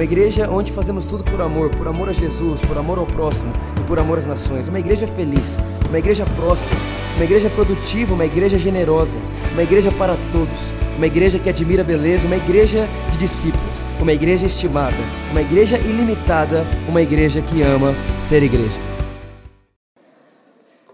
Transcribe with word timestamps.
uma 0.00 0.04
igreja 0.04 0.48
onde 0.50 0.72
fazemos 0.72 1.04
tudo 1.04 1.22
por 1.22 1.42
amor, 1.42 1.68
por 1.76 1.86
amor 1.86 2.08
a 2.08 2.12
Jesus, 2.14 2.58
por 2.62 2.78
amor 2.78 2.98
ao 2.98 3.06
próximo 3.06 3.52
e 3.78 3.86
por 3.86 3.98
amor 3.98 4.18
às 4.18 4.24
nações. 4.24 4.66
Uma 4.66 4.80
igreja 4.80 5.06
feliz, 5.06 5.58
uma 5.90 5.98
igreja 5.98 6.24
próspera, 6.24 6.74
uma 7.16 7.24
igreja 7.26 7.50
produtiva, 7.50 8.14
uma 8.14 8.24
igreja 8.24 8.56
generosa, 8.56 9.18
uma 9.52 9.62
igreja 9.62 9.92
para 9.92 10.16
todos, 10.32 10.58
uma 10.96 11.06
igreja 11.06 11.38
que 11.38 11.50
admira 11.50 11.82
a 11.82 11.84
beleza, 11.84 12.26
uma 12.26 12.38
igreja 12.38 12.88
de 13.12 13.18
discípulos, 13.18 13.76
uma 14.00 14.14
igreja 14.14 14.46
estimada, 14.46 14.96
uma 15.32 15.42
igreja 15.42 15.76
ilimitada, 15.76 16.64
uma 16.88 17.02
igreja 17.02 17.42
que 17.42 17.60
ama 17.60 17.94
ser 18.18 18.42
igreja. 18.42 18.80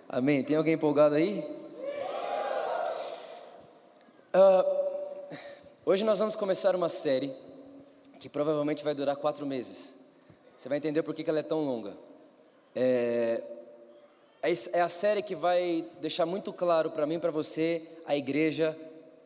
Amém. 0.09 0.43
Tem 0.43 0.57
alguém 0.57 0.75
empolgado 0.75 1.15
aí? 1.15 1.45
Uh, 4.35 4.87
Hoje 5.89 6.05
nós 6.05 6.19
vamos 6.19 6.35
começar 6.35 6.75
uma 6.75 6.89
série 6.89 7.33
que 8.19 8.29
provavelmente 8.29 8.85
vai 8.85 8.95
durar 8.95 9.17
quatro 9.17 9.47
meses. 9.47 9.97
Você 10.57 10.69
vai 10.69 10.79
entender 10.79 11.03
por 11.03 11.15
que 11.15 11.29
ela 11.29 11.41
é 11.41 11.43
tão 11.43 11.65
longa. 11.65 11.93
É, 12.75 13.43
é, 14.43 14.53
é 14.75 14.81
a 14.81 14.89
série 14.89 15.23
que 15.23 15.35
vai 15.35 15.85
deixar 16.01 16.27
muito 16.27 16.53
claro 16.53 16.91
para 16.91 17.07
mim 17.07 17.17
e 17.17 17.19
para 17.19 17.31
você 17.31 17.83
a 18.07 18.17
igreja 18.17 18.77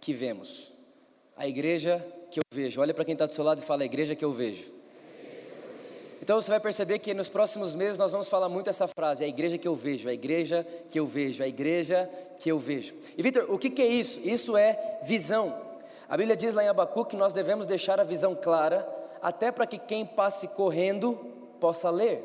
que 0.01 0.12
vemos. 0.12 0.73
A 1.37 1.47
igreja 1.47 2.05
que 2.31 2.39
eu 2.39 2.42
vejo. 2.53 2.81
Olha 2.81 2.95
para 2.95 3.05
quem 3.05 3.12
está 3.12 3.27
do 3.27 3.33
seu 3.33 3.45
lado 3.45 3.61
e 3.61 3.64
fala: 3.64 3.83
a 3.83 3.84
igreja 3.84 4.14
que 4.14 4.25
eu 4.25 4.33
vejo. 4.33 4.73
Então 6.23 6.41
você 6.41 6.51
vai 6.51 6.61
perceber 6.61 6.98
que 6.98 7.14
nos 7.14 7.29
próximos 7.29 7.75
meses 7.75 7.98
nós 7.98 8.12
vamos 8.12 8.29
falar 8.29 8.48
muito 8.48 8.70
essa 8.70 8.86
frase: 8.86 9.25
a 9.25 9.29
igreja 9.29 9.59
que 9.59 9.67
eu 9.67 9.75
vejo, 9.75 10.09
a 10.09 10.12
igreja 10.12 10.67
que 10.89 10.98
eu 10.98 11.07
vejo, 11.07 11.42
a 11.42 11.48
igreja 11.48 12.11
que 12.39 12.51
eu 12.51 12.59
vejo. 12.59 12.95
E 13.17 13.23
Vitor, 13.23 13.47
o 13.48 13.59
que, 13.59 13.70
que 13.70 13.83
é 13.83 13.86
isso? 13.86 14.20
Isso 14.23 14.57
é 14.57 15.01
visão. 15.03 15.70
A 16.11 16.16
Bíblia 16.16 16.36
diz 16.36 16.53
lá 16.53 16.64
em 16.64 16.69
Abacu 16.69 17.05
que 17.05 17.14
nós 17.14 17.33
devemos 17.33 17.69
deixar 17.69 18.00
a 18.00 18.03
visão 18.03 18.34
clara, 18.34 18.84
até 19.22 19.53
para 19.53 19.64
que 19.64 19.78
quem 19.78 20.05
passe 20.05 20.48
correndo 20.48 21.14
possa 21.61 21.89
ler. 21.89 22.25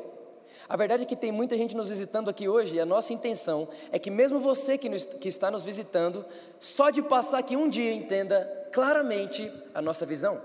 A 0.68 0.76
verdade 0.76 1.04
é 1.04 1.06
que 1.06 1.14
tem 1.14 1.30
muita 1.30 1.56
gente 1.56 1.76
nos 1.76 1.88
visitando 1.88 2.28
aqui 2.28 2.48
hoje 2.48 2.74
e 2.74 2.80
a 2.80 2.84
nossa 2.84 3.12
intenção 3.12 3.68
é 3.92 3.98
que, 4.00 4.10
mesmo 4.10 4.40
você 4.40 4.76
que, 4.76 4.88
nos, 4.88 5.04
que 5.04 5.28
está 5.28 5.52
nos 5.52 5.62
visitando, 5.62 6.24
só 6.58 6.90
de 6.90 7.00
passar 7.00 7.38
aqui 7.38 7.56
um 7.56 7.68
dia 7.68 7.92
entenda 7.92 8.66
claramente 8.72 9.52
a 9.72 9.80
nossa 9.80 10.04
visão. 10.04 10.42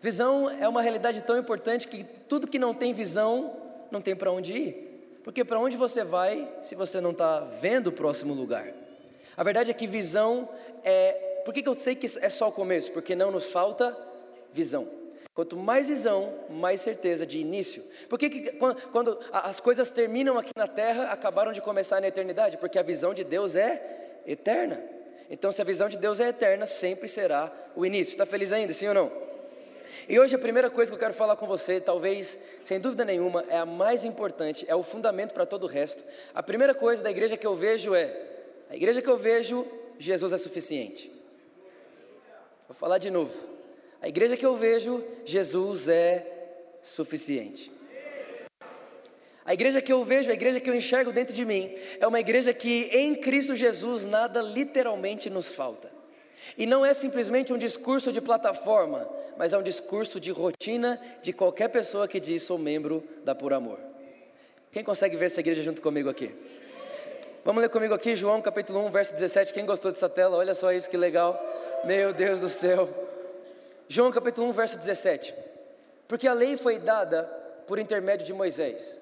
Visão 0.00 0.48
é 0.48 0.68
uma 0.68 0.80
realidade 0.80 1.22
tão 1.22 1.36
importante 1.36 1.88
que 1.88 2.04
tudo 2.04 2.46
que 2.46 2.58
não 2.58 2.72
tem 2.72 2.94
visão 2.94 3.52
não 3.90 4.00
tem 4.00 4.14
para 4.14 4.30
onde 4.30 4.52
ir. 4.52 5.20
Porque 5.24 5.44
para 5.44 5.58
onde 5.58 5.76
você 5.76 6.04
vai 6.04 6.48
se 6.62 6.76
você 6.76 7.00
não 7.00 7.10
está 7.10 7.40
vendo 7.40 7.88
o 7.88 7.92
próximo 7.92 8.32
lugar? 8.32 8.72
A 9.36 9.42
verdade 9.42 9.72
é 9.72 9.74
que 9.74 9.88
visão 9.88 10.48
é 10.84 11.29
por 11.44 11.54
que, 11.54 11.62
que 11.62 11.68
eu 11.68 11.74
sei 11.74 11.94
que 11.94 12.06
é 12.06 12.28
só 12.28 12.48
o 12.48 12.52
começo? 12.52 12.92
Porque 12.92 13.14
não 13.14 13.30
nos 13.30 13.46
falta 13.46 13.96
visão. 14.52 15.00
Quanto 15.34 15.56
mais 15.56 15.88
visão, 15.88 16.34
mais 16.50 16.80
certeza 16.80 17.24
de 17.24 17.38
início. 17.38 17.82
Por 18.08 18.18
que, 18.18 18.28
que 18.28 18.52
quando, 18.52 18.80
quando, 18.90 19.18
as 19.32 19.60
coisas 19.60 19.90
terminam 19.90 20.36
aqui 20.36 20.50
na 20.56 20.66
terra, 20.66 21.04
acabaram 21.04 21.52
de 21.52 21.60
começar 21.60 22.00
na 22.00 22.08
eternidade? 22.08 22.56
Porque 22.56 22.78
a 22.78 22.82
visão 22.82 23.14
de 23.14 23.24
Deus 23.24 23.54
é 23.54 24.20
eterna. 24.26 24.82
Então, 25.30 25.52
se 25.52 25.62
a 25.62 25.64
visão 25.64 25.88
de 25.88 25.96
Deus 25.96 26.18
é 26.18 26.28
eterna, 26.28 26.66
sempre 26.66 27.08
será 27.08 27.52
o 27.76 27.86
início. 27.86 28.12
Está 28.12 28.26
feliz 28.26 28.50
ainda, 28.52 28.72
sim 28.72 28.88
ou 28.88 28.94
não? 28.94 29.12
E 30.08 30.18
hoje 30.18 30.34
a 30.34 30.38
primeira 30.38 30.68
coisa 30.68 30.90
que 30.90 30.94
eu 30.96 30.98
quero 30.98 31.14
falar 31.14 31.36
com 31.36 31.46
você, 31.46 31.80
talvez, 31.80 32.38
sem 32.64 32.80
dúvida 32.80 33.04
nenhuma, 33.04 33.44
é 33.48 33.58
a 33.58 33.66
mais 33.66 34.04
importante, 34.04 34.64
é 34.68 34.74
o 34.74 34.82
fundamento 34.82 35.32
para 35.32 35.46
todo 35.46 35.64
o 35.64 35.66
resto. 35.66 36.02
A 36.34 36.42
primeira 36.42 36.74
coisa 36.74 37.02
da 37.02 37.10
igreja 37.10 37.36
que 37.36 37.46
eu 37.46 37.54
vejo 37.54 37.94
é: 37.94 38.14
a 38.68 38.74
igreja 38.74 39.00
que 39.00 39.08
eu 39.08 39.16
vejo, 39.16 39.64
Jesus 39.98 40.32
é 40.32 40.38
suficiente. 40.38 41.19
Vou 42.70 42.76
falar 42.76 42.98
de 42.98 43.10
novo. 43.10 43.36
A 44.00 44.06
igreja 44.06 44.36
que 44.36 44.46
eu 44.46 44.56
vejo, 44.56 45.04
Jesus 45.24 45.88
é 45.88 46.24
suficiente. 46.80 47.68
A 49.44 49.52
igreja 49.52 49.82
que 49.82 49.92
eu 49.92 50.04
vejo, 50.04 50.30
a 50.30 50.34
igreja 50.34 50.60
que 50.60 50.70
eu 50.70 50.74
enxergo 50.76 51.10
dentro 51.10 51.34
de 51.34 51.44
mim, 51.44 51.76
é 51.98 52.06
uma 52.06 52.20
igreja 52.20 52.54
que 52.54 52.88
em 52.92 53.16
Cristo 53.16 53.56
Jesus 53.56 54.06
nada 54.06 54.40
literalmente 54.40 55.28
nos 55.28 55.52
falta. 55.52 55.90
E 56.56 56.64
não 56.64 56.86
é 56.86 56.94
simplesmente 56.94 57.52
um 57.52 57.58
discurso 57.58 58.12
de 58.12 58.20
plataforma, 58.20 59.10
mas 59.36 59.52
é 59.52 59.58
um 59.58 59.64
discurso 59.64 60.20
de 60.20 60.30
rotina 60.30 61.00
de 61.22 61.32
qualquer 61.32 61.70
pessoa 61.70 62.06
que 62.06 62.20
diz 62.20 62.44
sou 62.44 62.56
membro 62.56 63.02
da 63.24 63.34
Por 63.34 63.52
Amor. 63.52 63.80
Quem 64.70 64.84
consegue 64.84 65.16
ver 65.16 65.24
essa 65.24 65.40
igreja 65.40 65.60
junto 65.60 65.82
comigo 65.82 66.08
aqui? 66.08 66.32
Vamos 67.44 67.62
ler 67.62 67.68
comigo 67.68 67.94
aqui 67.94 68.14
João 68.14 68.40
capítulo 68.40 68.78
1, 68.86 68.90
verso 68.92 69.12
17. 69.14 69.52
Quem 69.52 69.66
gostou 69.66 69.90
dessa 69.90 70.08
tela? 70.08 70.36
Olha 70.36 70.54
só 70.54 70.72
isso 70.72 70.88
que 70.88 70.96
legal. 70.96 71.58
Meu 71.84 72.12
Deus 72.12 72.40
do 72.40 72.48
céu. 72.48 72.88
João 73.88 74.12
capítulo 74.12 74.46
1, 74.48 74.52
verso 74.52 74.78
17. 74.78 75.34
Porque 76.06 76.28
a 76.28 76.34
lei 76.34 76.56
foi 76.56 76.78
dada 76.78 77.24
por 77.66 77.78
intermédio 77.78 78.26
de 78.26 78.34
Moisés. 78.34 79.00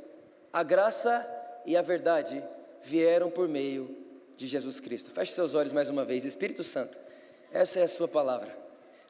A 0.52 0.62
graça 0.62 1.26
e 1.66 1.76
a 1.76 1.82
verdade 1.82 2.42
vieram 2.82 3.30
por 3.30 3.48
meio 3.48 3.96
de 4.36 4.46
Jesus 4.46 4.78
Cristo. 4.78 5.10
Feche 5.10 5.32
seus 5.32 5.54
olhos 5.54 5.72
mais 5.72 5.90
uma 5.90 6.04
vez. 6.04 6.24
Espírito 6.24 6.62
Santo, 6.62 6.96
essa 7.52 7.80
é 7.80 7.82
a 7.82 7.88
sua 7.88 8.06
palavra. 8.06 8.56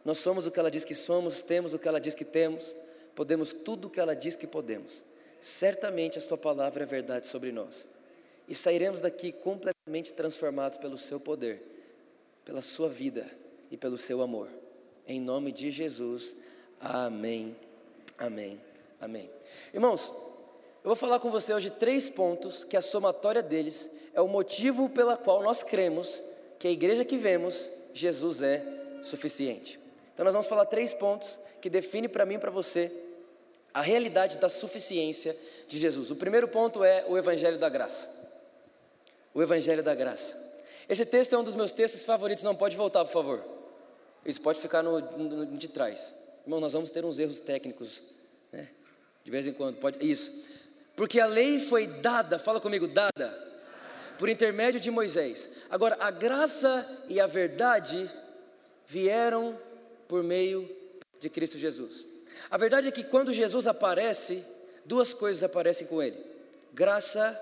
Nós 0.03 0.17
somos 0.19 0.47
o 0.47 0.51
que 0.51 0.59
ela 0.59 0.71
diz 0.71 0.85
que 0.85 0.95
somos, 0.95 1.43
temos 1.43 1.75
o 1.75 1.79
que 1.79 1.87
ela 1.87 2.01
diz 2.01 2.15
que 2.15 2.25
temos, 2.25 2.75
podemos 3.15 3.53
tudo 3.53 3.89
o 3.89 3.91
que 3.91 4.01
ela 4.01 4.17
diz 4.17 4.35
que 4.35 4.47
podemos. 4.47 5.05
Certamente 5.43 6.17
a 6.17 6.23
sua 6.23 6.39
palavra 6.39 6.85
é 6.85 6.87
verdade 6.87 7.27
sobre 7.27 7.53
nós. 7.53 7.87
E 8.49 8.55
sairemos 8.55 9.03
daqui 9.03 9.31
completamente 9.31 10.15
transformados 10.15 10.79
pelo 10.79 10.97
seu 10.97 11.21
poder, 11.21 11.63
pela 12.47 12.63
sua 12.63 12.89
vida 12.89 13.27
e 13.71 13.77
pelo 13.77 13.99
seu 13.99 14.23
amor. 14.23 14.49
Em 15.07 15.21
nome 15.21 15.53
de 15.53 15.71
Jesus, 15.71 16.37
amém, 16.81 17.57
amém, 18.19 18.61
amém. 19.01 19.31
Irmãos, 19.73 20.13
eu 20.83 20.91
vou 20.91 20.97
falar 20.97 21.19
com 21.19 21.31
você 21.31 21.53
hoje 21.53 21.71
três 21.71 22.09
pontos 22.09 22.65
que 22.65 22.77
a 22.77 22.83
somatória 22.83 23.43
deles 23.43 23.91
é 24.15 24.21
o 24.21 24.29
motivo 24.29 24.89
pela 24.89 25.17
qual 25.17 25.43
nós 25.43 25.63
cremos 25.63 26.23
que 26.59 26.69
a 26.69 26.71
igreja 26.71 27.05
que 27.05 27.17
vemos, 27.17 27.71
Jesus 27.93 28.43
é 28.43 28.63
suficiente. 29.03 29.79
Então 30.13 30.25
nós 30.25 30.35
vamos 30.35 30.49
falar 30.49 30.67
três 30.67 30.93
pontos 30.93 31.39
que 31.61 31.71
definem 31.71 32.09
para 32.09 32.27
mim 32.27 32.35
e 32.35 32.39
para 32.39 32.51
você 32.51 32.93
a 33.73 33.81
realidade 33.81 34.39
da 34.39 34.49
suficiência 34.49 35.37
de 35.67 35.79
Jesus. 35.79 36.11
O 36.11 36.17
primeiro 36.17 36.49
ponto 36.49 36.83
é 36.83 37.05
o 37.09 37.17
evangelho 37.17 37.59
da 37.59 37.69
graça. 37.69 38.09
O 39.33 39.43
evangelho 39.43 39.83
da 39.83 39.95
graça. 39.95 40.37
Esse 40.89 41.05
texto 41.05 41.35
é 41.35 41.39
um 41.39 41.45
dos 41.45 41.55
meus 41.55 41.71
textos 41.71 42.03
favoritos, 42.03 42.43
não 42.43 42.55
pode 42.55 42.77
voltar, 42.77 43.05
por 43.05 43.13
favor. 43.13 43.58
Isso 44.25 44.41
pode 44.41 44.61
ficar 44.61 44.83
no, 44.83 45.01
no, 45.01 45.57
de 45.57 45.69
trás. 45.69 46.15
Irmão, 46.45 46.61
nós 46.61 46.73
vamos 46.73 46.91
ter 46.91 47.05
uns 47.05 47.19
erros 47.19 47.41
técnicos, 47.41 48.03
né? 48.53 48.69
De 49.25 49.31
vez 49.31 49.47
em 49.47 49.53
quando, 49.53 49.77
pode. 49.77 50.05
Isso. 50.05 50.49
Porque 50.97 51.21
a 51.21 51.27
lei 51.27 51.61
foi 51.61 51.87
dada, 51.87 52.39
fala 52.39 52.61
comigo, 52.61 52.89
dada, 52.89 53.29
por 54.19 54.29
intermédio 54.29 54.81
de 54.81 54.91
Moisés. 54.91 55.51
Agora, 55.71 55.97
a 56.01 56.11
graça 56.11 57.05
e 57.09 57.21
a 57.21 57.27
verdade 57.27 58.11
vieram 58.87 59.59
por 60.09 60.23
meio 60.23 60.69
de 61.21 61.29
Cristo 61.29 61.59
Jesus. 61.59 62.05
A 62.51 62.57
verdade 62.57 62.89
é 62.89 62.91
que 62.91 63.05
quando 63.05 63.33
Jesus 63.33 63.67
aparece, 63.67 64.45
duas 64.85 65.13
coisas 65.13 65.43
aparecem 65.43 65.87
com 65.87 66.03
ele: 66.03 66.19
graça 66.73 67.39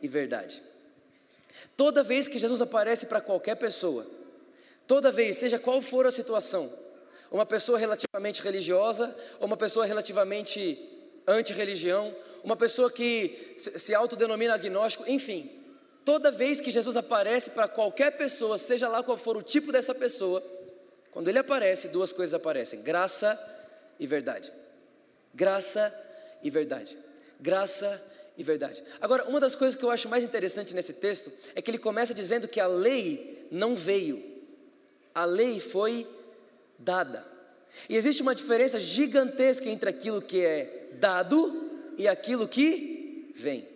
e 0.00 0.08
verdade. 0.08 0.62
Toda 1.76 2.02
vez 2.02 2.26
que 2.26 2.38
Jesus 2.38 2.60
aparece 2.60 3.06
para 3.06 3.20
qualquer 3.20 3.56
pessoa, 3.56 4.06
Toda 4.86 5.10
vez, 5.10 5.36
seja 5.36 5.58
qual 5.58 5.80
for 5.80 6.06
a 6.06 6.10
situação, 6.10 6.72
uma 7.30 7.44
pessoa 7.44 7.78
relativamente 7.78 8.42
religiosa, 8.42 9.14
ou 9.40 9.46
uma 9.46 9.56
pessoa 9.56 9.84
relativamente 9.84 10.78
anti-religião, 11.26 12.14
uma 12.44 12.56
pessoa 12.56 12.90
que 12.90 13.54
se 13.56 13.94
autodenomina 13.94 14.54
agnóstico, 14.54 15.04
enfim, 15.10 15.50
toda 16.04 16.30
vez 16.30 16.60
que 16.60 16.70
Jesus 16.70 16.96
aparece 16.96 17.50
para 17.50 17.66
qualquer 17.66 18.16
pessoa, 18.16 18.56
seja 18.56 18.88
lá 18.88 19.02
qual 19.02 19.18
for 19.18 19.36
o 19.36 19.42
tipo 19.42 19.72
dessa 19.72 19.94
pessoa, 19.94 20.42
quando 21.10 21.28
ele 21.28 21.38
aparece, 21.38 21.88
duas 21.88 22.12
coisas 22.12 22.34
aparecem: 22.34 22.82
graça 22.82 23.38
e 23.98 24.06
verdade. 24.06 24.52
Graça 25.34 25.92
e 26.42 26.50
verdade. 26.50 26.96
Graça 27.40 28.00
e 28.36 28.44
verdade. 28.44 28.84
Agora, 29.00 29.24
uma 29.24 29.40
das 29.40 29.54
coisas 29.54 29.74
que 29.74 29.84
eu 29.84 29.90
acho 29.90 30.08
mais 30.08 30.22
interessante 30.22 30.74
nesse 30.74 30.92
texto 30.92 31.32
é 31.54 31.62
que 31.62 31.70
ele 31.70 31.78
começa 31.78 32.14
dizendo 32.14 32.46
que 32.46 32.60
a 32.60 32.66
lei 32.66 33.48
não 33.50 33.74
veio 33.74 34.35
a 35.16 35.24
lei 35.24 35.58
foi 35.58 36.06
dada. 36.78 37.26
E 37.88 37.96
existe 37.96 38.20
uma 38.20 38.34
diferença 38.34 38.78
gigantesca 38.78 39.66
entre 39.66 39.88
aquilo 39.88 40.20
que 40.20 40.44
é 40.44 40.90
dado 41.00 41.70
e 41.96 42.06
aquilo 42.06 42.46
que 42.46 43.32
vem. 43.34 43.66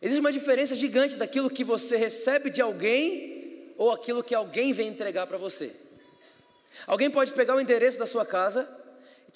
Existe 0.00 0.20
uma 0.20 0.32
diferença 0.32 0.74
gigante 0.74 1.16
daquilo 1.16 1.50
que 1.50 1.62
você 1.62 1.98
recebe 1.98 2.48
de 2.48 2.62
alguém 2.62 3.74
ou 3.76 3.92
aquilo 3.92 4.24
que 4.24 4.34
alguém 4.34 4.72
vem 4.72 4.88
entregar 4.88 5.26
para 5.26 5.36
você. 5.36 5.70
Alguém 6.86 7.10
pode 7.10 7.32
pegar 7.32 7.54
o 7.54 7.60
endereço 7.60 7.98
da 7.98 8.06
sua 8.06 8.24
casa, 8.24 8.66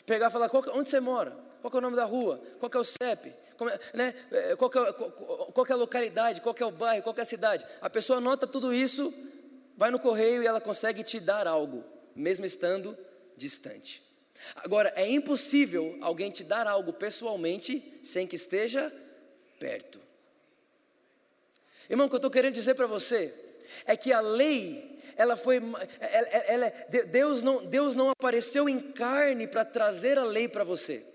pegar 0.07 0.29
e 0.29 0.33
falar 0.33 0.49
qual, 0.49 0.65
onde 0.73 0.89
você 0.89 0.99
mora, 0.99 1.37
qual 1.61 1.75
é 1.75 1.77
o 1.77 1.81
nome 1.83 1.97
da 1.97 2.07
rua, 2.07 2.41
qual 2.59 2.71
é 2.75 2.79
o 2.79 2.85
CEP, 2.85 3.29
é, 3.29 3.81
né, 3.95 4.15
é, 4.31 4.57
qual, 4.57 4.71
é, 4.71 4.93
qual 4.93 5.67
é 5.69 5.73
a 5.73 5.77
localidade, 5.77 6.41
qual 6.41 6.55
é 6.59 6.65
o 6.65 6.71
bairro, 6.71 7.03
qual 7.03 7.15
é 7.19 7.21
a 7.21 7.27
cidade. 7.27 7.67
A 7.83 7.91
pessoa 7.91 8.17
anota 8.17 8.47
tudo 8.47 8.73
isso, 8.73 9.13
vai 9.79 9.93
no 9.93 9.99
correio 10.01 10.43
e 10.43 10.47
ela 10.47 10.61
consegue 10.61 11.05
te 11.05 11.21
dar 11.21 11.47
algo, 11.47 11.85
mesmo 12.15 12.45
estando 12.45 12.99
distante. 13.37 14.03
Agora, 14.57 14.93
é 14.97 15.09
impossível 15.09 15.97
alguém 16.01 16.33
te 16.33 16.43
dar 16.43 16.67
algo 16.67 16.93
pessoalmente 16.93 18.01
sem 18.03 18.27
que 18.27 18.35
esteja 18.35 18.93
perto. 19.61 20.01
Irmão, 21.89 22.07
o 22.07 22.09
que 22.09 22.17
eu 22.17 22.19
estou 22.19 22.31
querendo 22.31 22.55
dizer 22.55 22.75
para 22.75 22.89
você 22.89 23.33
é 23.87 23.97
que 23.97 24.13
a 24.13 24.21
lei, 24.21 24.99
ela 25.17 25.37
foi, 25.37 25.63
ela, 26.01 26.29
ela, 26.29 26.73
Deus, 27.07 27.45
não, 27.45 27.65
Deus 27.65 27.95
não 27.95 28.11
apareceu 28.11 28.69
em 28.69 28.81
carne 28.81 29.47
para 29.47 29.65
trazer 29.65 30.19
a 30.19 30.25
lei 30.25 30.49
para 30.49 30.65
você. 30.65 31.07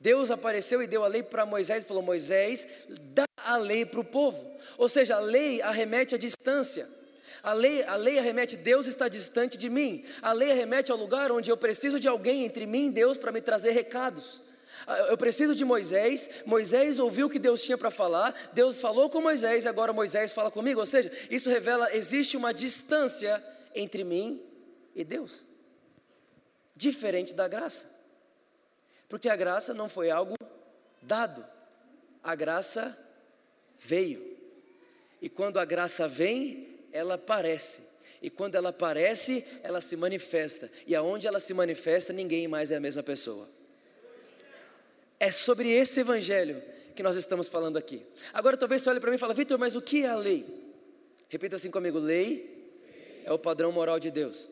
Deus 0.00 0.32
apareceu 0.32 0.82
e 0.82 0.86
deu 0.88 1.04
a 1.04 1.08
lei 1.08 1.22
para 1.22 1.46
Moisés 1.46 1.84
e 1.84 1.86
falou: 1.86 2.02
Moisés, 2.02 2.66
dá 3.14 3.24
a 3.36 3.56
lei 3.56 3.86
para 3.86 4.00
o 4.00 4.04
povo. 4.04 4.44
Ou 4.76 4.88
seja, 4.88 5.16
a 5.16 5.20
lei 5.20 5.62
arremete 5.62 6.16
à 6.16 6.18
distância. 6.18 6.98
A 7.42 7.52
lei, 7.52 7.82
a 7.84 7.96
lei 7.96 8.18
arremete, 8.18 8.56
Deus 8.56 8.86
está 8.86 9.08
distante 9.08 9.56
de 9.56 9.68
mim. 9.68 10.04
A 10.22 10.32
lei 10.32 10.50
arremete 10.50 10.90
ao 10.90 10.98
lugar 10.98 11.30
onde 11.30 11.50
eu 11.50 11.56
preciso 11.56 12.00
de 12.00 12.08
alguém 12.08 12.44
entre 12.44 12.66
mim 12.66 12.88
e 12.88 12.92
Deus 12.92 13.16
para 13.16 13.32
me 13.32 13.40
trazer 13.40 13.72
recados. 13.72 14.40
Ah, 14.86 14.98
eu 15.10 15.18
preciso 15.18 15.54
de 15.54 15.64
Moisés. 15.64 16.30
Moisés 16.46 16.98
ouviu 16.98 17.26
o 17.26 17.30
que 17.30 17.38
Deus 17.38 17.62
tinha 17.62 17.76
para 17.76 17.90
falar. 17.90 18.34
Deus 18.52 18.78
falou 18.78 19.10
com 19.10 19.20
Moisés 19.20 19.66
agora 19.66 19.92
Moisés 19.92 20.32
fala 20.32 20.50
comigo. 20.50 20.80
Ou 20.80 20.86
seja, 20.86 21.10
isso 21.30 21.50
revela 21.50 21.94
existe 21.94 22.36
uma 22.36 22.52
distância 22.52 23.42
entre 23.74 24.02
mim 24.04 24.42
e 24.94 25.04
Deus, 25.04 25.46
diferente 26.74 27.34
da 27.34 27.46
graça, 27.46 27.86
porque 29.08 29.28
a 29.28 29.36
graça 29.36 29.72
não 29.72 29.88
foi 29.88 30.10
algo 30.10 30.34
dado, 31.00 31.46
a 32.22 32.34
graça 32.34 32.98
veio. 33.78 34.36
E 35.22 35.28
quando 35.28 35.58
a 35.58 35.64
graça 35.64 36.08
vem, 36.08 36.67
ela 36.92 37.14
aparece. 37.14 37.88
E 38.20 38.28
quando 38.28 38.56
ela 38.56 38.70
aparece, 38.70 39.44
ela 39.62 39.80
se 39.80 39.96
manifesta. 39.96 40.70
E 40.86 40.94
aonde 40.94 41.26
ela 41.26 41.38
se 41.38 41.54
manifesta, 41.54 42.12
ninguém 42.12 42.48
mais 42.48 42.72
é 42.72 42.76
a 42.76 42.80
mesma 42.80 43.02
pessoa. 43.02 43.48
É 45.20 45.30
sobre 45.30 45.70
esse 45.70 46.00
evangelho 46.00 46.62
que 46.94 47.02
nós 47.02 47.16
estamos 47.16 47.48
falando 47.48 47.76
aqui. 47.76 48.04
Agora 48.32 48.56
talvez 48.56 48.82
você 48.82 48.90
olhe 48.90 49.00
para 49.00 49.10
mim 49.10 49.16
e 49.16 49.20
fale, 49.20 49.34
Vitor, 49.34 49.58
mas 49.58 49.76
o 49.76 49.82
que 49.82 50.04
é 50.04 50.08
a 50.08 50.16
lei? 50.16 50.44
Repita 51.28 51.56
assim 51.56 51.70
comigo: 51.70 51.98
lei 51.98 53.22
é 53.24 53.32
o 53.32 53.38
padrão 53.38 53.70
moral 53.70 54.00
de 54.00 54.10
Deus. 54.10 54.48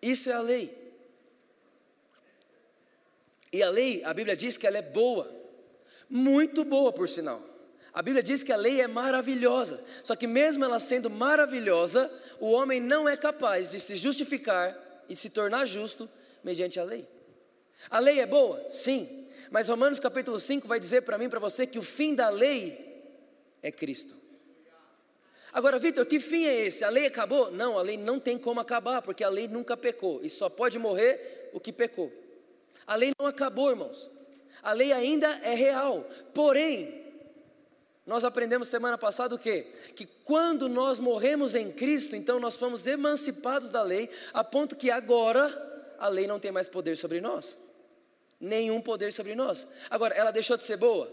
Isso 0.00 0.30
é 0.30 0.32
a 0.32 0.40
lei. 0.40 0.86
E 3.52 3.62
a 3.62 3.68
lei, 3.68 4.04
a 4.04 4.12
Bíblia 4.12 4.36
diz 4.36 4.56
que 4.56 4.66
ela 4.66 4.78
é 4.78 4.82
boa, 4.82 5.30
muito 6.08 6.64
boa 6.64 6.92
por 6.92 7.08
sinal. 7.08 7.42
A 7.96 8.02
Bíblia 8.02 8.22
diz 8.22 8.42
que 8.42 8.52
a 8.52 8.58
lei 8.58 8.82
é 8.82 8.86
maravilhosa, 8.86 9.82
só 10.04 10.14
que 10.14 10.26
mesmo 10.26 10.62
ela 10.62 10.78
sendo 10.78 11.08
maravilhosa, 11.08 12.12
o 12.38 12.50
homem 12.50 12.78
não 12.78 13.08
é 13.08 13.16
capaz 13.16 13.70
de 13.70 13.80
se 13.80 13.96
justificar 13.96 14.76
e 15.08 15.16
se 15.16 15.30
tornar 15.30 15.64
justo 15.64 16.06
mediante 16.44 16.78
a 16.78 16.84
lei. 16.84 17.08
A 17.88 17.98
lei 17.98 18.20
é 18.20 18.26
boa? 18.26 18.62
Sim. 18.68 19.26
Mas 19.50 19.68
Romanos 19.68 19.98
capítulo 19.98 20.38
5 20.38 20.68
vai 20.68 20.78
dizer 20.78 21.04
para 21.04 21.16
mim, 21.16 21.30
para 21.30 21.40
você, 21.40 21.66
que 21.66 21.78
o 21.78 21.82
fim 21.82 22.14
da 22.14 22.28
lei 22.28 23.02
é 23.62 23.72
Cristo. 23.72 24.14
Agora, 25.50 25.78
Vitor, 25.78 26.04
que 26.04 26.20
fim 26.20 26.44
é 26.44 26.66
esse? 26.66 26.84
A 26.84 26.90
lei 26.90 27.06
acabou? 27.06 27.50
Não, 27.50 27.78
a 27.78 27.82
lei 27.82 27.96
não 27.96 28.20
tem 28.20 28.36
como 28.36 28.60
acabar, 28.60 29.00
porque 29.00 29.24
a 29.24 29.30
lei 29.30 29.48
nunca 29.48 29.74
pecou 29.74 30.20
e 30.22 30.28
só 30.28 30.50
pode 30.50 30.78
morrer 30.78 31.48
o 31.54 31.58
que 31.58 31.72
pecou. 31.72 32.12
A 32.86 32.94
lei 32.94 33.12
não 33.18 33.26
acabou, 33.26 33.70
irmãos. 33.70 34.10
A 34.62 34.74
lei 34.74 34.92
ainda 34.92 35.28
é 35.42 35.54
real. 35.54 36.06
Porém, 36.34 37.05
nós 38.06 38.24
aprendemos 38.24 38.68
semana 38.68 38.96
passada 38.96 39.34
o 39.34 39.38
quê? 39.38 39.66
Que 39.94 40.06
quando 40.06 40.68
nós 40.68 40.98
morremos 40.98 41.54
em 41.54 41.72
Cristo, 41.72 42.14
então 42.14 42.38
nós 42.38 42.54
fomos 42.54 42.86
emancipados 42.86 43.68
da 43.68 43.82
lei, 43.82 44.08
a 44.32 44.44
ponto 44.44 44.76
que 44.76 44.90
agora 44.90 45.94
a 45.98 46.08
lei 46.08 46.26
não 46.26 46.38
tem 46.38 46.52
mais 46.52 46.68
poder 46.68 46.96
sobre 46.96 47.20
nós 47.20 47.58
nenhum 48.40 48.80
poder 48.80 49.12
sobre 49.12 49.34
nós. 49.34 49.66
Agora, 49.90 50.14
ela 50.14 50.30
deixou 50.30 50.56
de 50.56 50.64
ser 50.64 50.76
boa? 50.76 51.10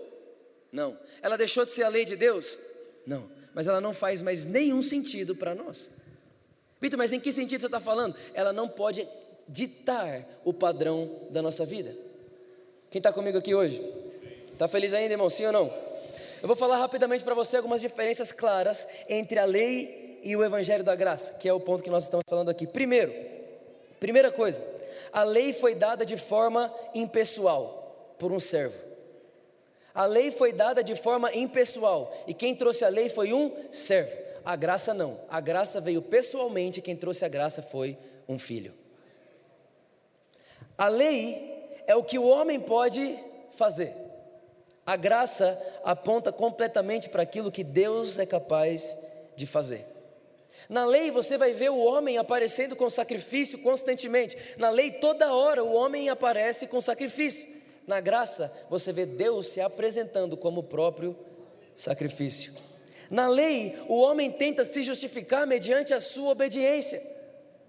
Não. 0.71 0.97
Ela 1.21 1.37
deixou 1.37 1.65
de 1.65 1.71
ser 1.71 1.83
a 1.83 1.89
lei 1.89 2.05
de 2.05 2.15
Deus? 2.15 2.57
Não. 3.05 3.29
Mas 3.53 3.67
ela 3.67 3.79
não 3.79 3.93
faz 3.93 4.21
mais 4.21 4.45
nenhum 4.45 4.81
sentido 4.81 5.35
para 5.35 5.53
nós. 5.53 5.91
Vitor, 6.81 6.97
mas 6.97 7.11
em 7.11 7.19
que 7.19 7.31
sentido 7.31 7.61
você 7.61 7.67
está 7.67 7.79
falando? 7.79 8.15
Ela 8.33 8.51
não 8.51 8.67
pode 8.67 9.07
ditar 9.47 10.25
o 10.43 10.53
padrão 10.53 11.27
da 11.29 11.41
nossa 11.41 11.65
vida. 11.65 11.95
Quem 12.89 12.99
está 12.99 13.11
comigo 13.11 13.37
aqui 13.37 13.55
hoje? 13.55 13.81
Está 14.51 14.67
feliz 14.67 14.93
ainda, 14.93 15.13
irmão? 15.13 15.29
Sim 15.29 15.45
ou 15.47 15.51
não? 15.51 15.92
Eu 16.43 16.47
vou 16.47 16.57
falar 16.57 16.75
rapidamente 16.75 17.23
para 17.23 17.33
você 17.33 17.55
algumas 17.55 17.79
diferenças 17.79 18.33
claras 18.33 18.85
entre 19.07 19.39
a 19.39 19.45
lei 19.45 20.19
e 20.21 20.35
o 20.35 20.43
evangelho 20.43 20.83
da 20.83 20.93
graça, 20.93 21.35
que 21.35 21.47
é 21.47 21.53
o 21.53 21.59
ponto 21.59 21.81
que 21.81 21.89
nós 21.89 22.03
estamos 22.03 22.25
falando 22.29 22.49
aqui. 22.49 22.67
Primeiro, 22.67 23.13
primeira 23.97 24.29
coisa, 24.29 24.61
a 25.13 25.23
lei 25.23 25.53
foi 25.53 25.73
dada 25.73 26.05
de 26.05 26.17
forma 26.17 26.69
impessoal, 26.93 28.15
por 28.19 28.33
um 28.33 28.41
servo. 28.41 28.77
A 29.95 30.03
lei 30.03 30.31
foi 30.31 30.51
dada 30.51 30.83
de 30.83 30.97
forma 30.97 31.33
impessoal, 31.33 32.13
e 32.27 32.33
quem 32.33 32.53
trouxe 32.53 32.83
a 32.83 32.89
lei 32.89 33.07
foi 33.07 33.31
um 33.31 33.49
servo. 33.71 34.13
A 34.43 34.57
graça 34.57 34.93
não, 34.93 35.17
a 35.29 35.39
graça 35.39 35.79
veio 35.79 36.01
pessoalmente, 36.01 36.81
quem 36.81 36.97
trouxe 36.97 37.23
a 37.23 37.29
graça 37.29 37.61
foi 37.61 37.97
um 38.27 38.37
filho. 38.37 38.73
A 40.77 40.89
lei 40.89 41.81
é 41.87 41.95
o 41.95 42.03
que 42.03 42.19
o 42.19 42.27
homem 42.27 42.59
pode 42.59 43.17
fazer, 43.51 43.95
a 44.85 44.95
graça 44.95 45.59
aponta 45.83 46.31
completamente 46.31 47.09
para 47.09 47.23
aquilo 47.23 47.51
que 47.51 47.63
Deus 47.63 48.19
é 48.19 48.25
capaz 48.25 48.97
de 49.35 49.47
fazer. 49.47 49.85
Na 50.69 50.85
lei 50.85 51.09
você 51.11 51.37
vai 51.37 51.53
ver 51.53 51.69
o 51.69 51.77
homem 51.77 52.17
aparecendo 52.17 52.75
com 52.75 52.89
sacrifício 52.89 53.59
constantemente. 53.59 54.37
Na 54.57 54.69
lei 54.69 54.91
toda 54.91 55.33
hora 55.33 55.63
o 55.63 55.73
homem 55.73 56.09
aparece 56.09 56.67
com 56.67 56.81
sacrifício. 56.81 57.61
Na 57.87 57.99
graça 57.99 58.51
você 58.69 58.91
vê 58.91 59.05
Deus 59.05 59.49
se 59.49 59.61
apresentando 59.61 60.37
como 60.37 60.61
o 60.61 60.63
próprio 60.63 61.17
sacrifício. 61.75 62.53
Na 63.09 63.27
lei 63.27 63.77
o 63.87 63.99
homem 63.99 64.31
tenta 64.31 64.65
se 64.65 64.83
justificar 64.83 65.47
mediante 65.47 65.93
a 65.93 65.99
sua 65.99 66.31
obediência. 66.31 67.01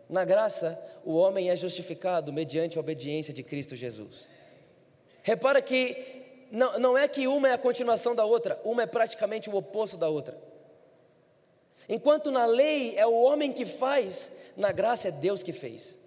Na 0.08 0.24
graça 0.24 0.80
o 1.04 1.14
homem 1.14 1.50
é 1.50 1.56
justificado 1.56 2.32
mediante 2.32 2.76
a 2.76 2.80
obediência 2.80 3.32
de 3.32 3.42
Cristo 3.42 3.76
Jesus. 3.76 4.28
Repara 5.22 5.62
que 5.62 6.13
não, 6.54 6.78
não 6.78 6.96
é 6.96 7.08
que 7.08 7.26
uma 7.26 7.48
é 7.48 7.52
a 7.52 7.58
continuação 7.58 8.14
da 8.14 8.24
outra, 8.24 8.60
uma 8.64 8.84
é 8.84 8.86
praticamente 8.86 9.50
o 9.50 9.56
oposto 9.56 9.96
da 9.96 10.08
outra. 10.08 10.38
Enquanto 11.88 12.30
na 12.30 12.46
lei 12.46 12.94
é 12.96 13.04
o 13.04 13.12
homem 13.12 13.52
que 13.52 13.66
faz, 13.66 14.32
na 14.56 14.70
graça 14.70 15.08
é 15.08 15.10
Deus 15.10 15.42
que 15.42 15.52
fez. 15.52 15.98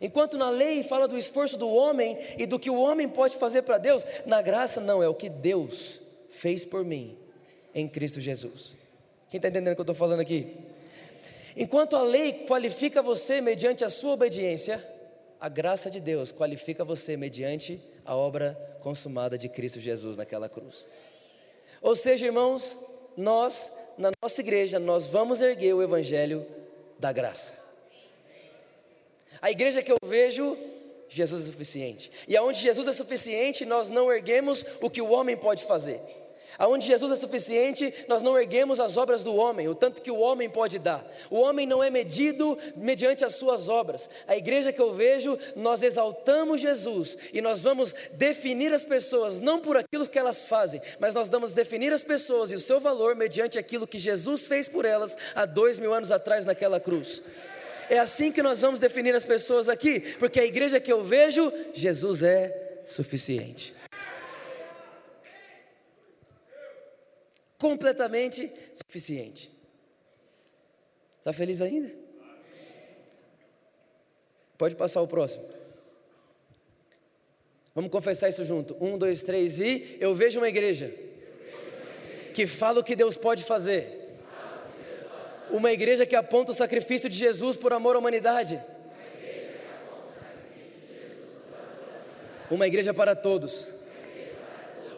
Enquanto 0.00 0.36
na 0.36 0.50
lei 0.50 0.82
fala 0.82 1.06
do 1.06 1.16
esforço 1.16 1.56
do 1.56 1.68
homem 1.68 2.18
e 2.36 2.46
do 2.46 2.58
que 2.58 2.68
o 2.68 2.80
homem 2.80 3.08
pode 3.08 3.36
fazer 3.36 3.62
para 3.62 3.78
Deus, 3.78 4.04
na 4.26 4.42
graça 4.42 4.80
não, 4.80 5.00
é 5.00 5.08
o 5.08 5.14
que 5.14 5.28
Deus 5.28 6.00
fez 6.28 6.64
por 6.64 6.84
mim 6.84 7.16
em 7.72 7.86
Cristo 7.86 8.20
Jesus. 8.20 8.76
Quem 9.30 9.38
está 9.38 9.48
entendendo 9.48 9.72
o 9.72 9.76
que 9.76 9.80
eu 9.80 9.84
estou 9.84 9.94
falando 9.94 10.18
aqui? 10.18 10.52
Enquanto 11.56 11.94
a 11.94 12.02
lei 12.02 12.44
qualifica 12.48 13.00
você 13.00 13.40
mediante 13.40 13.84
a 13.84 13.88
sua 13.88 14.14
obediência, 14.14 14.84
a 15.40 15.48
graça 15.48 15.88
de 15.88 16.00
Deus 16.00 16.32
qualifica 16.32 16.84
você 16.84 17.16
mediante 17.16 17.80
a 18.06 18.14
obra 18.14 18.56
consumada 18.80 19.36
de 19.36 19.48
Cristo 19.48 19.80
Jesus 19.80 20.16
naquela 20.16 20.48
cruz. 20.48 20.86
Ou 21.82 21.94
seja, 21.94 22.26
irmãos, 22.26 22.78
nós 23.16 23.86
na 23.98 24.10
nossa 24.22 24.40
igreja, 24.40 24.78
nós 24.78 25.06
vamos 25.06 25.40
erguer 25.40 25.74
o 25.74 25.82
evangelho 25.82 26.46
da 26.98 27.12
graça. 27.12 27.64
A 29.40 29.50
igreja 29.50 29.82
que 29.82 29.90
eu 29.90 29.96
vejo, 30.04 30.56
Jesus 31.08 31.42
é 31.42 31.46
suficiente. 31.46 32.10
E 32.28 32.36
aonde 32.36 32.60
Jesus 32.60 32.86
é 32.88 32.92
suficiente, 32.92 33.64
nós 33.64 33.90
não 33.90 34.12
erguemos 34.12 34.64
o 34.80 34.90
que 34.90 35.00
o 35.00 35.10
homem 35.10 35.36
pode 35.36 35.64
fazer. 35.64 36.00
Aonde 36.58 36.86
Jesus 36.86 37.12
é 37.12 37.16
suficiente, 37.16 37.92
nós 38.08 38.22
não 38.22 38.38
erguemos 38.38 38.80
as 38.80 38.96
obras 38.96 39.22
do 39.22 39.34
homem, 39.34 39.68
o 39.68 39.74
tanto 39.74 40.00
que 40.00 40.10
o 40.10 40.18
homem 40.18 40.48
pode 40.48 40.78
dar. 40.78 41.06
O 41.30 41.36
homem 41.36 41.66
não 41.66 41.82
é 41.82 41.90
medido 41.90 42.56
mediante 42.76 43.24
as 43.24 43.34
suas 43.34 43.68
obras. 43.68 44.08
A 44.26 44.36
igreja 44.36 44.72
que 44.72 44.80
eu 44.80 44.94
vejo, 44.94 45.38
nós 45.54 45.82
exaltamos 45.82 46.60
Jesus 46.60 47.18
e 47.32 47.40
nós 47.40 47.60
vamos 47.60 47.94
definir 48.12 48.72
as 48.72 48.84
pessoas 48.84 49.40
não 49.40 49.60
por 49.60 49.76
aquilo 49.76 50.08
que 50.08 50.18
elas 50.18 50.44
fazem, 50.44 50.80
mas 50.98 51.14
nós 51.14 51.28
vamos 51.28 51.52
definir 51.52 51.92
as 51.92 52.02
pessoas 52.02 52.50
e 52.50 52.54
o 52.54 52.60
seu 52.60 52.80
valor 52.80 53.14
mediante 53.14 53.58
aquilo 53.58 53.86
que 53.86 53.98
Jesus 53.98 54.44
fez 54.44 54.66
por 54.68 54.84
elas 54.84 55.16
há 55.34 55.44
dois 55.44 55.78
mil 55.78 55.92
anos 55.92 56.10
atrás 56.10 56.46
naquela 56.46 56.80
cruz. 56.80 57.22
É 57.88 57.98
assim 57.98 58.32
que 58.32 58.42
nós 58.42 58.60
vamos 58.60 58.80
definir 58.80 59.14
as 59.14 59.24
pessoas 59.24 59.68
aqui, 59.68 60.00
porque 60.18 60.40
a 60.40 60.44
igreja 60.44 60.80
que 60.80 60.92
eu 60.92 61.04
vejo, 61.04 61.52
Jesus 61.72 62.22
é 62.22 62.80
suficiente. 62.84 63.75
Completamente 67.58 68.50
suficiente. 68.74 69.50
Está 71.18 71.32
feliz 71.32 71.60
ainda? 71.60 71.92
Pode 74.56 74.74
passar 74.76 75.02
o 75.02 75.08
próximo. 75.08 75.44
Vamos 77.74 77.90
confessar 77.90 78.28
isso 78.28 78.44
junto. 78.44 78.76
Um, 78.82 78.96
dois, 78.96 79.22
três 79.22 79.60
e 79.60 79.98
eu 80.00 80.14
vejo 80.14 80.40
uma 80.40 80.48
igreja 80.48 80.92
que 82.32 82.46
fala 82.46 82.80
o 82.80 82.84
que 82.84 82.96
Deus 82.96 83.16
pode 83.16 83.44
fazer 83.44 83.96
uma 85.50 85.72
igreja 85.72 86.06
que 86.06 86.16
aponta 86.16 86.52
o 86.52 86.54
sacrifício 86.54 87.08
de 87.08 87.16
Jesus 87.16 87.56
por 87.56 87.72
amor 87.72 87.96
à 87.96 87.98
humanidade. 87.98 88.60
Uma 92.50 92.66
igreja 92.66 92.94
para 92.94 93.14
todos. 93.14 93.85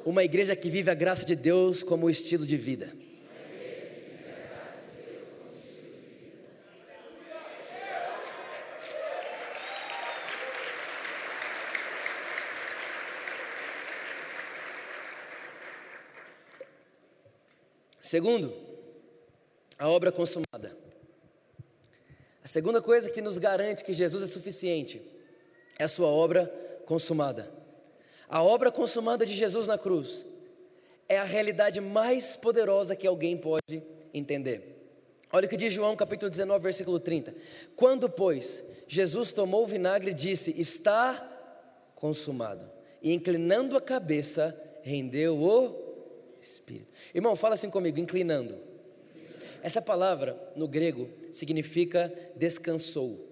Uma 0.09 0.25
igreja 0.25 0.57
que 0.57 0.71
vive 0.71 0.91
a 0.91 0.95
graça 0.95 1.27
de 1.27 1.37
Deus 1.37 1.83
como 1.83 2.09
estilo 2.09 2.47
de 2.47 2.57
vida. 2.57 2.91
Segundo, 18.01 18.57
a 19.79 19.91
obra 19.91 20.11
consumada. 20.11 20.75
A 22.43 22.49
segunda 22.49 22.81
coisa 22.81 23.11
que 23.11 23.21
nos 23.21 23.37
garante 23.37 23.85
que 23.85 23.93
Jesus 23.93 24.23
é 24.23 24.27
suficiente 24.27 25.03
é 25.79 25.85
a 25.85 25.89
sua 25.89 26.09
obra 26.09 26.47
consumada. 26.87 27.58
A 28.29 28.43
obra 28.43 28.71
consumada 28.71 29.25
de 29.25 29.33
Jesus 29.33 29.67
na 29.67 29.79
cruz 29.79 30.27
é 31.09 31.19
a 31.19 31.25
realidade 31.25 31.81
mais 31.81 32.37
poderosa 32.37 32.95
que 32.95 33.07
alguém 33.07 33.37
pode 33.37 33.83
entender. 34.13 34.77
Olha 35.33 35.47
o 35.47 35.49
que 35.49 35.57
diz 35.57 35.73
João 35.73 35.97
capítulo 35.97 36.31
19, 36.31 36.63
versículo 36.63 37.01
30. 37.01 37.35
Quando, 37.75 38.09
pois, 38.11 38.65
Jesus 38.87 39.33
tomou 39.33 39.65
o 39.65 39.67
vinagre, 39.67 40.13
disse: 40.13 40.61
Está 40.61 41.27
consumado. 41.95 42.71
E 43.03 43.13
inclinando 43.13 43.77
a 43.77 43.81
cabeça, 43.81 44.55
rendeu 44.83 45.39
o 45.39 45.89
Espírito. 46.41 46.89
Irmão, 47.15 47.35
fala 47.35 47.55
assim 47.55 47.71
comigo, 47.71 47.99
inclinando. 47.99 48.59
Essa 49.63 49.83
palavra 49.83 50.39
no 50.55 50.69
grego 50.69 51.09
significa 51.33 52.13
descansou. 52.37 53.28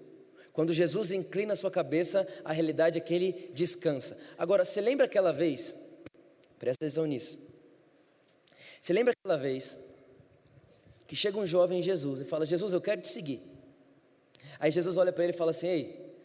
Quando 0.57 0.73
Jesus 0.73 1.11
inclina 1.11 1.53
a 1.53 1.55
sua 1.55 1.69
cabeça, 1.69 2.27
a 2.43 2.51
realidade 2.51 2.97
é 2.97 2.99
que 2.99 3.13
ele 3.13 3.51
descansa. 3.53 4.17
Agora, 4.39 4.65
você 4.65 4.81
lembra 4.81 5.05
aquela 5.05 5.31
vez? 5.31 5.75
Presta 6.57 6.83
atenção 6.83 7.05
nisso. 7.05 7.37
Você 8.81 8.91
lembra 8.91 9.13
aquela 9.13 9.37
vez 9.37 9.77
que 11.05 11.15
chega 11.15 11.37
um 11.37 11.45
jovem 11.45 11.77
em 11.77 11.83
Jesus 11.83 12.21
e 12.21 12.25
fala: 12.25 12.43
Jesus, 12.43 12.73
eu 12.73 12.81
quero 12.81 13.01
te 13.01 13.07
seguir. 13.07 13.39
Aí 14.59 14.71
Jesus 14.71 14.97
olha 14.97 15.13
para 15.13 15.25
ele 15.25 15.31
e 15.31 15.37
fala 15.37 15.51
assim: 15.51 15.67
Ei, 15.67 16.15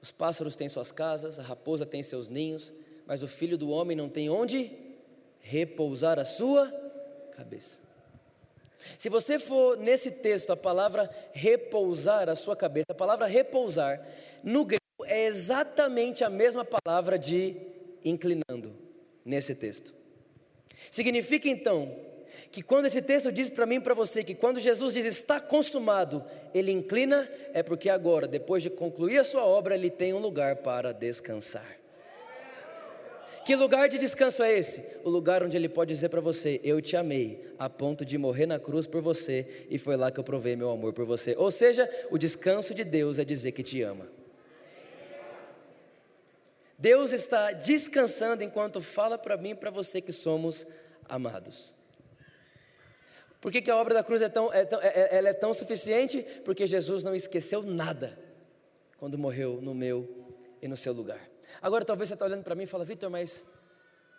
os 0.00 0.12
pássaros 0.12 0.54
têm 0.54 0.68
suas 0.68 0.92
casas, 0.92 1.40
a 1.40 1.42
raposa 1.42 1.84
tem 1.84 2.04
seus 2.04 2.28
ninhos, 2.28 2.72
mas 3.04 3.20
o 3.24 3.26
filho 3.26 3.58
do 3.58 3.68
homem 3.68 3.96
não 3.96 4.08
tem 4.08 4.30
onde 4.30 4.70
repousar 5.40 6.20
a 6.20 6.24
sua 6.24 6.70
cabeça. 7.32 7.80
Se 8.98 9.08
você 9.08 9.38
for 9.38 9.76
nesse 9.76 10.10
texto, 10.12 10.52
a 10.52 10.56
palavra 10.56 11.10
repousar 11.32 12.28
a 12.28 12.36
sua 12.36 12.56
cabeça, 12.56 12.86
a 12.90 12.94
palavra 12.94 13.26
repousar, 13.26 14.00
no 14.42 14.64
grego 14.64 14.80
é 15.04 15.26
exatamente 15.26 16.24
a 16.24 16.30
mesma 16.30 16.64
palavra 16.64 17.18
de 17.18 17.56
inclinando, 18.04 18.74
nesse 19.24 19.54
texto. 19.54 19.94
Significa 20.90 21.48
então 21.48 21.94
que 22.50 22.62
quando 22.62 22.86
esse 22.86 23.00
texto 23.00 23.32
diz 23.32 23.48
para 23.48 23.64
mim 23.64 23.76
e 23.76 23.80
para 23.80 23.94
você 23.94 24.22
que 24.22 24.34
quando 24.34 24.60
Jesus 24.60 24.94
diz 24.94 25.06
está 25.06 25.40
consumado, 25.40 26.24
ele 26.52 26.70
inclina, 26.70 27.28
é 27.54 27.62
porque 27.62 27.88
agora, 27.88 28.28
depois 28.28 28.62
de 28.62 28.68
concluir 28.70 29.18
a 29.18 29.24
sua 29.24 29.44
obra, 29.44 29.74
ele 29.74 29.90
tem 29.90 30.12
um 30.12 30.18
lugar 30.18 30.56
para 30.56 30.92
descansar. 30.92 31.81
Que 33.44 33.56
lugar 33.56 33.88
de 33.88 33.98
descanso 33.98 34.42
é 34.42 34.56
esse? 34.56 34.98
O 35.04 35.10
lugar 35.10 35.42
onde 35.42 35.56
Ele 35.56 35.68
pode 35.68 35.92
dizer 35.92 36.08
para 36.08 36.20
você: 36.20 36.60
Eu 36.62 36.80
te 36.80 36.96
amei, 36.96 37.54
a 37.58 37.68
ponto 37.68 38.04
de 38.04 38.16
morrer 38.16 38.46
na 38.46 38.58
cruz 38.58 38.86
por 38.86 39.02
você, 39.02 39.66
e 39.68 39.78
foi 39.78 39.96
lá 39.96 40.10
que 40.10 40.20
eu 40.20 40.24
provei 40.24 40.54
meu 40.54 40.70
amor 40.70 40.92
por 40.92 41.04
você. 41.04 41.34
Ou 41.36 41.50
seja, 41.50 41.88
o 42.10 42.18
descanso 42.18 42.74
de 42.74 42.84
Deus 42.84 43.18
é 43.18 43.24
dizer 43.24 43.52
que 43.52 43.62
te 43.62 43.82
ama. 43.82 44.08
Deus 46.78 47.12
está 47.12 47.52
descansando 47.52 48.42
enquanto 48.42 48.80
fala 48.80 49.16
para 49.16 49.36
mim 49.36 49.50
e 49.50 49.54
para 49.54 49.70
você 49.70 50.00
que 50.00 50.12
somos 50.12 50.66
amados. 51.08 51.74
Por 53.40 53.50
que, 53.50 53.60
que 53.60 53.70
a 53.70 53.76
obra 53.76 53.94
da 53.94 54.04
cruz 54.04 54.22
é 54.22 54.28
tão, 54.28 54.52
é 54.52 54.64
tão, 54.64 54.80
é, 54.80 54.86
é 54.86 55.16
ela 55.16 55.28
é 55.28 55.32
tão 55.32 55.52
suficiente? 55.52 56.22
Porque 56.44 56.66
Jesus 56.66 57.02
não 57.02 57.14
esqueceu 57.14 57.62
nada 57.62 58.16
quando 58.98 59.18
morreu 59.18 59.60
no 59.60 59.74
meu 59.74 60.08
e 60.60 60.68
no 60.68 60.76
seu 60.76 60.92
lugar. 60.92 61.31
Agora 61.60 61.84
talvez 61.84 62.08
você 62.08 62.14
está 62.14 62.24
olhando 62.24 62.42
para 62.42 62.54
mim 62.54 62.64
e 62.64 62.66
fala, 62.66 62.84
Vitor, 62.84 63.10
mas 63.10 63.46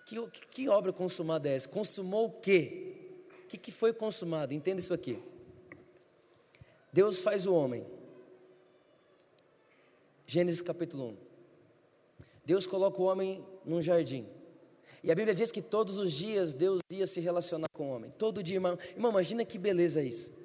que, 0.06 0.28
que, 0.28 0.46
que, 0.48 0.70
obra 0.70 0.92
consumada 0.92 1.50
é 1.50 1.56
essa? 1.56 1.70
Consumou 1.70 2.28
o 2.28 2.32
quê? 2.32 2.96
O 3.44 3.48
que, 3.48 3.58
que 3.58 3.72
foi 3.72 3.94
consumado? 3.94 4.54
Entenda 4.54 4.80
isso 4.80 4.94
aqui. 4.94 5.20
Deus 6.92 7.20
faz 7.20 7.46
o 7.46 7.54
homem. 7.54 7.86
Gênesis 10.28 10.62
capítulo 10.62 11.10
1. 11.10 11.18
Deus 12.46 12.68
coloca 12.68 13.02
o 13.02 13.06
homem 13.06 13.46
num 13.66 13.82
jardim. 13.82 14.28
E 15.04 15.12
a 15.12 15.16
Bíblia 15.16 15.34
diz 15.34 15.52
que 15.52 15.62
todos 15.62 15.98
os 15.98 16.14
dias 16.14 16.54
Deus 16.54 16.80
ia 16.90 17.08
se 17.08 17.20
relacionar 17.20 17.68
com 17.74 17.90
o 17.90 17.96
homem. 17.96 18.12
Todo 18.18 18.44
dia, 18.44 18.56
irmão. 18.56 18.78
Irmão, 18.96 19.12
imagina 19.12 19.46
que 19.46 19.58
beleza 19.58 20.02
isso. 20.02 20.43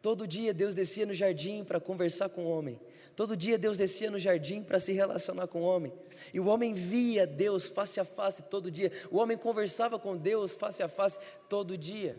Todo 0.00 0.26
dia 0.26 0.54
Deus 0.54 0.74
descia 0.74 1.04
no 1.04 1.14
jardim 1.14 1.64
para 1.64 1.80
conversar 1.80 2.28
com 2.28 2.44
o 2.44 2.50
homem. 2.50 2.80
Todo 3.16 3.36
dia 3.36 3.58
Deus 3.58 3.78
descia 3.78 4.10
no 4.10 4.18
jardim 4.18 4.62
para 4.62 4.78
se 4.78 4.92
relacionar 4.92 5.48
com 5.48 5.62
o 5.62 5.64
homem. 5.64 5.92
E 6.32 6.38
o 6.38 6.46
homem 6.46 6.72
via 6.72 7.26
Deus 7.26 7.66
face 7.66 7.98
a 7.98 8.04
face 8.04 8.44
todo 8.44 8.70
dia. 8.70 8.92
O 9.10 9.18
homem 9.18 9.36
conversava 9.36 9.98
com 9.98 10.16
Deus 10.16 10.52
face 10.52 10.82
a 10.82 10.88
face 10.88 11.18
todo 11.48 11.76
dia. 11.76 12.16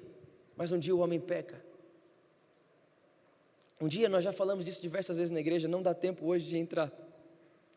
Mas 0.57 0.73
um 0.73 0.77
dia 0.77 0.93
o 0.93 0.99
homem 0.99 1.19
peca. 1.19 1.63
Um 3.79 3.87
dia 3.87 4.09
nós 4.09 4.25
já 4.25 4.33
falamos 4.33 4.65
disso 4.65 4.81
diversas 4.81 5.15
vezes 5.15 5.31
na 5.31 5.39
igreja, 5.39 5.69
não 5.69 5.81
dá 5.81 5.93
tempo 5.93 6.25
hoje 6.25 6.47
de 6.47 6.57
entrar 6.57 6.91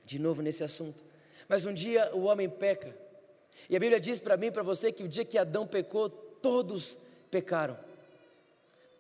de 0.05 0.19
novo 0.19 0.43
nesse 0.43 0.65
assunto. 0.65 1.05
Mas 1.49 1.65
um 1.65 1.73
dia 1.73 2.11
o 2.13 2.23
homem 2.23 2.49
peca. 2.49 2.93
E 3.71 3.77
a 3.77 3.79
Bíblia 3.79 4.01
diz 4.01 4.19
para 4.19 4.37
mim 4.37 4.51
para 4.51 4.65
você 4.65 4.91
que 4.91 5.05
o 5.05 5.09
dia 5.09 5.25
que 5.25 5.39
Adão 5.39 5.65
pecou, 5.65 6.11
todos 6.11 7.07
pecaram. 7.31 7.79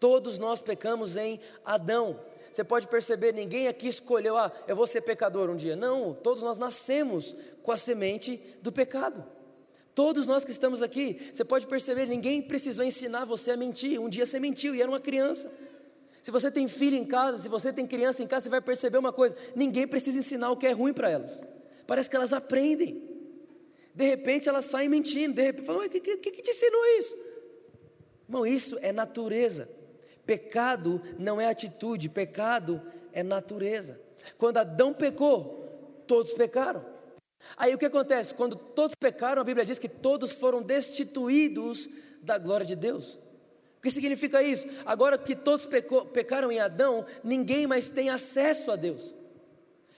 Todos 0.02 0.36
nós 0.36 0.60
pecamos 0.60 1.16
em 1.16 1.38
Adão. 1.64 2.18
Você 2.50 2.64
pode 2.64 2.88
perceber, 2.88 3.32
ninguém 3.32 3.68
aqui 3.68 3.86
escolheu, 3.86 4.36
ah, 4.36 4.50
eu 4.66 4.74
vou 4.74 4.84
ser 4.84 5.00
pecador 5.02 5.48
um 5.48 5.54
dia. 5.54 5.76
Não, 5.76 6.12
todos 6.12 6.42
nós 6.42 6.58
nascemos 6.58 7.36
com 7.62 7.70
a 7.70 7.76
semente 7.76 8.36
do 8.60 8.72
pecado. 8.72 9.24
Todos 9.94 10.26
nós 10.26 10.44
que 10.44 10.50
estamos 10.50 10.82
aqui, 10.82 11.30
você 11.32 11.44
pode 11.44 11.68
perceber, 11.68 12.06
ninguém 12.06 12.42
precisou 12.42 12.84
ensinar 12.84 13.24
você 13.24 13.52
a 13.52 13.56
mentir. 13.56 14.00
Um 14.00 14.08
dia 14.08 14.26
você 14.26 14.40
mentiu 14.40 14.74
e 14.74 14.82
era 14.82 14.90
uma 14.90 14.98
criança. 14.98 15.52
Se 16.20 16.32
você 16.32 16.50
tem 16.50 16.66
filho 16.66 16.96
em 16.96 17.04
casa, 17.04 17.38
se 17.38 17.48
você 17.48 17.72
tem 17.72 17.86
criança 17.86 18.24
em 18.24 18.26
casa, 18.26 18.42
você 18.42 18.50
vai 18.50 18.60
perceber 18.60 18.98
uma 18.98 19.12
coisa: 19.12 19.36
ninguém 19.54 19.86
precisa 19.86 20.18
ensinar 20.18 20.50
o 20.50 20.56
que 20.56 20.66
é 20.66 20.72
ruim 20.72 20.92
para 20.92 21.10
elas. 21.10 21.44
Parece 21.86 22.10
que 22.10 22.16
elas 22.16 22.32
aprendem. 22.32 23.08
De 23.94 24.04
repente 24.04 24.48
elas 24.48 24.64
saem 24.64 24.88
mentindo, 24.88 25.36
de 25.36 25.42
repente 25.42 25.64
falam, 25.64 25.86
o 25.86 25.88
que, 25.88 26.00
que, 26.00 26.16
que 26.16 26.42
te 26.42 26.50
ensinou 26.50 26.84
isso? 26.98 27.14
Irmão, 28.26 28.44
isso 28.44 28.76
é 28.82 28.90
natureza. 28.90 29.80
Pecado 30.26 31.00
não 31.18 31.40
é 31.40 31.46
atitude, 31.46 32.08
pecado 32.08 32.80
é 33.12 33.22
natureza. 33.22 34.00
Quando 34.38 34.58
Adão 34.58 34.94
pecou, 34.94 36.04
todos 36.06 36.32
pecaram. 36.32 36.84
Aí 37.56 37.74
o 37.74 37.78
que 37.78 37.86
acontece? 37.86 38.34
Quando 38.34 38.56
todos 38.56 38.94
pecaram, 38.94 39.42
a 39.42 39.44
Bíblia 39.44 39.66
diz 39.66 39.78
que 39.78 39.88
todos 39.88 40.32
foram 40.32 40.62
destituídos 40.62 41.88
da 42.22 42.38
glória 42.38 42.64
de 42.64 42.76
Deus. 42.76 43.14
O 43.78 43.82
que 43.82 43.90
significa 43.90 44.42
isso? 44.42 44.68
Agora 44.86 45.18
que 45.18 45.34
todos 45.34 45.66
pecou, 45.66 46.06
pecaram 46.06 46.52
em 46.52 46.60
Adão, 46.60 47.04
ninguém 47.24 47.66
mais 47.66 47.88
tem 47.88 48.10
acesso 48.10 48.70
a 48.70 48.76
Deus. 48.76 49.12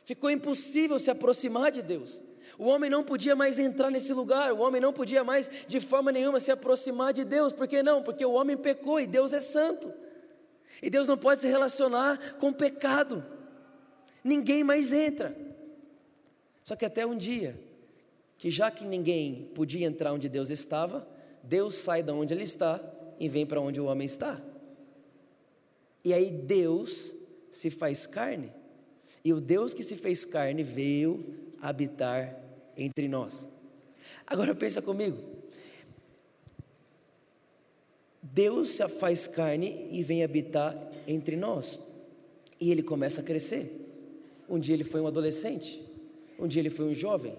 Ficou 0.07 0.31
impossível 0.31 0.99
se 0.99 1.11
aproximar 1.11 1.71
de 1.71 1.83
Deus. 1.83 2.23
O 2.59 2.67
homem 2.67 2.89
não 2.89 3.03
podia 3.03 3.37
mais 3.37 3.59
entrar 3.59 3.91
nesse 3.91 4.13
lugar, 4.15 4.53
o 4.53 4.61
homem 4.61 4.81
não 4.81 4.93
podia 4.93 5.25
mais 5.25 5.51
de 5.67 5.81
forma 5.81 6.13
nenhuma 6.13 6.41
se 6.41 6.51
aproximar 6.51 7.13
de 7.13 7.25
Deus. 7.25 7.53
Por 7.53 7.67
que 7.67 7.83
não? 7.83 8.03
Porque 8.03 8.25
o 8.25 8.33
homem 8.33 8.57
pecou 8.57 9.01
e 9.01 9.07
Deus 9.07 9.33
é 9.33 9.41
santo. 9.41 9.93
E 10.83 10.91
Deus 10.91 11.09
não 11.09 11.17
pode 11.17 11.41
se 11.41 11.47
relacionar 11.47 12.37
com 12.39 12.53
pecado. 12.53 13.25
Ninguém 14.23 14.65
mais 14.65 14.93
entra. 14.93 15.37
Só 16.63 16.75
que 16.75 16.85
até 16.85 17.07
um 17.07 17.17
dia, 17.17 17.59
que 18.39 18.51
já 18.51 18.71
que 18.71 18.85
ninguém 18.85 19.51
podia 19.55 19.87
entrar 19.87 20.13
onde 20.13 20.29
Deus 20.29 20.51
estava, 20.51 21.07
Deus 21.43 21.75
sai 21.75 22.03
da 22.03 22.15
onde 22.15 22.33
ele 22.33 22.45
está 22.45 22.81
e 23.19 23.29
vem 23.29 23.47
para 23.47 23.61
onde 23.61 23.81
o 23.81 23.85
homem 23.85 24.07
está. 24.07 24.41
E 26.03 26.13
aí 26.13 26.31
Deus 26.31 27.13
se 27.51 27.71
faz 27.71 28.07
carne, 28.07 28.53
e 29.25 29.33
o 29.33 29.41
Deus 29.41 29.73
que 29.73 29.83
se 29.83 29.97
fez 29.97 30.25
carne 30.25 30.63
veio 30.63 31.25
habitar 31.61 32.37
entre 32.77 33.09
nós. 33.09 33.49
Agora 34.27 34.55
pensa 34.55 34.83
comigo. 34.83 35.34
Deus 38.33 38.71
se 38.71 38.89
faz 38.89 39.27
carne 39.27 39.89
e 39.93 40.03
vem 40.03 40.25
habitar 40.25 40.75
entre 41.07 41.37
nós. 41.37 41.79
E 42.59 42.71
ele 42.71 42.83
começa 42.83 43.21
a 43.21 43.25
crescer. 43.25 43.71
Um 44.49 44.59
dia 44.59 44.75
ele 44.75 44.85
foi 44.85 45.01
um 45.01 45.07
adolescente, 45.07 45.81
um 46.39 46.47
dia 46.47 46.61
ele 46.61 46.71
foi 46.71 46.87
um 46.87 46.95
jovem, 46.95 47.35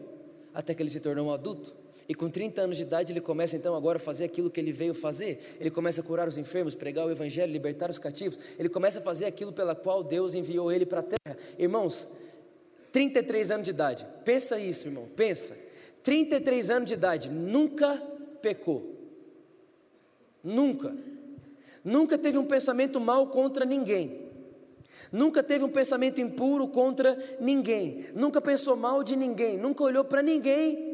até 0.54 0.74
que 0.74 0.82
ele 0.82 0.90
se 0.90 1.00
tornou 1.00 1.28
um 1.28 1.32
adulto. 1.32 1.74
E 2.08 2.14
com 2.14 2.30
30 2.30 2.62
anos 2.62 2.78
de 2.78 2.84
idade 2.84 3.12
ele 3.12 3.22
começa 3.22 3.56
então 3.56 3.76
agora 3.76 3.98
a 3.98 4.00
fazer 4.00 4.26
aquilo 4.26 4.50
que 4.50 4.60
ele 4.60 4.72
veio 4.72 4.94
fazer. 4.94 5.58
Ele 5.60 5.72
começa 5.72 6.02
a 6.02 6.04
curar 6.04 6.28
os 6.28 6.38
enfermos, 6.38 6.76
pregar 6.76 7.06
o 7.08 7.12
evangelho, 7.12 7.52
libertar 7.52 7.90
os 7.90 7.98
cativos. 7.98 8.38
Ele 8.60 8.70
começa 8.70 9.00
a 9.00 9.02
fazer 9.02 9.26
aquilo 9.26 9.52
pela 9.52 9.74
qual 9.74 10.04
Deus 10.04 10.36
enviou 10.36 10.72
ele 10.72 10.86
para 10.86 11.00
a 11.00 11.04
terra. 11.04 11.38
Irmãos, 11.58 12.08
33 12.92 13.52
anos 13.52 13.66
de 13.66 13.72
idade. 13.72 14.06
Pensa 14.24 14.60
isso, 14.60 14.88
irmão. 14.88 15.08
Pensa. 15.16 15.58
33 16.04 16.70
anos 16.70 16.88
de 16.88 16.94
idade, 16.94 17.30
nunca 17.30 17.96
pecou. 18.42 18.95
Nunca. 20.46 20.96
Nunca 21.84 22.18
teve 22.18 22.38
um 22.38 22.46
pensamento 22.46 23.00
mal 23.00 23.28
contra 23.28 23.66
ninguém. 23.66 24.30
Nunca 25.12 25.42
teve 25.42 25.66
um 25.66 25.70
pensamento 25.70 26.22
impuro 26.22 26.68
contra 26.68 27.18
ninguém. 27.42 28.06
Nunca 28.14 28.40
pensou 28.40 28.76
mal 28.76 29.04
de 29.04 29.16
ninguém. 29.16 29.58
Nunca 29.58 29.84
olhou 29.84 30.06
para 30.06 30.22
ninguém 30.22 30.94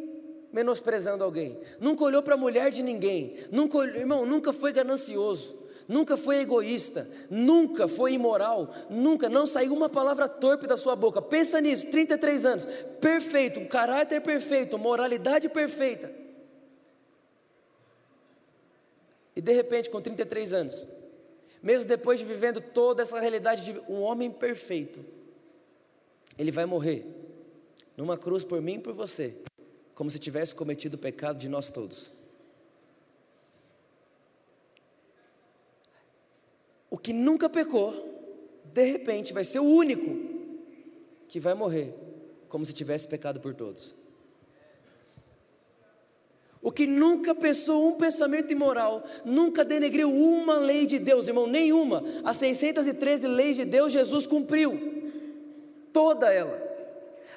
menosprezando 0.53 1.24
alguém. 1.24 1.58
Nunca 1.79 2.03
olhou 2.03 2.24
para 2.24 2.36
a 2.36 2.38
mulher 2.38 2.72
de 2.72 2.81
ninguém. 2.81 3.36
Nunca, 3.51 3.77
irmão, 3.79 4.25
nunca 4.25 4.53
foi 4.53 4.72
ganancioso. 4.72 5.60
Nunca 5.88 6.15
foi 6.15 6.38
egoísta, 6.38 7.05
nunca 7.29 7.86
foi 7.86 8.13
imoral, 8.13 8.74
nunca, 8.89 9.27
não 9.27 9.46
saiu 9.46 9.74
uma 9.74 9.89
palavra 9.89 10.29
torpe 10.29 10.65
da 10.65 10.77
sua 10.77 10.96
boca. 10.96 11.22
Pensa 11.22 11.60
nisso, 11.60 11.88
33 11.88 12.46
anos, 12.46 12.65
perfeito, 13.01 13.60
um 13.60 13.65
caráter 13.65 14.22
perfeito, 14.22 14.77
moralidade 14.77 15.50
perfeita. 15.50 16.20
E 19.35 19.41
de 19.41 19.53
repente, 19.53 19.89
com 19.89 20.01
33 20.01 20.53
anos, 20.53 20.85
mesmo 21.61 21.88
depois 21.88 22.19
de 22.19 22.25
vivendo 22.25 22.59
toda 22.59 23.03
essa 23.03 23.19
realidade 23.19 23.65
de 23.65 23.79
um 23.91 24.01
homem 24.01 24.31
perfeito, 24.31 25.03
ele 26.38 26.51
vai 26.51 26.65
morrer 26.65 27.05
numa 27.95 28.17
cruz 28.17 28.43
por 28.43 28.61
mim 28.61 28.75
e 28.75 28.79
por 28.79 28.93
você, 28.93 29.35
como 29.93 30.09
se 30.09 30.19
tivesse 30.19 30.55
cometido 30.55 30.95
o 30.95 31.00
pecado 31.00 31.38
de 31.38 31.47
nós 31.47 31.69
todos. 31.69 32.13
O 36.89 36.97
que 36.97 37.13
nunca 37.13 37.50
pecou, 37.50 37.93
de 38.65 38.83
repente 38.83 39.31
vai 39.31 39.43
ser 39.43 39.59
o 39.59 39.63
único 39.63 40.29
que 41.27 41.39
vai 41.39 41.53
morrer 41.53 41.93
como 42.50 42.65
se 42.65 42.73
tivesse 42.73 43.07
pecado 43.07 43.39
por 43.39 43.53
todos. 43.53 43.95
O 46.61 46.71
que 46.71 46.85
nunca 46.85 47.33
pensou 47.33 47.87
um 47.87 47.93
pensamento 47.93 48.51
imoral, 48.51 49.03
nunca 49.25 49.65
denegriu 49.65 50.13
uma 50.13 50.57
lei 50.57 50.85
de 50.85 50.99
Deus, 50.99 51.27
irmão, 51.27 51.47
nenhuma. 51.47 52.03
As 52.23 52.37
613 52.37 53.27
leis 53.27 53.57
de 53.57 53.65
Deus, 53.65 53.91
Jesus 53.91 54.27
cumpriu, 54.27 54.79
toda 55.91 56.31
ela. 56.31 56.69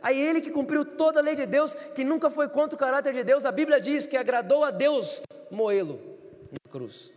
Aí 0.03 0.21
ele 0.21 0.43
que 0.43 0.51
cumpriu 0.51 0.85
toda 0.85 1.21
a 1.21 1.23
lei 1.23 1.35
de 1.35 1.47
Deus, 1.47 1.73
que 1.95 2.05
nunca 2.05 2.29
foi 2.29 2.49
contra 2.49 2.77
o 2.77 2.79
caráter 2.79 3.15
de 3.15 3.25
Deus, 3.25 3.47
a 3.47 3.53
Bíblia 3.53 3.81
diz 3.81 4.07
que 4.07 4.19
agradou 4.19 4.63
a 4.63 4.71
Deus 4.71 5.23
moê-lo 5.51 5.99
na 6.51 6.71
cruz. 6.71 7.11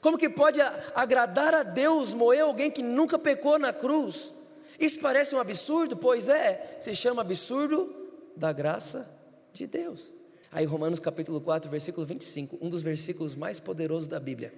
Como 0.00 0.16
que 0.16 0.28
pode 0.28 0.60
agradar 0.94 1.52
a 1.52 1.64
Deus 1.64 2.14
moer 2.14 2.42
alguém 2.42 2.70
que 2.70 2.82
nunca 2.82 3.18
pecou 3.18 3.58
na 3.58 3.72
cruz? 3.72 4.34
Isso 4.78 5.00
parece 5.00 5.34
um 5.34 5.40
absurdo? 5.40 5.96
Pois 5.96 6.28
é, 6.28 6.78
se 6.78 6.94
chama 6.94 7.22
absurdo 7.22 7.92
da 8.36 8.52
graça 8.52 9.10
de 9.52 9.66
Deus. 9.66 10.19
Aí 10.52 10.64
Romanos 10.64 10.98
capítulo 10.98 11.40
4, 11.40 11.70
versículo 11.70 12.04
25, 12.04 12.58
um 12.60 12.68
dos 12.68 12.82
versículos 12.82 13.36
mais 13.36 13.60
poderosos 13.60 14.08
da 14.08 14.18
Bíblia, 14.18 14.52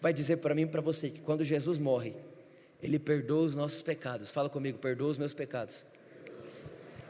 vai 0.00 0.12
dizer 0.12 0.36
para 0.36 0.54
mim 0.54 0.62
e 0.62 0.66
para 0.66 0.80
você 0.80 1.10
que 1.10 1.20
quando 1.20 1.42
Jesus 1.42 1.78
morre, 1.78 2.14
ele 2.80 2.98
perdoa 2.98 3.42
os 3.42 3.56
nossos 3.56 3.82
pecados. 3.82 4.30
Fala 4.30 4.48
comigo, 4.48 4.78
perdoa 4.78 5.10
os 5.10 5.18
meus 5.18 5.32
pecados. 5.32 5.84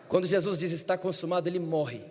Quando 0.08 0.26
Jesus 0.26 0.58
diz 0.58 0.72
está 0.72 0.96
consumado, 0.96 1.48
ele 1.48 1.58
morre. 1.58 2.02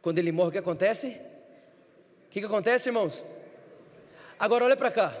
Quando 0.00 0.18
ele 0.18 0.32
morre, 0.32 0.48
o 0.48 0.52
que 0.52 0.58
acontece? 0.58 1.08
O 1.08 2.30
que, 2.30 2.40
que 2.40 2.46
acontece, 2.46 2.88
irmãos? 2.88 3.22
Agora 4.38 4.64
olha 4.64 4.76
para 4.76 4.90
cá. 4.90 5.14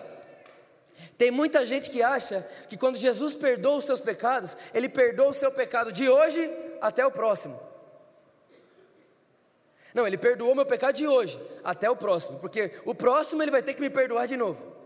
Tem 1.16 1.30
muita 1.30 1.64
gente 1.64 1.90
que 1.90 2.02
acha 2.02 2.40
que 2.68 2.76
quando 2.76 2.96
Jesus 2.96 3.34
perdoa 3.34 3.76
os 3.76 3.84
seus 3.84 4.00
pecados, 4.00 4.56
ele 4.74 4.88
perdoa 4.88 5.28
o 5.28 5.34
seu 5.34 5.50
pecado 5.50 5.92
de 5.92 6.08
hoje 6.08 6.50
até 6.80 7.04
o 7.06 7.10
próximo. 7.10 7.67
Não, 9.94 10.06
ele 10.06 10.18
perdoou 10.18 10.54
meu 10.54 10.66
pecado 10.66 10.94
de 10.94 11.06
hoje 11.06 11.40
até 11.64 11.88
o 11.90 11.96
próximo, 11.96 12.38
porque 12.40 12.70
o 12.84 12.94
próximo 12.94 13.42
ele 13.42 13.50
vai 13.50 13.62
ter 13.62 13.74
que 13.74 13.80
me 13.80 13.90
perdoar 13.90 14.26
de 14.26 14.36
novo. 14.36 14.78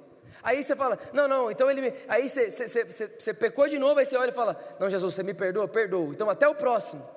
Aí 0.43 0.63
você 0.63 0.75
fala, 0.75 0.99
não, 1.13 1.29
não, 1.29 1.51
então 1.51 1.71
ele 1.71 1.81
me. 1.81 1.93
Aí 2.09 2.29
você, 2.29 2.51
você, 2.51 2.85
você, 2.85 3.07
você 3.07 3.35
pecou 3.35 3.69
de 3.69 3.79
novo, 3.79 4.01
aí 4.01 4.07
você 4.07 4.17
olha 4.17 4.31
e 4.31 4.35
fala, 4.35 4.61
não, 4.81 4.91
Jesus, 4.91 5.15
você 5.15 5.23
me 5.23 5.35
perdoa? 5.35 5.69
Perdoa. 5.69 6.09
Então 6.11 6.29
até 6.29 6.49
o 6.49 6.55
próximo. 6.55 7.09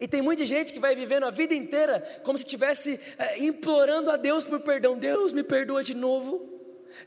E 0.00 0.06
tem 0.08 0.22
muita 0.22 0.44
gente 0.44 0.72
que 0.72 0.78
vai 0.78 0.94
vivendo 0.94 1.24
a 1.24 1.30
vida 1.30 1.54
inteira 1.54 2.00
como 2.24 2.36
se 2.36 2.44
estivesse 2.44 3.00
é, 3.18 3.38
implorando 3.38 4.10
a 4.10 4.16
Deus 4.16 4.44
por 4.44 4.60
perdão. 4.60 4.96
Deus 4.96 5.32
me 5.32 5.42
perdoa 5.42 5.82
de 5.82 5.94
novo. 5.94 6.50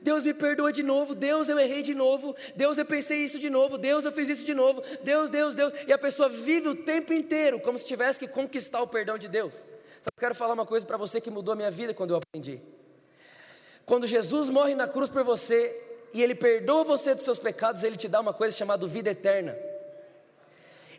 Deus 0.02 0.24
me 0.24 0.34
perdoa 0.34 0.72
de 0.72 0.82
novo, 0.82 1.14
Deus 1.14 1.48
eu 1.48 1.60
errei 1.60 1.84
de 1.84 1.94
novo, 1.94 2.36
Deus 2.56 2.80
eu 2.80 2.86
pensei 2.86 3.20
isso 3.20 3.38
de 3.38 3.52
novo, 3.52 3.78
Deus 3.78 4.04
eu 4.04 4.12
fiz 4.12 4.30
isso 4.30 4.44
de 4.44 4.56
novo, 4.56 4.82
Deus, 5.04 5.30
Deus, 5.30 5.54
Deus, 5.54 5.72
e 5.88 5.94
a 5.94 5.98
pessoa 5.98 6.28
vive 6.28 6.70
o 6.70 6.76
tempo 6.76 7.14
inteiro 7.14 7.60
como 7.60 7.78
se 7.78 7.86
tivesse 7.86 8.20
que 8.20 8.28
conquistar 8.28 8.82
o 8.82 8.88
perdão 8.88 9.16
de 9.16 9.28
Deus. 9.28 9.54
Só 10.06 10.10
quero 10.20 10.36
falar 10.36 10.54
uma 10.54 10.68
coisa 10.68 10.86
para 10.86 10.98
você 10.98 11.20
que 11.20 11.32
mudou 11.32 11.54
a 11.54 11.56
minha 11.56 11.72
vida 11.72 11.92
quando 11.92 12.12
eu 12.12 12.18
aprendi. 12.18 12.62
Quando 13.88 14.06
Jesus 14.06 14.52
morre 14.52 14.76
na 14.76 14.88
cruz 14.88 15.10
por 15.10 15.24
você 15.24 15.76
e 16.14 16.22
ele 16.22 16.36
perdoa 16.36 16.84
você 16.84 17.16
dos 17.16 17.24
seus 17.24 17.40
pecados, 17.40 17.82
ele 17.82 17.98
te 17.98 18.08
dá 18.08 18.20
uma 18.20 18.32
coisa 18.32 18.56
chamada 18.56 18.86
vida 18.86 19.10
eterna. 19.10 19.58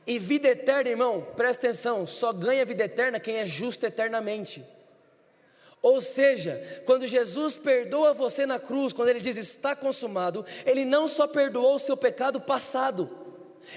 E 0.05 0.19
vida 0.19 0.49
eterna, 0.49 0.91
irmão, 0.91 1.25
presta 1.37 1.69
atenção, 1.69 2.05
só 2.05 2.33
ganha 2.33 2.65
vida 2.65 2.83
eterna 2.83 3.21
quem 3.21 3.37
é 3.37 3.47
justo 3.47 3.87
eternamente. 3.87 4.65
Ou 5.81 6.01
seja, 6.01 6.61
quando 6.85 7.07
Jesus 7.07 7.55
perdoa 7.55 8.13
você 8.13 8.45
na 8.45 8.59
cruz, 8.59 8.93
quando 8.93 9.11
ele 9.11 9.21
diz 9.21 9.37
está 9.37 9.77
consumado, 9.77 10.45
ele 10.65 10.85
não 10.85 11.07
só 11.07 11.29
perdoou 11.29 11.77
o 11.77 11.79
seu 11.79 11.97
pecado 11.97 12.41
passado, 12.41 13.09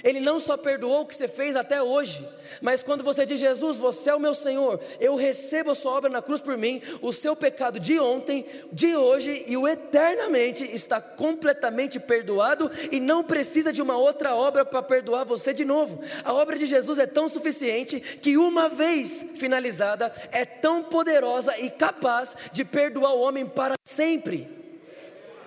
ele 0.03 0.19
não 0.19 0.39
só 0.39 0.57
perdoou 0.57 1.01
o 1.01 1.05
que 1.05 1.15
você 1.15 1.27
fez 1.27 1.55
até 1.55 1.81
hoje, 1.81 2.27
mas 2.61 2.83
quando 2.83 3.03
você 3.03 3.25
diz, 3.25 3.39
Jesus, 3.39 3.77
você 3.77 4.09
é 4.09 4.15
o 4.15 4.19
meu 4.19 4.33
Senhor, 4.33 4.79
eu 4.99 5.15
recebo 5.15 5.71
a 5.71 5.75
sua 5.75 5.93
obra 5.93 6.09
na 6.09 6.21
cruz 6.21 6.41
por 6.41 6.57
mim, 6.57 6.81
o 7.01 7.13
seu 7.13 7.35
pecado 7.35 7.79
de 7.79 7.99
ontem, 7.99 8.45
de 8.71 8.95
hoje 8.95 9.45
e 9.47 9.55
o 9.55 9.67
eternamente 9.67 10.63
está 10.63 10.99
completamente 10.99 11.99
perdoado 11.99 12.69
e 12.91 12.99
não 12.99 13.23
precisa 13.23 13.71
de 13.71 13.81
uma 13.81 13.97
outra 13.97 14.35
obra 14.35 14.65
para 14.65 14.81
perdoar 14.81 15.23
você 15.25 15.53
de 15.53 15.65
novo. 15.65 16.01
A 16.23 16.33
obra 16.33 16.57
de 16.57 16.65
Jesus 16.65 16.99
é 16.99 17.07
tão 17.07 17.29
suficiente 17.29 17.99
que, 17.99 18.37
uma 18.37 18.69
vez 18.69 19.33
finalizada, 19.37 20.11
é 20.31 20.45
tão 20.45 20.83
poderosa 20.83 21.57
e 21.59 21.69
capaz 21.69 22.35
de 22.51 22.65
perdoar 22.65 23.13
o 23.13 23.21
homem 23.21 23.45
para 23.45 23.75
sempre. 23.83 24.47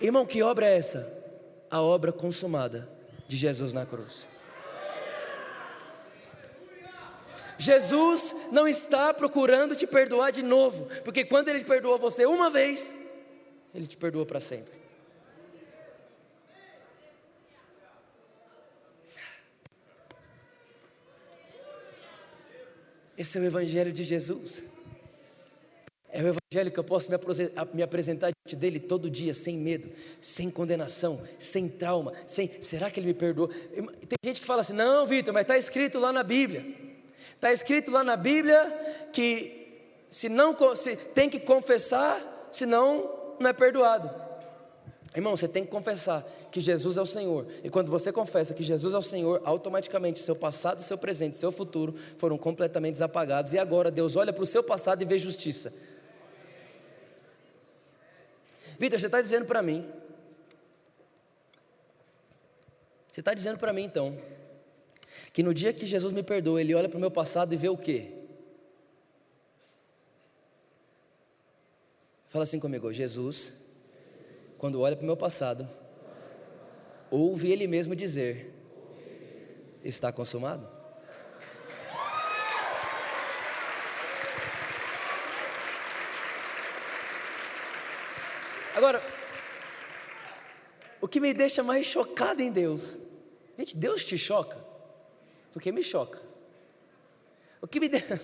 Irmão, 0.01 0.27
que 0.27 0.43
obra 0.43 0.67
é 0.67 0.77
essa? 0.77 1.23
A 1.71 1.81
obra 1.81 2.13
consumada 2.13 2.89
de 3.29 3.37
Jesus 3.37 3.73
na 3.73 3.87
cruz. 3.87 4.32
Jesus 7.63 8.49
não 8.51 8.67
está 8.67 9.15
procurando 9.15 9.77
te 9.77 9.87
perdoar 9.87 10.33
de 10.33 10.43
novo, 10.43 10.89
porque 11.05 11.25
quando 11.25 11.49
Ele 11.49 11.63
perdoou 11.63 11.97
você 11.97 12.27
uma 12.27 12.51
vez, 12.51 13.07
Ele 13.73 13.87
te 13.87 13.97
perdoou 13.97 14.27
para 14.27 14.41
sempre. 14.41 14.83
Esse 23.17 23.39
é 23.39 23.41
o 23.41 23.45
Evangelho 23.45 23.93
de 23.93 24.03
Jesus. 24.03 24.65
É 26.11 26.21
o 26.21 26.35
Evangelho 26.35 26.73
que 26.73 26.79
eu 26.81 26.85
posso 26.85 27.09
me 27.73 27.83
apresentar 27.83 28.33
diante 28.33 28.61
dele 28.61 28.81
todo 28.81 29.09
dia, 29.09 29.33
sem 29.33 29.59
medo, 29.59 29.89
sem 30.21 30.51
condenação, 30.51 31.23
sem 31.39 31.69
trauma, 31.69 32.13
sem. 32.27 32.49
Será 32.61 32.91
que 32.91 32.99
ele 32.99 33.07
me 33.07 33.15
perdoou? 33.15 33.47
Tem 33.47 34.19
gente 34.25 34.41
que 34.41 34.47
fala 34.47 34.63
assim: 34.63 34.73
não, 34.73 35.07
Vitor, 35.07 35.33
mas 35.33 35.43
está 35.43 35.57
escrito 35.57 36.01
lá 36.01 36.13
na 36.13 36.25
Bíblia. 36.25 36.82
Está 37.35 37.53
escrito 37.53 37.91
lá 37.91 38.05
na 38.05 38.17
Bíblia 38.17 38.65
que 39.13 39.61
se 40.11 40.29
não 40.29 40.57
se 40.77 40.97
tem 40.97 41.29
que 41.29 41.41
confessar, 41.41 42.21
senão 42.51 43.35
não 43.41 43.51
é 43.51 43.53
perdoado. 43.53 44.11
Irmão, 45.15 45.37
você 45.37 45.47
tem 45.47 45.65
que 45.65 45.71
confessar 45.71 46.25
que 46.51 46.61
Jesus 46.61 46.97
é 46.97 47.03
o 47.03 47.07
Senhor. 47.07 47.47
E 47.63 47.69
quando 47.69 47.91
você 47.91 48.13
confessa 48.13 48.55
que 48.55 48.63
Jesus 48.63 48.95
é 48.95 48.99
o 48.99 49.03
Senhor, 49.03 49.43
automaticamente 49.45 50.19
seu 50.19 50.37
passado, 50.37 50.83
seu 50.83 50.97
presente, 50.97 51.37
seu 51.37 51.53
futuro 51.53 51.95
foram 52.17 52.39
completamente 52.39 53.03
apagados. 53.03 53.53
E 53.53 53.59
agora 53.59 53.91
Deus 53.91 54.17
olha 54.17 54.33
para 54.33 54.43
o 54.43 54.47
seu 54.47 54.63
passado 54.63 55.03
e 55.03 55.05
vê 55.05 55.19
justiça. 55.19 55.73
Vitor, 58.79 58.99
você 58.99 59.07
está 59.07 59.21
dizendo 59.21 59.47
para 59.47 59.63
mim 59.63 59.87
Você 63.13 63.21
está 63.21 63.35
dizendo 63.35 63.59
para 63.59 63.75
mim 63.75 63.85
então 63.85 64.17
que 65.33 65.43
no 65.43 65.55
dia 65.55 65.73
que 65.73 65.87
Jesus 65.87 66.13
me 66.13 66.23
perdoa, 66.23 66.61
Ele 66.61 66.75
olha 66.75 66.89
para 66.89 66.99
o 66.99 67.01
meu 67.01 67.11
passado 67.11 67.55
e 67.55 67.57
vê 67.57 67.69
o 67.69 67.77
quê? 67.77 68.13
Fala 72.29 72.45
assim 72.45 72.61
comigo, 72.61 72.93
Jesus, 72.93 73.55
quando 74.59 74.81
olha 74.81 74.97
para 74.97 75.03
o 75.03 75.07
meu 75.07 75.17
passado, 75.17 75.69
ouve 77.11 77.51
Ele 77.51 77.67
mesmo 77.67 77.97
dizer: 77.97 78.53
Está 79.83 80.13
consumado? 80.13 80.67
Agora, 88.75 89.03
o 91.01 91.09
que 91.09 91.21
me 91.21 91.35
deixa 91.35 91.63
mais 91.63 91.85
chocado 91.85 92.41
em 92.41 92.51
Deus, 92.51 93.01
gente, 93.59 93.77
Deus 93.77 94.05
te 94.05 94.17
choca, 94.17 94.57
porque 95.53 95.71
me 95.71 95.83
choca. 95.83 96.21
O 97.61 97.67
que 97.67 97.79
me 97.79 97.89
deixa. 97.89 98.21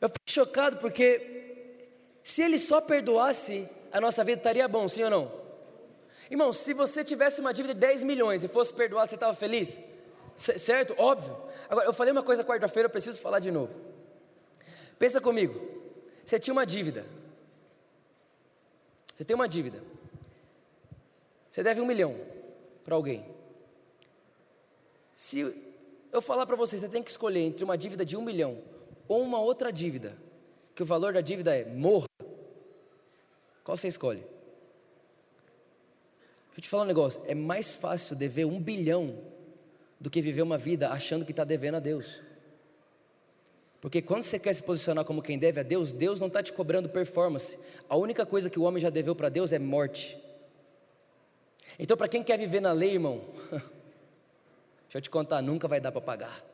Eu 0.00 0.08
fico 0.08 0.20
chocado 0.26 0.76
porque 0.78 1.86
se 2.22 2.42
Ele 2.42 2.58
só 2.58 2.80
perdoasse, 2.80 3.68
a 3.92 4.00
nossa 4.00 4.24
vida 4.24 4.38
estaria 4.38 4.66
bom, 4.66 4.88
sim 4.88 5.04
ou 5.04 5.10
não? 5.10 5.42
Irmão, 6.30 6.52
se 6.52 6.72
você 6.74 7.04
tivesse 7.04 7.40
uma 7.40 7.52
dívida 7.52 7.74
de 7.74 7.80
10 7.80 8.02
milhões 8.02 8.42
e 8.42 8.48
fosse 8.48 8.72
perdoado, 8.72 9.10
você 9.10 9.16
estava 9.16 9.34
feliz? 9.34 9.82
C 10.34 10.58
certo? 10.58 10.94
Óbvio. 10.98 11.36
Agora, 11.68 11.86
eu 11.86 11.92
falei 11.92 12.10
uma 12.10 12.22
coisa 12.22 12.42
quarta-feira, 12.42 12.86
eu 12.86 12.90
preciso 12.90 13.20
falar 13.20 13.38
de 13.38 13.50
novo. 13.50 13.78
Pensa 14.98 15.20
comigo. 15.20 15.54
Você 16.24 16.38
tinha 16.38 16.52
uma 16.52 16.64
dívida. 16.64 17.04
Você 19.16 19.24
tem 19.24 19.34
uma 19.34 19.48
dívida. 19.48 19.82
Você 21.50 21.62
deve 21.62 21.80
um 21.80 21.86
milhão 21.86 22.18
para 22.82 22.94
alguém. 22.94 23.24
Se 25.14 25.40
eu 26.12 26.22
falar 26.22 26.46
para 26.46 26.56
você, 26.56 26.78
você 26.78 26.88
tem 26.88 27.02
que 27.02 27.10
escolher 27.10 27.40
entre 27.40 27.64
uma 27.64 27.76
dívida 27.76 28.04
de 28.04 28.16
um 28.16 28.22
milhão 28.22 28.58
ou 29.08 29.22
uma 29.22 29.40
outra 29.40 29.72
dívida, 29.72 30.16
que 30.74 30.82
o 30.82 30.86
valor 30.86 31.12
da 31.12 31.20
dívida 31.20 31.54
é 31.54 31.64
morra, 31.64 32.06
qual 33.64 33.76
você 33.76 33.88
escolhe? 33.88 34.20
Deixa 34.20 36.58
eu 36.58 36.62
te 36.62 36.68
falar 36.68 36.84
um 36.84 36.86
negócio: 36.86 37.22
é 37.26 37.34
mais 37.34 37.74
fácil 37.74 38.16
dever 38.16 38.44
um 38.44 38.60
bilhão 38.60 39.16
do 40.00 40.10
que 40.10 40.20
viver 40.20 40.42
uma 40.42 40.58
vida 40.58 40.90
achando 40.90 41.24
que 41.24 41.30
está 41.30 41.44
devendo 41.44 41.76
a 41.76 41.80
Deus. 41.80 42.20
Porque 43.80 44.00
quando 44.00 44.22
você 44.22 44.38
quer 44.38 44.52
se 44.52 44.62
posicionar 44.62 45.04
como 45.04 45.22
quem 45.22 45.38
deve 45.38 45.58
a 45.58 45.62
Deus, 45.62 45.92
Deus 45.92 46.20
não 46.20 46.28
está 46.28 46.42
te 46.42 46.52
cobrando 46.52 46.88
performance. 46.88 47.58
A 47.88 47.96
única 47.96 48.24
coisa 48.24 48.48
que 48.48 48.58
o 48.58 48.62
homem 48.62 48.80
já 48.80 48.90
deveu 48.90 49.14
para 49.14 49.28
Deus 49.28 49.52
é 49.52 49.58
morte. 49.58 50.16
Então, 51.78 51.96
para 51.96 52.06
quem 52.06 52.22
quer 52.22 52.38
viver 52.38 52.60
na 52.60 52.72
lei, 52.72 52.92
irmão, 52.92 53.24
deixa 54.92 54.98
eu 54.98 55.00
te 55.00 55.10
contar, 55.10 55.40
nunca 55.40 55.66
vai 55.66 55.80
dar 55.80 55.90
para 55.90 56.02
pagar. 56.02 56.44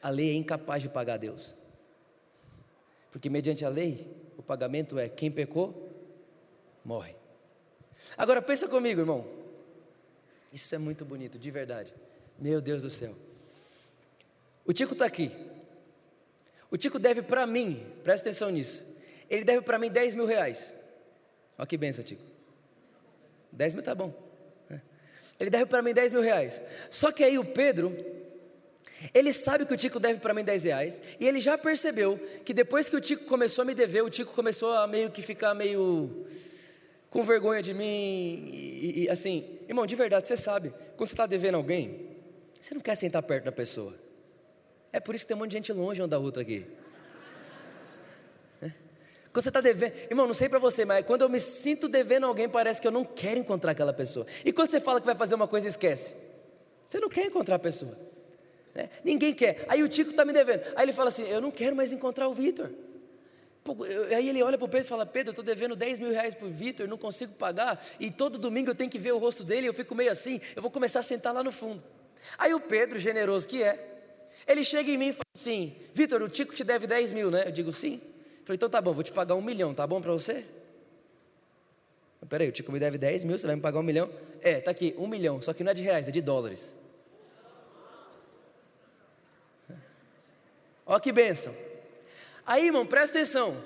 A 0.00 0.08
lei 0.08 0.30
é 0.30 0.32
incapaz 0.32 0.82
de 0.82 0.88
pagar 0.88 1.18
Deus. 1.18 1.54
Porque 3.10 3.28
mediante 3.28 3.62
a 3.62 3.68
lei, 3.68 4.10
o 4.38 4.42
pagamento 4.42 4.98
é 4.98 5.06
quem 5.06 5.30
pecou, 5.30 5.92
morre. 6.82 7.14
Agora 8.16 8.40
pensa 8.40 8.68
comigo, 8.68 9.02
irmão. 9.02 9.26
Isso 10.50 10.74
é 10.74 10.78
muito 10.78 11.04
bonito, 11.04 11.38
de 11.38 11.50
verdade. 11.50 11.92
Meu 12.38 12.62
Deus 12.62 12.82
do 12.82 12.88
céu. 12.88 13.14
O 14.64 14.72
Tico 14.72 14.94
está 14.94 15.04
aqui. 15.04 15.30
O 16.70 16.78
Tico 16.78 16.98
deve 16.98 17.20
para 17.20 17.46
mim, 17.46 17.84
presta 18.02 18.30
atenção 18.30 18.50
nisso. 18.50 18.96
Ele 19.28 19.44
deve 19.44 19.60
para 19.60 19.78
mim 19.78 19.90
10 19.90 20.14
mil 20.14 20.24
reais. 20.24 20.80
Olha 21.58 21.66
que 21.66 21.76
benção, 21.76 22.02
Tico. 22.02 22.22
10 23.52 23.74
mil 23.74 23.82
tá 23.82 23.94
bom. 23.94 24.21
Ele 25.42 25.50
deve 25.50 25.66
para 25.66 25.82
mim 25.82 25.92
10 25.92 26.12
mil 26.12 26.20
reais. 26.20 26.62
Só 26.88 27.10
que 27.10 27.24
aí 27.24 27.36
o 27.36 27.44
Pedro, 27.44 27.92
ele 29.12 29.32
sabe 29.32 29.66
que 29.66 29.74
o 29.74 29.76
Tico 29.76 29.98
deve 29.98 30.20
para 30.20 30.32
mim 30.32 30.44
10 30.44 30.62
reais, 30.62 31.00
e 31.18 31.26
ele 31.26 31.40
já 31.40 31.58
percebeu 31.58 32.16
que 32.44 32.54
depois 32.54 32.88
que 32.88 32.94
o 32.94 33.00
Tico 33.00 33.24
começou 33.24 33.62
a 33.62 33.64
me 33.64 33.74
dever, 33.74 34.04
o 34.04 34.08
Tico 34.08 34.32
começou 34.34 34.72
a 34.72 34.86
meio 34.86 35.10
que 35.10 35.20
ficar 35.20 35.52
meio 35.52 36.24
com 37.10 37.24
vergonha 37.24 37.60
de 37.60 37.74
mim, 37.74 38.50
e, 38.52 39.02
e 39.02 39.10
assim, 39.10 39.44
irmão, 39.68 39.84
de 39.84 39.96
verdade, 39.96 40.28
você 40.28 40.36
sabe, 40.36 40.72
quando 40.96 41.08
você 41.08 41.14
está 41.14 41.26
devendo 41.26 41.56
alguém, 41.56 42.08
você 42.60 42.72
não 42.72 42.80
quer 42.80 42.94
sentar 42.94 43.24
perto 43.24 43.46
da 43.46 43.52
pessoa. 43.52 43.92
É 44.92 45.00
por 45.00 45.12
isso 45.12 45.24
que 45.24 45.28
tem 45.28 45.36
um 45.36 45.40
monte 45.40 45.50
de 45.50 45.56
gente 45.56 45.72
longe 45.72 46.00
uma 46.00 46.06
da 46.06 46.20
outra 46.20 46.42
aqui. 46.42 46.64
Quando 49.32 49.44
você 49.44 49.48
está 49.48 49.60
devendo, 49.62 49.94
irmão, 50.10 50.26
não 50.26 50.34
sei 50.34 50.48
para 50.48 50.58
você, 50.58 50.84
mas 50.84 51.06
quando 51.06 51.22
eu 51.22 51.28
me 51.28 51.40
sinto 51.40 51.88
devendo 51.88 52.26
alguém, 52.26 52.48
parece 52.48 52.80
que 52.80 52.86
eu 52.86 52.92
não 52.92 53.04
quero 53.04 53.40
encontrar 53.40 53.72
aquela 53.72 53.92
pessoa. 53.92 54.26
E 54.44 54.52
quando 54.52 54.70
você 54.70 54.80
fala 54.80 55.00
que 55.00 55.06
vai 55.06 55.14
fazer 55.14 55.34
uma 55.34 55.48
coisa, 55.48 55.66
esquece. 55.66 56.16
Você 56.84 57.00
não 57.00 57.08
quer 57.08 57.26
encontrar 57.26 57.56
a 57.56 57.58
pessoa. 57.58 57.96
Né? 58.74 58.90
Ninguém 59.02 59.32
quer. 59.34 59.64
Aí 59.68 59.82
o 59.82 59.88
Tico 59.88 60.10
está 60.10 60.24
me 60.24 60.34
devendo. 60.34 60.62
Aí 60.76 60.84
ele 60.84 60.92
fala 60.92 61.08
assim: 61.08 61.26
Eu 61.28 61.40
não 61.40 61.50
quero 61.50 61.74
mais 61.74 61.92
encontrar 61.92 62.28
o 62.28 62.34
Vitor. 62.34 62.70
Aí 64.14 64.28
ele 64.28 64.42
olha 64.42 64.58
para 64.58 64.64
o 64.64 64.68
Pedro 64.68 64.86
e 64.86 64.88
fala: 64.88 65.06
Pedro, 65.06 65.30
eu 65.30 65.32
estou 65.32 65.44
devendo 65.44 65.74
10 65.74 65.98
mil 65.98 66.10
reais 66.10 66.34
para 66.34 66.46
o 66.46 66.50
Vitor, 66.50 66.86
não 66.86 66.98
consigo 66.98 67.32
pagar. 67.34 67.82
E 67.98 68.10
todo 68.10 68.38
domingo 68.38 68.70
eu 68.70 68.74
tenho 68.74 68.90
que 68.90 68.98
ver 68.98 69.12
o 69.12 69.18
rosto 69.18 69.44
dele. 69.44 69.66
Eu 69.66 69.74
fico 69.74 69.94
meio 69.94 70.10
assim. 70.10 70.40
Eu 70.54 70.60
vou 70.60 70.70
começar 70.70 71.00
a 71.00 71.02
sentar 71.02 71.32
lá 71.32 71.42
no 71.42 71.52
fundo. 71.52 71.82
Aí 72.36 72.52
o 72.52 72.60
Pedro, 72.60 72.98
generoso 72.98 73.48
que 73.48 73.62
é, 73.62 73.78
ele 74.46 74.64
chega 74.64 74.90
em 74.90 74.98
mim 74.98 75.08
e 75.08 75.12
fala 75.12 75.24
assim: 75.34 75.74
Vitor, 75.94 76.20
o 76.20 76.28
Tico 76.28 76.54
te 76.54 76.64
deve 76.64 76.86
10 76.86 77.12
mil, 77.12 77.30
né? 77.30 77.44
Eu 77.46 77.52
digo 77.52 77.72
sim. 77.72 78.11
Falei: 78.44 78.56
Então 78.56 78.68
tá 78.68 78.80
bom, 78.80 78.92
vou 78.92 79.02
te 79.02 79.12
pagar 79.12 79.34
um 79.34 79.42
milhão, 79.42 79.74
tá 79.74 79.86
bom 79.86 80.00
para 80.00 80.12
você? 80.12 80.44
Peraí, 82.28 82.48
o 82.48 82.52
Tico 82.52 82.72
me 82.72 82.78
deve 82.78 82.98
10 82.98 83.24
mil, 83.24 83.38
você 83.38 83.46
vai 83.46 83.56
me 83.56 83.62
pagar 83.62 83.80
um 83.80 83.82
milhão? 83.82 84.08
É, 84.40 84.60
tá 84.60 84.70
aqui, 84.70 84.94
um 84.96 85.06
milhão, 85.06 85.42
só 85.42 85.52
que 85.52 85.62
não 85.62 85.70
é 85.70 85.74
de 85.74 85.82
reais, 85.82 86.08
é 86.08 86.10
de 86.10 86.20
dólares. 86.20 86.76
Olha 90.86 91.00
que 91.00 91.12
bênção. 91.12 91.54
Aí, 92.46 92.66
irmão, 92.66 92.86
presta 92.86 93.18
atenção. 93.18 93.56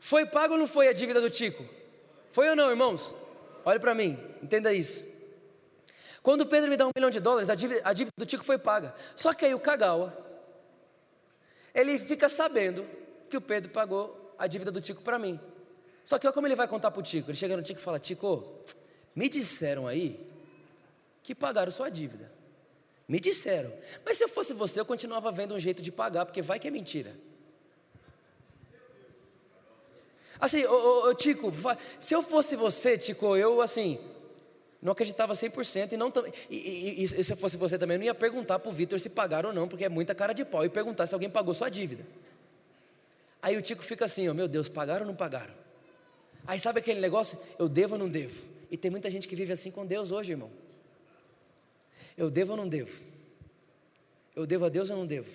Foi 0.00 0.26
pago 0.26 0.54
ou 0.54 0.58
não 0.58 0.66
foi 0.66 0.88
a 0.88 0.92
dívida 0.92 1.20
do 1.20 1.30
Tico? 1.30 1.64
Foi 2.30 2.48
ou 2.48 2.56
não, 2.56 2.70
irmãos? 2.70 3.14
Olhe 3.64 3.80
para 3.80 3.94
mim, 3.94 4.18
entenda 4.42 4.72
isso. 4.72 5.04
Quando 6.22 6.46
Pedro 6.46 6.68
me 6.68 6.76
dá 6.76 6.86
um 6.86 6.90
milhão 6.94 7.10
de 7.10 7.20
dólares, 7.20 7.48
a 7.48 7.54
dívida, 7.54 7.80
a 7.84 7.92
dívida 7.92 8.12
do 8.16 8.26
Tico 8.26 8.44
foi 8.44 8.58
paga. 8.58 8.94
Só 9.16 9.32
que 9.32 9.44
aí 9.44 9.54
o 9.54 9.60
Kagawa, 9.60 10.16
ele 11.74 11.98
fica 11.98 12.28
sabendo 12.28 12.86
que 13.28 13.36
o 13.36 13.40
Pedro 13.40 13.70
pagou 13.70 14.34
a 14.38 14.46
dívida 14.46 14.70
do 14.70 14.80
Tico 14.80 15.02
para 15.02 15.18
mim. 15.18 15.38
Só 16.04 16.18
que 16.18 16.26
olha 16.26 16.32
como 16.32 16.46
ele 16.46 16.56
vai 16.56 16.66
contar 16.66 16.90
para 16.90 17.00
o 17.00 17.02
Tico. 17.02 17.30
Ele 17.30 17.36
chega 17.36 17.56
no 17.56 17.62
Tico 17.62 17.80
e 17.80 17.82
fala: 17.82 17.98
Tico, 17.98 18.62
me 19.14 19.28
disseram 19.28 19.86
aí 19.86 20.18
que 21.22 21.34
pagaram 21.34 21.70
sua 21.70 21.90
dívida. 21.90 22.32
Me 23.06 23.20
disseram. 23.20 23.72
Mas 24.04 24.16
se 24.16 24.24
eu 24.24 24.28
fosse 24.28 24.54
você, 24.54 24.80
eu 24.80 24.84
continuava 24.84 25.30
vendo 25.32 25.54
um 25.54 25.58
jeito 25.58 25.82
de 25.82 25.92
pagar, 25.92 26.24
porque 26.24 26.42
vai 26.42 26.58
que 26.58 26.68
é 26.68 26.70
mentira. 26.70 27.14
Assim, 30.40 30.64
ô, 30.64 30.72
ô, 30.72 31.08
ô, 31.08 31.14
Tico, 31.14 31.52
se 31.98 32.14
eu 32.14 32.22
fosse 32.22 32.54
você, 32.54 32.96
Tico, 32.96 33.36
eu 33.36 33.60
assim, 33.60 33.98
não 34.80 34.92
acreditava 34.92 35.32
100% 35.32 35.92
e 35.92 35.96
não 35.96 36.12
e, 36.48 36.56
e, 36.56 37.04
e, 37.04 37.24
se 37.24 37.32
eu 37.32 37.36
fosse 37.36 37.56
você 37.56 37.76
também, 37.76 37.96
eu 37.96 37.98
não 37.98 38.06
ia 38.06 38.14
perguntar 38.14 38.58
para 38.58 38.70
o 38.70 38.72
Vitor 38.72 39.00
se 39.00 39.10
pagaram 39.10 39.48
ou 39.48 39.54
não, 39.54 39.66
porque 39.66 39.84
é 39.84 39.88
muita 39.88 40.14
cara 40.14 40.32
de 40.32 40.44
pau, 40.44 40.64
e 40.64 40.68
perguntar 40.68 41.06
se 41.06 41.14
alguém 41.14 41.28
pagou 41.28 41.52
sua 41.52 41.68
dívida. 41.68 42.06
Aí 43.40 43.56
o 43.56 43.62
Tico 43.62 43.82
fica 43.82 44.04
assim, 44.04 44.28
ó, 44.28 44.34
meu 44.34 44.48
Deus, 44.48 44.68
pagaram 44.68 45.02
ou 45.02 45.06
não 45.06 45.16
pagaram? 45.16 45.54
Aí 46.46 46.58
sabe 46.58 46.80
aquele 46.80 47.00
negócio? 47.00 47.38
Eu 47.58 47.68
devo 47.68 47.94
ou 47.94 47.98
não 47.98 48.08
devo? 48.08 48.44
E 48.70 48.76
tem 48.76 48.90
muita 48.90 49.10
gente 49.10 49.28
que 49.28 49.36
vive 49.36 49.52
assim 49.52 49.70
com 49.70 49.86
Deus 49.86 50.10
hoje, 50.10 50.32
irmão. 50.32 50.50
Eu 52.16 52.30
devo 52.30 52.52
ou 52.52 52.56
não 52.56 52.68
devo? 52.68 52.90
Eu 54.34 54.46
devo 54.46 54.64
a 54.64 54.68
Deus 54.68 54.90
ou 54.90 54.96
não 54.96 55.06
devo? 55.06 55.30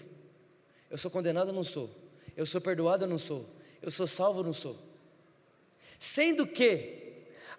Eu 0.89 0.97
sou 0.97 1.09
condenado 1.09 1.47
ou 1.47 1.53
não 1.53 1.63
sou? 1.63 1.89
Eu 2.35 2.45
sou 2.45 2.59
perdoado 2.59 3.05
ou 3.05 3.09
não 3.09 3.17
sou? 3.17 3.45
Eu 3.81 3.91
sou 3.91 4.07
salvo 4.07 4.39
ou 4.39 4.45
não 4.45 4.53
sou? 4.53 4.77
Sendo 5.97 6.45
que 6.45 7.01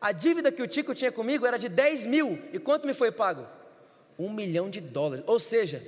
a 0.01 0.13
dívida 0.13 0.53
que 0.53 0.63
o 0.63 0.67
Tico 0.67 0.95
tinha 0.95 1.11
comigo 1.11 1.47
era 1.47 1.59
de 1.59 1.69
10 1.69 2.07
mil, 2.07 2.39
e 2.53 2.59
quanto 2.59 2.87
me 2.87 2.93
foi 2.93 3.11
pago? 3.11 3.47
Um 4.19 4.31
milhão 4.31 4.69
de 4.69 4.81
dólares. 4.81 5.25
Ou 5.27 5.39
seja, 5.39 5.83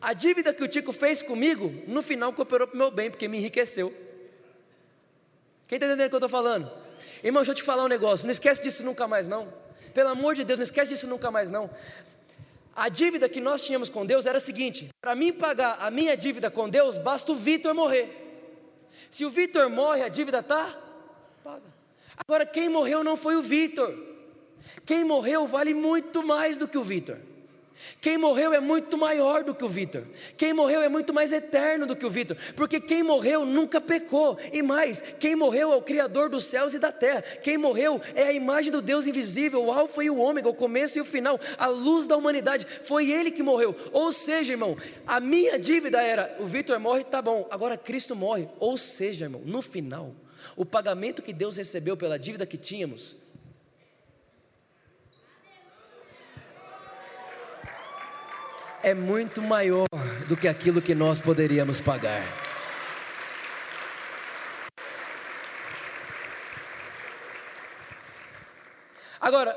a 0.00 0.12
dívida 0.12 0.52
que 0.52 0.62
o 0.62 0.68
Tico 0.68 0.92
fez 0.92 1.22
comigo, 1.22 1.72
no 1.86 2.02
final 2.02 2.32
cooperou 2.32 2.66
para 2.66 2.74
o 2.74 2.78
meu 2.78 2.90
bem, 2.90 3.10
porque 3.10 3.28
me 3.28 3.38
enriqueceu. 3.38 3.90
Quem 5.68 5.76
está 5.76 5.86
entendendo 5.86 6.06
o 6.06 6.08
que 6.08 6.14
eu 6.14 6.18
estou 6.18 6.28
falando? 6.28 6.70
Irmão, 7.22 7.42
deixa 7.42 7.52
eu 7.52 7.56
te 7.56 7.62
falar 7.62 7.84
um 7.84 7.88
negócio, 7.88 8.26
não 8.26 8.32
esquece 8.32 8.62
disso 8.62 8.82
nunca 8.82 9.06
mais 9.06 9.28
não. 9.28 9.52
Pelo 9.92 10.08
amor 10.08 10.34
de 10.34 10.44
Deus, 10.44 10.58
não 10.58 10.64
esquece 10.64 10.92
disso 10.92 11.06
nunca 11.06 11.30
mais 11.30 11.50
não. 11.50 11.70
A 12.74 12.88
dívida 12.88 13.28
que 13.28 13.40
nós 13.40 13.64
tínhamos 13.64 13.88
com 13.88 14.06
Deus 14.06 14.26
era 14.26 14.38
a 14.38 14.40
seguinte: 14.40 14.88
para 15.00 15.14
mim 15.14 15.32
pagar 15.32 15.76
a 15.80 15.90
minha 15.90 16.16
dívida 16.16 16.50
com 16.50 16.68
Deus, 16.68 16.96
basta 16.96 17.30
o 17.32 17.36
Vitor 17.36 17.74
morrer. 17.74 18.08
Se 19.10 19.24
o 19.24 19.30
Vitor 19.30 19.68
morre, 19.68 20.02
a 20.02 20.08
dívida 20.08 20.38
está 20.38 20.64
paga. 21.44 21.62
Agora, 22.16 22.46
quem 22.46 22.68
morreu 22.68 23.02
não 23.02 23.16
foi 23.16 23.36
o 23.36 23.42
Vitor. 23.42 23.92
Quem 24.86 25.04
morreu 25.04 25.46
vale 25.46 25.74
muito 25.74 26.22
mais 26.22 26.56
do 26.56 26.68
que 26.68 26.78
o 26.78 26.84
Vitor. 26.84 27.16
Quem 28.00 28.16
morreu 28.16 28.52
é 28.52 28.60
muito 28.60 28.96
maior 28.96 29.44
do 29.44 29.54
que 29.54 29.64
o 29.64 29.68
Vitor. 29.68 30.04
Quem 30.36 30.52
morreu 30.52 30.82
é 30.82 30.88
muito 30.88 31.12
mais 31.12 31.32
eterno 31.32 31.86
do 31.86 31.96
que 31.96 32.06
o 32.06 32.10
Vitor. 32.10 32.36
Porque 32.56 32.80
quem 32.80 33.02
morreu 33.02 33.44
nunca 33.44 33.80
pecou. 33.80 34.38
E 34.52 34.62
mais, 34.62 35.02
quem 35.18 35.36
morreu 35.36 35.72
é 35.72 35.76
o 35.76 35.82
Criador 35.82 36.30
dos 36.30 36.44
céus 36.44 36.74
e 36.74 36.78
da 36.78 36.90
terra. 36.92 37.22
Quem 37.42 37.58
morreu 37.58 38.00
é 38.14 38.24
a 38.24 38.32
imagem 38.32 38.70
do 38.70 38.80
Deus 38.80 39.06
invisível, 39.06 39.64
o 39.64 39.72
Alfa 39.72 40.02
e 40.02 40.10
o 40.10 40.18
Ômega, 40.18 40.48
o 40.48 40.54
começo 40.54 40.98
e 40.98 41.00
o 41.00 41.04
final, 41.04 41.38
a 41.58 41.66
luz 41.66 42.06
da 42.06 42.16
humanidade. 42.16 42.66
Foi 42.84 43.10
ele 43.10 43.30
que 43.30 43.42
morreu. 43.42 43.74
Ou 43.92 44.12
seja, 44.12 44.52
irmão, 44.52 44.76
a 45.06 45.20
minha 45.20 45.58
dívida 45.58 46.02
era: 46.02 46.36
o 46.38 46.46
Vitor 46.46 46.78
morre, 46.80 47.04
tá 47.04 47.20
bom. 47.20 47.46
Agora 47.50 47.76
Cristo 47.76 48.16
morre. 48.16 48.48
Ou 48.58 48.78
seja, 48.78 49.26
irmão, 49.26 49.42
no 49.44 49.60
final, 49.60 50.14
o 50.56 50.64
pagamento 50.64 51.22
que 51.22 51.32
Deus 51.32 51.56
recebeu 51.56 51.96
pela 51.96 52.18
dívida 52.18 52.46
que 52.46 52.56
tínhamos 52.56 53.19
é 58.82 58.94
muito 58.94 59.42
maior 59.42 59.86
do 60.28 60.36
que 60.36 60.48
aquilo 60.48 60.80
que 60.80 60.94
nós 60.94 61.20
poderíamos 61.20 61.80
pagar. 61.80 62.22
Agora, 69.20 69.54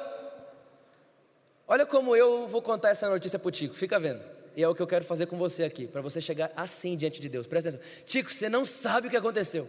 olha 1.68 1.86
como 1.86 2.16
eu 2.16 2.48
vou 2.48 2.62
contar 2.62 2.90
essa 2.90 3.10
notícia 3.10 3.40
para 3.40 3.48
o 3.48 3.52
Tico, 3.52 3.74
fica 3.74 4.00
vendo. 4.00 4.22
E 4.56 4.62
é 4.62 4.68
o 4.68 4.76
que 4.76 4.82
eu 4.82 4.88
quero 4.88 5.04
fazer 5.04 5.26
com 5.26 5.38
você 5.38 5.64
aqui, 5.64 5.88
para 5.88 6.02
você 6.02 6.22
chegar 6.22 6.52
assim 6.56 6.96
diante 6.96 7.20
de 7.20 7.28
Deus. 7.28 7.48
Presta 7.48 7.70
atenção. 7.70 7.88
Tico, 8.06 8.32
você 8.32 8.50
não 8.50 8.66
sabe 8.66 9.08
o 9.08 9.10
que 9.10 9.18
aconteceu. 9.18 9.68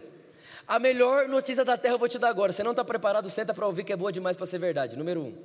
A 0.67 0.79
melhor 0.79 1.27
notícia 1.27 1.63
da 1.63 1.77
terra 1.77 1.95
eu 1.95 1.99
vou 1.99 2.09
te 2.09 2.19
dar 2.19 2.29
agora. 2.29 2.51
Você 2.51 2.61
não 2.61 2.71
está 2.71 2.83
preparado, 2.83 3.29
senta 3.29 3.53
para 3.53 3.65
ouvir 3.65 3.83
que 3.83 3.93
é 3.93 3.95
boa 3.95 4.11
demais 4.11 4.35
para 4.35 4.45
ser 4.45 4.59
verdade. 4.59 4.97
Número 4.97 5.21
um. 5.21 5.35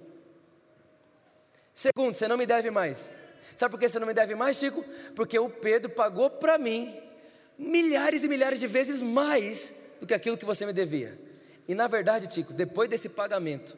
Segundo, 1.72 2.12
você 2.12 2.26
não 2.26 2.36
me 2.36 2.44
deve 2.44 2.70
mais. 2.70 3.29
Sabe 3.60 3.72
por 3.72 3.78
que 3.78 3.86
você 3.90 3.98
não 3.98 4.06
me 4.06 4.14
deve 4.14 4.34
mais, 4.34 4.56
Chico? 4.56 4.82
Porque 5.14 5.38
o 5.38 5.50
Pedro 5.50 5.90
pagou 5.90 6.30
para 6.30 6.56
mim 6.56 6.98
milhares 7.58 8.24
e 8.24 8.28
milhares 8.28 8.58
de 8.58 8.66
vezes 8.66 9.02
mais 9.02 9.96
do 10.00 10.06
que 10.06 10.14
aquilo 10.14 10.38
que 10.38 10.46
você 10.46 10.64
me 10.64 10.72
devia. 10.72 11.20
E 11.68 11.74
na 11.74 11.86
verdade, 11.86 12.26
Tico, 12.26 12.54
depois 12.54 12.88
desse 12.88 13.10
pagamento, 13.10 13.76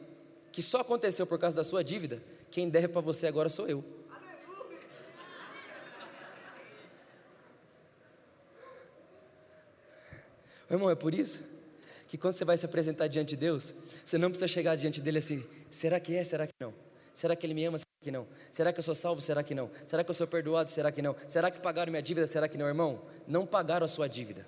que 0.53 0.63
só 0.63 0.79
aconteceu 0.79 1.27
por 1.27 1.37
causa 1.37 1.57
da 1.57 1.65
sua 1.65 1.83
dívida, 1.83 2.23
quem 2.49 2.69
deve 2.69 2.87
para 2.87 3.01
você 3.01 3.27
agora 3.27 3.49
sou 3.49 3.67
eu. 3.67 3.83
Irmão, 10.71 10.89
é 10.89 10.95
por 10.95 11.13
isso 11.13 11.43
que 12.07 12.17
quando 12.17 12.35
você 12.35 12.45
vai 12.45 12.55
se 12.55 12.65
apresentar 12.65 13.07
diante 13.07 13.31
de 13.31 13.35
Deus, 13.35 13.73
você 14.05 14.17
não 14.17 14.29
precisa 14.29 14.47
chegar 14.47 14.77
diante 14.77 15.01
dele 15.01 15.17
assim: 15.17 15.45
será 15.69 15.99
que 15.99 16.15
é, 16.15 16.23
será 16.23 16.47
que 16.47 16.53
não? 16.57 16.82
Será 17.13 17.35
que 17.35 17.45
ele 17.45 17.53
me 17.53 17.65
ama? 17.65 17.77
Será 17.77 17.89
que 18.01 18.11
não? 18.11 18.27
Será 18.51 18.73
que 18.73 18.79
eu 18.79 18.83
sou 18.83 18.95
salvo? 18.95 19.21
Será 19.21 19.43
que 19.43 19.53
não? 19.53 19.69
Será 19.85 20.03
que 20.03 20.09
eu 20.09 20.15
sou 20.15 20.27
perdoado? 20.27 20.69
Será 20.71 20.91
que 20.91 21.01
não? 21.01 21.15
Será 21.27 21.51
que 21.51 21.59
pagaram 21.59 21.91
minha 21.91 22.01
dívida? 22.01 22.25
Será 22.25 22.47
que 22.47 22.57
não, 22.57 22.67
irmão? 22.67 23.01
Não 23.27 23.45
pagaram 23.45 23.85
a 23.85 23.87
sua 23.87 24.09
dívida 24.09 24.47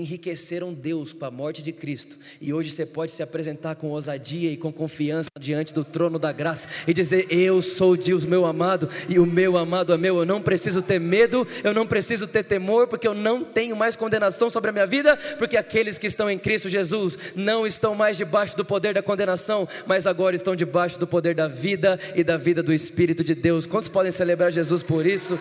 enriqueceram 0.00 0.72
Deus 0.72 1.12
com 1.12 1.24
a 1.24 1.30
morte 1.30 1.62
de 1.62 1.72
Cristo. 1.72 2.16
E 2.40 2.52
hoje 2.52 2.70
você 2.70 2.84
pode 2.84 3.12
se 3.12 3.22
apresentar 3.22 3.76
com 3.76 3.88
ousadia 3.88 4.50
e 4.50 4.56
com 4.56 4.72
confiança 4.72 5.30
diante 5.38 5.72
do 5.72 5.84
trono 5.84 6.18
da 6.18 6.32
graça 6.32 6.68
e 6.86 6.92
dizer: 6.92 7.26
Eu 7.30 7.62
sou 7.62 7.96
Deus, 7.96 8.24
meu 8.24 8.44
amado, 8.44 8.88
e 9.08 9.18
o 9.18 9.26
meu 9.26 9.56
amado 9.56 9.92
é 9.92 9.96
meu. 9.96 10.18
Eu 10.18 10.26
não 10.26 10.42
preciso 10.42 10.82
ter 10.82 10.98
medo, 10.98 11.46
eu 11.62 11.72
não 11.72 11.86
preciso 11.86 12.26
ter 12.26 12.42
temor, 12.42 12.88
porque 12.88 13.06
eu 13.06 13.14
não 13.14 13.44
tenho 13.44 13.76
mais 13.76 13.96
condenação 13.96 14.50
sobre 14.50 14.70
a 14.70 14.72
minha 14.72 14.86
vida, 14.86 15.16
porque 15.38 15.56
aqueles 15.56 15.98
que 15.98 16.06
estão 16.06 16.30
em 16.30 16.38
Cristo 16.38 16.68
Jesus 16.68 17.32
não 17.34 17.66
estão 17.66 17.94
mais 17.94 18.16
debaixo 18.16 18.56
do 18.56 18.64
poder 18.64 18.94
da 18.94 19.02
condenação, 19.02 19.68
mas 19.86 20.06
agora 20.06 20.34
estão 20.34 20.56
debaixo 20.56 20.98
do 20.98 21.06
poder 21.06 21.34
da 21.34 21.48
vida 21.48 21.98
e 22.14 22.24
da 22.24 22.36
vida 22.36 22.62
do 22.62 22.72
Espírito 22.72 23.22
de 23.22 23.34
Deus. 23.34 23.66
Quantos 23.66 23.88
podem 23.88 24.12
celebrar 24.12 24.50
Jesus 24.50 24.82
por 24.82 25.06
isso? 25.06 25.38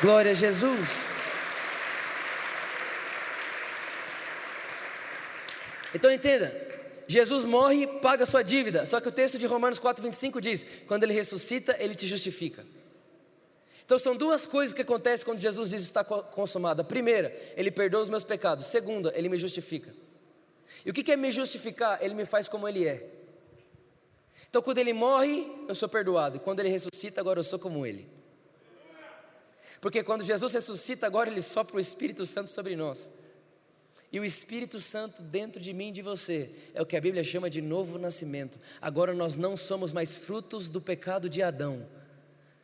Glória 0.00 0.32
a 0.32 0.34
Jesus. 0.34 1.13
Então 5.94 6.10
entenda, 6.10 6.52
Jesus 7.06 7.44
morre 7.44 7.82
e 7.82 7.86
paga 8.00 8.24
a 8.24 8.26
sua 8.26 8.42
dívida. 8.42 8.84
Só 8.84 9.00
que 9.00 9.08
o 9.08 9.12
texto 9.12 9.38
de 9.38 9.46
Romanos 9.46 9.78
4,25 9.78 10.40
diz: 10.40 10.66
quando 10.86 11.04
ele 11.04 11.12
ressuscita, 11.12 11.76
ele 11.78 11.94
te 11.94 12.06
justifica. 12.06 12.64
Então 13.84 13.98
são 13.98 14.16
duas 14.16 14.46
coisas 14.46 14.74
que 14.74 14.82
acontecem 14.82 15.26
quando 15.26 15.40
Jesus 15.40 15.70
diz 15.70 15.82
está 15.82 16.02
consumado. 16.02 16.84
Primeira, 16.84 17.34
ele 17.56 17.70
perdoa 17.70 18.02
os 18.02 18.08
meus 18.08 18.24
pecados. 18.24 18.66
Segunda, 18.66 19.12
ele 19.14 19.28
me 19.28 19.38
justifica. 19.38 19.94
E 20.84 20.90
o 20.90 20.92
que 20.92 21.12
é 21.12 21.16
me 21.16 21.30
justificar? 21.30 22.02
Ele 22.02 22.14
me 22.14 22.24
faz 22.24 22.48
como 22.48 22.66
ele 22.66 22.86
é. 22.86 23.06
Então 24.48 24.62
quando 24.62 24.78
ele 24.78 24.92
morre, 24.92 25.46
eu 25.68 25.74
sou 25.74 25.88
perdoado. 25.88 26.40
Quando 26.40 26.60
ele 26.60 26.70
ressuscita, 26.70 27.20
agora 27.20 27.40
eu 27.40 27.44
sou 27.44 27.58
como 27.58 27.84
ele. 27.84 28.08
Porque 29.80 30.02
quando 30.02 30.24
Jesus 30.24 30.52
ressuscita, 30.54 31.06
agora 31.06 31.28
ele 31.28 31.42
sopra 31.42 31.76
o 31.76 31.80
Espírito 31.80 32.24
Santo 32.24 32.48
sobre 32.48 32.74
nós. 32.74 33.10
E 34.14 34.20
o 34.20 34.24
Espírito 34.24 34.80
Santo 34.80 35.22
dentro 35.22 35.60
de 35.60 35.72
mim 35.72 35.88
e 35.88 35.90
de 35.90 36.00
você 36.00 36.48
é 36.72 36.80
o 36.80 36.86
que 36.86 36.96
a 36.96 37.00
Bíblia 37.00 37.24
chama 37.24 37.50
de 37.50 37.60
novo 37.60 37.98
nascimento. 37.98 38.60
Agora 38.80 39.12
nós 39.12 39.36
não 39.36 39.56
somos 39.56 39.92
mais 39.92 40.14
frutos 40.14 40.68
do 40.68 40.80
pecado 40.80 41.28
de 41.28 41.42
Adão. 41.42 41.84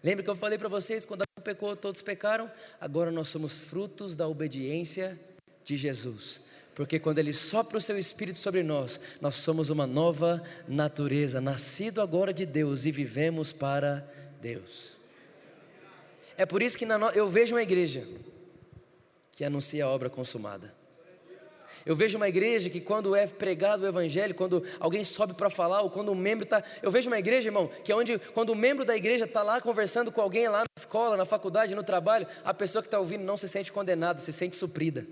Lembra 0.00 0.22
que 0.22 0.30
eu 0.30 0.36
falei 0.36 0.56
para 0.56 0.68
vocês 0.68 1.04
quando 1.04 1.22
Adão 1.22 1.42
pecou, 1.42 1.74
todos 1.74 2.02
pecaram? 2.02 2.48
Agora 2.80 3.10
nós 3.10 3.26
somos 3.26 3.52
frutos 3.52 4.14
da 4.14 4.28
obediência 4.28 5.18
de 5.64 5.76
Jesus. 5.76 6.40
Porque 6.72 7.00
quando 7.00 7.18
Ele 7.18 7.32
sopra 7.32 7.78
o 7.78 7.80
seu 7.80 7.98
Espírito 7.98 8.38
sobre 8.38 8.62
nós, 8.62 9.00
nós 9.20 9.34
somos 9.34 9.70
uma 9.70 9.88
nova 9.88 10.40
natureza, 10.68 11.40
nascido 11.40 12.00
agora 12.00 12.32
de 12.32 12.46
Deus 12.46 12.86
e 12.86 12.92
vivemos 12.92 13.50
para 13.50 14.08
Deus. 14.40 14.98
É 16.36 16.46
por 16.46 16.62
isso 16.62 16.78
que 16.78 16.86
eu 17.16 17.28
vejo 17.28 17.56
uma 17.56 17.62
igreja 17.62 18.06
que 19.32 19.44
anuncia 19.44 19.84
a 19.84 19.88
obra 19.88 20.08
consumada. 20.08 20.78
Eu 21.86 21.96
vejo 21.96 22.16
uma 22.18 22.28
igreja 22.28 22.68
que 22.68 22.80
quando 22.80 23.14
é 23.16 23.26
pregado 23.26 23.84
o 23.84 23.86
evangelho, 23.86 24.34
quando 24.34 24.62
alguém 24.78 25.02
sobe 25.02 25.34
para 25.34 25.48
falar, 25.48 25.80
ou 25.80 25.90
quando 25.90 26.12
um 26.12 26.14
membro 26.14 26.44
está. 26.44 26.62
Eu 26.82 26.90
vejo 26.90 27.08
uma 27.08 27.18
igreja, 27.18 27.48
irmão, 27.48 27.68
que 27.82 27.90
é 27.90 27.96
onde, 27.96 28.18
quando 28.18 28.50
o 28.50 28.56
membro 28.56 28.84
da 28.84 28.96
igreja 28.96 29.24
está 29.24 29.42
lá 29.42 29.60
conversando 29.60 30.12
com 30.12 30.20
alguém 30.20 30.48
lá 30.48 30.60
na 30.60 30.66
escola, 30.76 31.16
na 31.16 31.24
faculdade, 31.24 31.74
no 31.74 31.82
trabalho, 31.82 32.26
a 32.44 32.52
pessoa 32.52 32.82
que 32.82 32.88
está 32.88 32.98
ouvindo 32.98 33.24
não 33.24 33.36
se 33.36 33.48
sente 33.48 33.72
condenada, 33.72 34.20
se 34.20 34.32
sente 34.32 34.56
suprida. 34.56 35.06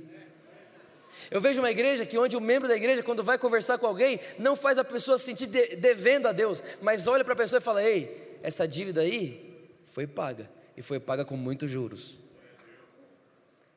Eu 1.30 1.40
vejo 1.40 1.60
uma 1.60 1.70
igreja 1.70 2.06
que 2.06 2.16
onde 2.16 2.36
o 2.36 2.40
membro 2.40 2.68
da 2.68 2.76
igreja, 2.76 3.02
quando 3.02 3.22
vai 3.22 3.38
conversar 3.38 3.78
com 3.78 3.86
alguém, 3.86 4.18
não 4.38 4.56
faz 4.56 4.78
a 4.78 4.84
pessoa 4.84 5.18
se 5.18 5.26
sentir 5.26 5.46
de, 5.46 5.76
devendo 5.76 6.26
a 6.26 6.32
Deus, 6.32 6.62
mas 6.80 7.06
olha 7.06 7.24
para 7.24 7.34
a 7.34 7.36
pessoa 7.36 7.58
e 7.58 7.62
fala: 7.62 7.82
Ei, 7.82 8.38
essa 8.42 8.66
dívida 8.66 9.02
aí 9.02 9.70
foi 9.86 10.06
paga, 10.06 10.50
e 10.76 10.82
foi 10.82 11.00
paga 11.00 11.24
com 11.24 11.36
muitos 11.36 11.70
juros. 11.70 12.18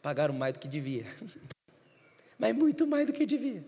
Pagaram 0.02 0.34
mais 0.34 0.54
do 0.54 0.60
que 0.60 0.68
devia. 0.68 1.06
mas 2.42 2.56
muito 2.56 2.88
mais 2.88 3.06
do 3.06 3.14
que 3.14 3.24
devia. 3.24 3.64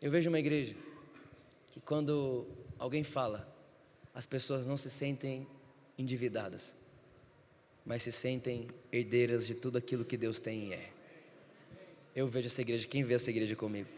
Eu 0.00 0.08
vejo 0.08 0.28
uma 0.28 0.38
igreja 0.38 0.76
que 1.72 1.80
quando 1.80 2.46
alguém 2.78 3.02
fala, 3.02 3.52
as 4.14 4.24
pessoas 4.24 4.66
não 4.66 4.76
se 4.76 4.88
sentem 4.88 5.44
endividadas, 5.98 6.76
mas 7.84 8.04
se 8.04 8.12
sentem 8.12 8.68
herdeiras 8.92 9.48
de 9.48 9.56
tudo 9.56 9.78
aquilo 9.78 10.04
que 10.04 10.16
Deus 10.16 10.38
tem 10.38 10.68
e 10.68 10.74
é. 10.74 10.92
Eu 12.14 12.28
vejo 12.28 12.46
essa 12.46 12.62
igreja, 12.62 12.86
quem 12.86 13.02
vê 13.02 13.14
essa 13.14 13.30
igreja 13.30 13.56
comigo? 13.56 13.88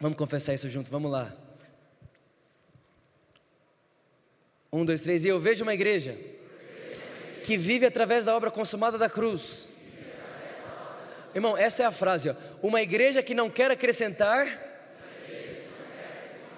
Vamos 0.00 0.16
confessar 0.16 0.54
isso 0.54 0.70
junto, 0.70 0.90
vamos 0.90 1.12
lá. 1.12 1.36
Um, 4.72 4.86
dois, 4.86 5.02
três, 5.02 5.22
e 5.26 5.28
eu 5.28 5.38
vejo 5.38 5.64
uma 5.64 5.74
igreja 5.74 6.16
que 7.44 7.58
vive 7.58 7.84
através 7.84 8.24
da 8.24 8.34
obra 8.34 8.50
consumada 8.50 8.96
da 8.96 9.10
cruz 9.10 9.68
Irmão, 11.34 11.56
essa 11.56 11.82
é 11.82 11.86
a 11.86 11.92
frase, 11.92 12.30
ó. 12.30 12.34
Uma 12.62 12.82
igreja 12.82 13.22
que 13.22 13.34
não 13.34 13.48
quer 13.48 13.70
acrescentar 13.70 14.46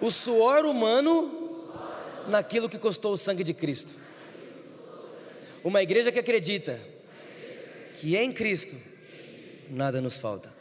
o 0.01 0.11
suor 0.11 0.65
humano 0.65 1.43
naquilo 2.29 2.69
que 2.69 2.79
custou 2.79 3.13
o 3.13 3.17
sangue 3.17 3.45
de 3.45 3.55
Cristo. 3.55 3.95
Uma 5.63 5.83
igreja 5.83 6.11
que 6.11 6.19
acredita 6.19 6.81
que 7.95 8.17
em 8.17 8.33
Cristo 8.33 8.77
nada 9.71 10.01
nos 10.01 10.19
falta. 10.19 10.53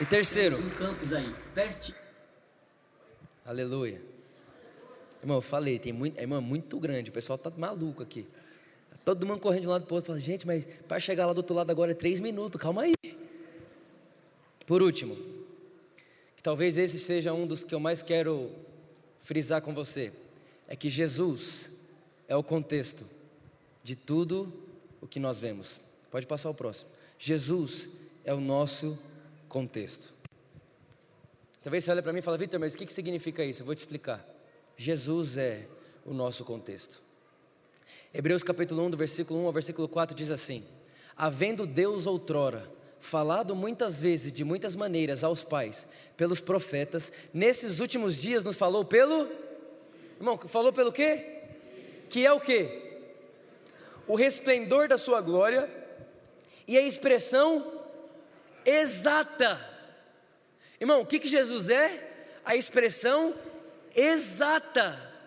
E 0.00 0.06
terceiro, 0.06 0.56
campos 0.78 1.12
aí, 1.12 1.30
pertinho. 1.54 1.98
Aleluia. 3.44 4.09
Irmão, 5.20 5.36
eu 5.36 5.42
falei, 5.42 5.78
tem 5.78 5.92
muito, 5.92 6.18
irmão, 6.18 6.38
é 6.38 6.40
muito 6.40 6.78
grande, 6.78 7.10
o 7.10 7.12
pessoal 7.12 7.38
tá 7.38 7.50
maluco 7.56 8.02
aqui. 8.02 8.26
Todo 9.04 9.26
mundo 9.26 9.40
correndo 9.40 9.62
de 9.62 9.66
um 9.66 9.70
lado 9.70 9.86
para 9.86 9.92
o 9.92 9.96
outro, 9.96 10.08
fala, 10.08 10.20
gente, 10.20 10.46
mas 10.46 10.66
para 10.86 11.00
chegar 11.00 11.26
lá 11.26 11.32
do 11.32 11.38
outro 11.38 11.54
lado 11.54 11.70
agora 11.70 11.92
é 11.92 11.94
três 11.94 12.20
minutos, 12.20 12.60
calma 12.60 12.82
aí. 12.82 12.94
Por 14.66 14.82
último, 14.82 15.16
que 16.36 16.42
talvez 16.42 16.78
esse 16.78 16.98
seja 16.98 17.32
um 17.32 17.46
dos 17.46 17.64
que 17.64 17.74
eu 17.74 17.80
mais 17.80 18.02
quero 18.02 18.50
frisar 19.18 19.60
com 19.62 19.74
você, 19.74 20.12
é 20.68 20.76
que 20.76 20.88
Jesus 20.88 21.70
é 22.28 22.36
o 22.36 22.42
contexto 22.42 23.04
de 23.82 23.96
tudo 23.96 24.52
o 25.00 25.06
que 25.06 25.18
nós 25.18 25.38
vemos. 25.38 25.80
Pode 26.10 26.26
passar 26.26 26.50
o 26.50 26.54
próximo. 26.54 26.88
Jesus 27.18 27.90
é 28.24 28.32
o 28.32 28.40
nosso 28.40 28.98
contexto. 29.48 30.08
Talvez 31.62 31.84
você 31.84 31.90
olhe 31.90 32.02
para 32.02 32.12
mim 32.12 32.20
e 32.20 32.22
fale, 32.22 32.38
Vitor, 32.38 32.58
mas 32.58 32.74
o 32.74 32.78
que 32.78 32.90
significa 32.92 33.44
isso? 33.44 33.62
Eu 33.62 33.66
vou 33.66 33.74
te 33.74 33.78
explicar. 33.78 34.24
Jesus 34.80 35.36
é 35.36 35.66
o 36.06 36.14
nosso 36.14 36.42
contexto. 36.42 37.02
Hebreus 38.14 38.42
capítulo 38.42 38.82
1, 38.86 38.92
do 38.92 38.96
versículo 38.96 39.42
1 39.42 39.46
ao 39.48 39.52
versículo 39.52 39.86
4 39.86 40.16
diz 40.16 40.30
assim: 40.30 40.66
Havendo 41.14 41.66
Deus 41.66 42.06
outrora 42.06 42.66
falado 42.98 43.54
muitas 43.54 44.00
vezes, 44.00 44.32
de 44.32 44.42
muitas 44.42 44.74
maneiras 44.74 45.22
aos 45.22 45.42
pais, 45.42 45.86
pelos 46.16 46.40
profetas, 46.40 47.12
nesses 47.34 47.78
últimos 47.78 48.16
dias 48.16 48.42
nos 48.42 48.56
falou 48.56 48.82
pelo 48.82 49.28
Irmão, 50.16 50.38
falou 50.38 50.72
pelo 50.72 50.90
quê? 50.90 51.42
Que 52.08 52.24
é 52.24 52.32
o 52.32 52.40
quê? 52.40 53.02
O 54.06 54.16
resplendor 54.16 54.88
da 54.88 54.96
sua 54.96 55.20
glória 55.20 55.68
e 56.66 56.78
a 56.78 56.80
expressão 56.80 57.70
exata. 58.64 59.60
Irmão, 60.80 61.02
o 61.02 61.06
que, 61.06 61.18
que 61.18 61.28
Jesus 61.28 61.68
é? 61.68 62.38
A 62.46 62.56
expressão 62.56 63.28
exata 63.28 63.49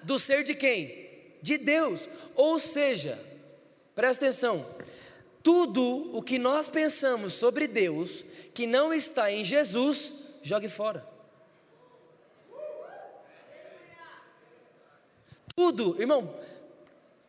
do 0.04 0.20
ser 0.20 0.44
de 0.44 0.56
quem? 0.56 1.10
De 1.42 1.58
Deus. 1.58 2.08
Ou 2.36 2.60
seja, 2.60 3.20
presta 3.96 4.26
atenção, 4.26 4.66
tudo 5.42 6.16
o 6.16 6.22
que 6.22 6.40
nós 6.40 6.68
pensamos 6.68 7.34
sobre 7.34 7.68
Deus 7.68 8.24
que 8.54 8.68
não 8.68 8.94
está 8.94 9.32
em 9.32 9.44
Jesus, 9.44 10.14
jogue 10.42 10.70
fora. 10.70 11.06
Tudo, 15.56 16.00
irmão, 16.02 16.36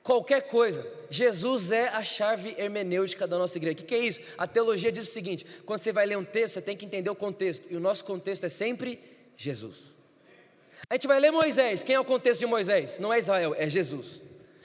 qualquer 0.03 0.43
coisa. 0.43 0.87
Jesus 1.11 1.71
é 1.71 1.89
a 1.89 2.03
chave 2.03 2.55
hermenêutica 2.59 3.27
da 3.27 3.39
nossa 3.39 3.59
igreja. 3.59 3.79
O 3.81 3.85
que 3.85 3.95
é 3.95 3.99
isso? 3.99 4.21
A 4.39 4.47
teologia 4.47 4.91
diz 4.91 5.09
o 5.09 5.13
seguinte: 5.13 5.45
quando 5.67 5.81
você 5.81 5.93
vai 5.93 6.07
ler 6.07 6.17
um 6.17 6.25
texto, 6.25 6.55
você 6.55 6.63
tem 6.63 6.77
que 6.77 6.85
entender 6.85 7.11
o 7.11 7.15
contexto. 7.15 7.67
E 7.71 7.77
o 7.77 7.81
nosso 7.81 8.05
contexto 8.05 8.45
é 8.45 8.49
sempre 8.49 8.99
Jesus. 9.37 9.94
A 10.89 10.95
gente 10.95 11.07
vai 11.07 11.19
ler 11.19 11.31
Moisés. 11.31 11.83
Quem 11.83 11.95
é 11.95 12.01
o 12.01 12.05
contexto 12.05 12.41
de 12.41 12.47
Moisés? 12.47 12.99
Não 12.99 13.13
é 13.13 13.19
Israel, 13.19 13.55
é 13.59 13.69
Jesus. 13.69 14.21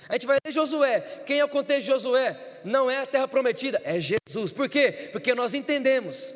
A 0.08 0.13
gente 0.13 0.25
vai 0.25 0.38
ler 0.43 0.51
Josué. 0.51 0.99
Quem 1.25 1.39
é 1.39 1.45
o 1.45 1.49
contexto 1.49 1.82
de 1.82 1.88
Josué? 1.88 2.60
Não 2.63 2.89
é 2.89 2.99
a 2.99 3.05
terra 3.05 3.27
prometida, 3.27 3.82
é 3.84 3.99
Jesus. 3.99 4.51
Por 4.51 4.67
quê? 4.67 5.10
Porque 5.12 5.36
nós 5.36 5.53
entendemos 5.53 6.34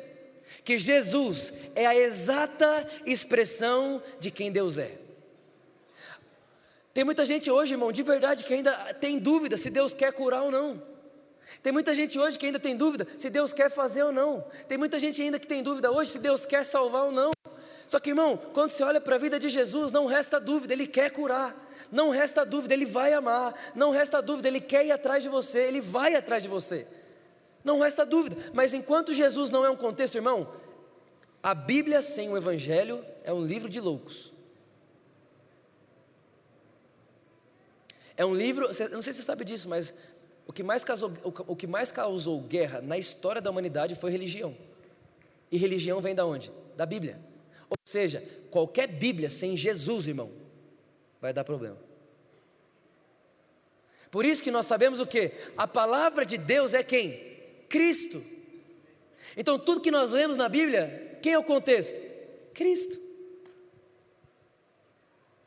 que 0.64 0.78
Jesus 0.78 1.52
é 1.74 1.86
a 1.86 1.94
exata 1.94 2.88
expressão 3.04 4.02
de 4.18 4.30
quem 4.30 4.50
Deus 4.50 4.78
é. 4.78 4.90
Tem 6.94 7.02
muita 7.02 7.26
gente 7.26 7.50
hoje, 7.50 7.74
irmão, 7.74 7.90
de 7.90 8.02
verdade, 8.02 8.44
que 8.44 8.54
ainda 8.54 8.72
tem 8.94 9.18
dúvida 9.18 9.56
se 9.56 9.68
Deus 9.68 9.92
quer 9.92 10.12
curar 10.12 10.42
ou 10.42 10.50
não. 10.50 10.80
Tem 11.62 11.72
muita 11.72 11.94
gente 11.94 12.18
hoje 12.18 12.38
que 12.38 12.46
ainda 12.46 12.60
tem 12.60 12.76
dúvida 12.76 13.06
se 13.16 13.28
Deus 13.28 13.52
quer 13.52 13.70
fazer 13.70 14.04
ou 14.04 14.12
não. 14.12 14.44
Tem 14.68 14.78
muita 14.78 15.00
gente 15.00 15.20
ainda 15.20 15.38
que 15.38 15.46
tem 15.46 15.62
dúvida 15.62 15.90
hoje 15.90 16.12
se 16.12 16.18
Deus 16.20 16.46
quer 16.46 16.64
salvar 16.64 17.04
ou 17.04 17.12
não. 17.12 17.32
Só 17.86 18.00
que, 18.00 18.10
irmão, 18.10 18.36
quando 18.52 18.70
você 18.70 18.82
olha 18.82 19.00
para 19.00 19.16
a 19.16 19.18
vida 19.18 19.38
de 19.38 19.48
Jesus, 19.48 19.92
não 19.92 20.06
resta 20.06 20.40
dúvida, 20.40 20.72
Ele 20.72 20.86
quer 20.86 21.10
curar. 21.10 21.54
Não 21.92 22.10
resta 22.10 22.44
dúvida, 22.44 22.74
Ele 22.74 22.86
vai 22.86 23.12
amar. 23.12 23.54
Não 23.74 23.90
resta 23.90 24.20
dúvida, 24.20 24.48
Ele 24.48 24.60
quer 24.60 24.86
ir 24.86 24.92
atrás 24.92 25.22
de 25.22 25.28
você, 25.28 25.60
Ele 25.60 25.80
vai 25.80 26.14
atrás 26.14 26.42
de 26.42 26.48
você. 26.48 26.86
Não 27.62 27.78
resta 27.78 28.04
dúvida. 28.04 28.36
Mas 28.52 28.72
enquanto 28.72 29.12
Jesus 29.12 29.50
não 29.50 29.64
é 29.64 29.70
um 29.70 29.76
contexto, 29.76 30.16
irmão, 30.16 30.50
a 31.42 31.54
Bíblia 31.54 32.02
sem 32.02 32.28
o 32.30 32.36
Evangelho 32.36 33.04
é 33.22 33.32
um 33.32 33.44
livro 33.44 33.68
de 33.68 33.80
loucos. 33.80 34.32
É 38.16 38.24
um 38.24 38.34
livro, 38.34 38.66
não 38.92 39.02
sei 39.02 39.12
se 39.12 39.18
você 39.18 39.22
sabe 39.22 39.44
disso, 39.44 39.68
mas 39.68 39.92
o 40.46 40.52
que 40.52 40.62
mais 40.62 40.84
causou, 40.84 41.12
o 41.22 41.56
que 41.56 41.66
mais 41.66 41.90
causou 41.90 42.40
guerra 42.40 42.80
na 42.80 42.96
história 42.96 43.42
da 43.42 43.50
humanidade 43.50 43.96
foi 43.96 44.10
religião. 44.10 44.56
E 45.50 45.56
religião 45.56 46.00
vem 46.00 46.14
da 46.14 46.24
onde? 46.24 46.52
Da 46.76 46.86
Bíblia. 46.86 47.18
Ou 47.74 47.90
seja, 47.90 48.22
qualquer 48.50 48.86
Bíblia 48.86 49.28
sem 49.28 49.56
Jesus, 49.56 50.06
irmão, 50.06 50.30
vai 51.20 51.32
dar 51.32 51.44
problema. 51.44 51.78
Por 54.10 54.24
isso 54.24 54.42
que 54.42 54.50
nós 54.50 54.66
sabemos 54.66 55.00
o 55.00 55.06
que? 55.06 55.32
A 55.56 55.66
palavra 55.66 56.24
de 56.24 56.38
Deus 56.38 56.72
é 56.72 56.82
quem? 56.82 57.64
Cristo. 57.68 58.22
Então 59.36 59.58
tudo 59.58 59.80
que 59.80 59.90
nós 59.90 60.10
lemos 60.10 60.36
na 60.36 60.48
Bíblia, 60.48 61.18
quem 61.20 61.32
é 61.32 61.38
o 61.38 61.42
contexto? 61.42 61.98
Cristo. 62.52 62.98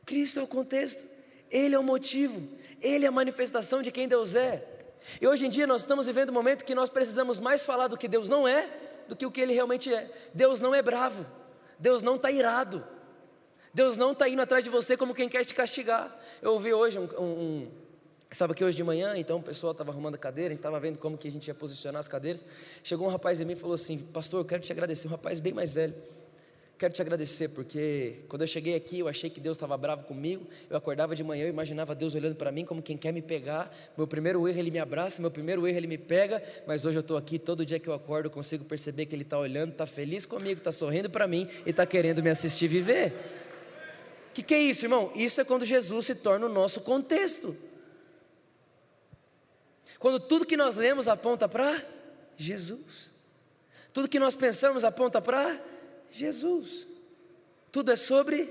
Cristo 0.06 0.40
é 0.40 0.44
o 0.44 0.48
contexto, 0.48 1.04
Ele 1.50 1.76
é 1.76 1.80
o 1.80 1.84
motivo. 1.84 2.58
Ele 2.82 3.06
é 3.06 3.08
a 3.08 3.12
manifestação 3.12 3.82
de 3.82 3.92
quem 3.92 4.08
Deus 4.08 4.36
é. 4.36 4.63
E 5.20 5.28
hoje 5.28 5.46
em 5.46 5.50
dia 5.50 5.66
nós 5.66 5.82
estamos 5.82 6.06
vivendo 6.06 6.30
um 6.30 6.34
momento 6.34 6.66
que 6.66 6.76
nós 6.76 6.90
precisamos 6.90 7.40
mais 7.40 7.66
falar 7.66 7.88
do 7.88 7.98
que 7.98 8.08
Deus 8.08 8.30
não 8.30 8.48
é 8.48 8.68
do 9.08 9.16
que 9.16 9.26
o 9.26 9.32
que 9.32 9.42
Ele 9.42 9.54
realmente 9.54 9.94
é. 9.94 10.10
Deus 10.34 10.60
não 10.60 10.76
é 10.76 10.82
bravo, 10.82 11.26
Deus 11.80 12.02
não 12.02 12.16
está 12.16 12.32
irado, 12.32 12.84
Deus 13.74 13.98
não 13.98 14.12
está 14.12 14.28
indo 14.28 14.42
atrás 14.42 14.63
de 14.63 14.70
você 14.70 14.98
como 14.98 15.13
quem 15.13 15.30
quer 15.30 15.46
te 15.46 15.54
castigar. 15.54 16.13
Eu 16.42 16.54
ouvi 16.54 16.74
hoje 16.74 16.98
um, 17.00 17.08
um, 17.20 17.24
um 17.24 17.72
estava 18.32 18.54
aqui 18.54 18.63
hoje 18.63 18.76
de 18.76 18.84
manhã, 18.84 19.16
então 19.18 19.38
o 19.38 19.44
pessoal 19.44 19.72
estava 19.72 19.92
arrumando 19.92 20.16
a 20.16 20.18
cadeira, 20.18 20.50
a 20.50 20.56
gente 20.56 20.60
estava 20.60 20.80
vendo 20.80 20.98
como 20.98 21.18
que 21.18 21.28
a 21.28 21.32
gente 21.32 21.48
ia 21.48 21.56
posicionar 21.56 22.00
as 22.00 22.08
cadeiras. 22.08 22.44
Chegou 22.84 23.08
um 23.08 23.12
rapaz 23.12 23.40
em 23.40 23.46
mim 23.46 23.54
e 23.54 23.56
falou 23.56 23.76
assim: 23.76 23.98
Pastor, 23.98 24.42
eu 24.42 24.46
quero 24.46 24.62
te 24.62 24.72
agradecer. 24.72 25.08
Um 25.08 25.12
rapaz 25.12 25.40
bem 25.40 25.54
mais 25.54 25.74
velho. 25.74 25.96
Quero 26.78 26.94
te 26.94 27.02
agradecer 27.02 27.50
porque 27.50 28.18
quando 28.28 28.44
eu 28.44 28.48
cheguei 28.48 28.76
aqui 28.76 29.00
eu 29.00 29.08
achei 29.08 29.32
que 29.32 29.40
Deus 29.40 29.58
estava 29.58 29.76
bravo 29.76 30.04
comigo. 30.04 30.46
Eu 30.70 30.78
acordava 30.78 31.16
de 31.16 31.24
manhã, 31.24 31.46
eu 31.46 31.50
imaginava 31.50 31.96
Deus 31.96 32.13
olhando 32.13 32.36
para 32.36 32.52
mim 32.52 32.63
como 32.63 32.84
quem 32.84 32.96
quer 32.96 33.12
me 33.12 33.22
pegar. 33.22 33.76
Meu 33.98 34.06
primeiro 34.06 34.48
erro 34.48 34.60
ele 34.60 34.70
me 34.70 34.78
abraça, 34.78 35.20
meu 35.20 35.32
primeiro 35.32 35.68
erro 35.68 35.76
ele 35.76 35.88
me 35.88 35.98
pega. 35.98 36.42
Mas 36.68 36.86
hoje 36.86 36.96
eu 36.96 37.02
estou 37.02 37.18
aqui, 37.18 37.40
todo 37.40 37.66
dia 37.66 37.80
que 37.80 37.88
eu 37.88 37.96
acordo 37.96 38.28
eu 38.28 38.32
consigo 38.32 38.63
perceber 38.63 39.08
que 39.08 39.16
Ele 39.16 39.24
está 39.24 39.40
olhando, 39.40 39.72
está 39.72 39.88
feliz 39.88 40.24
comigo, 40.24 40.60
está 40.60 40.72
sorrindo 40.72 41.10
para 41.10 41.28
mim 41.28 41.50
e 41.66 41.72
está 41.72 41.84
querendo 41.84 42.22
me 42.22 42.30
assistir 42.30 42.68
viver. 42.68 43.12
O 44.30 44.34
que, 44.36 44.44
que 44.44 44.54
é 44.54 44.62
isso, 44.62 44.86
irmão? 44.86 45.12
Isso 45.16 45.42
é 45.42 45.44
quando 45.44 45.66
Jesus 45.66 46.06
se 46.06 46.13
torna 46.13 46.46
o 46.46 46.50
nosso 46.50 46.82
contexto. 46.82 47.58
Quando 49.98 50.20
tudo 50.20 50.46
que 50.46 50.56
nós 50.56 50.76
lemos 50.76 51.08
aponta 51.08 51.50
para 51.50 51.84
Jesus. 52.38 53.12
Tudo 53.92 54.08
que 54.08 54.20
nós 54.20 54.36
pensamos 54.36 54.84
aponta 54.84 55.20
para 55.20 55.60
Jesus. 56.12 56.88
Tudo 57.72 57.91
é 57.91 57.96
sobre 57.96 58.50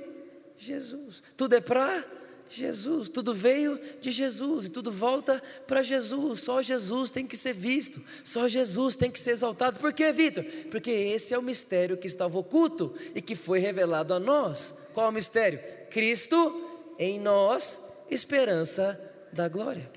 Jesus. 0.57 1.23
Tudo 1.37 1.55
é 1.55 1.61
para 1.61 2.05
Jesus. 2.49 3.09
Tudo 3.09 3.35
veio 3.35 3.79
de 4.01 4.11
Jesus 4.11 4.67
e 4.67 4.71
tudo 4.71 4.91
volta 4.91 5.43
para 5.67 5.83
Jesus. 5.83 6.41
Só 6.41 6.63
Jesus 6.63 7.11
tem 7.11 7.27
que 7.27 7.37
ser 7.37 7.53
visto. 7.53 8.01
Só 8.25 8.49
Jesus 8.49 8.97
tem 8.97 9.11
que 9.11 9.19
ser 9.19 9.31
exaltado. 9.31 9.81
Por 9.81 9.93
quê, 9.93 10.13
Vitor? 10.13 10.45
Porque 10.71 10.91
esse 10.91 11.35
é 11.35 11.39
o 11.39 11.43
mistério 11.43 11.97
que 11.97 12.07
estava 12.07 12.39
oculto 12.39 12.95
e 13.15 13.21
que 13.21 13.35
foi 13.35 13.59
revelado 13.59 14.15
a 14.15 14.21
nós. 14.21 14.81
Qual 14.95 15.07
é 15.07 15.09
o 15.11 15.13
mistério? 15.13 15.61
Cristo 15.91 16.63
em 16.99 17.21
nós, 17.21 17.93
esperança 18.11 18.99
da 19.33 19.49
glória. 19.49 19.91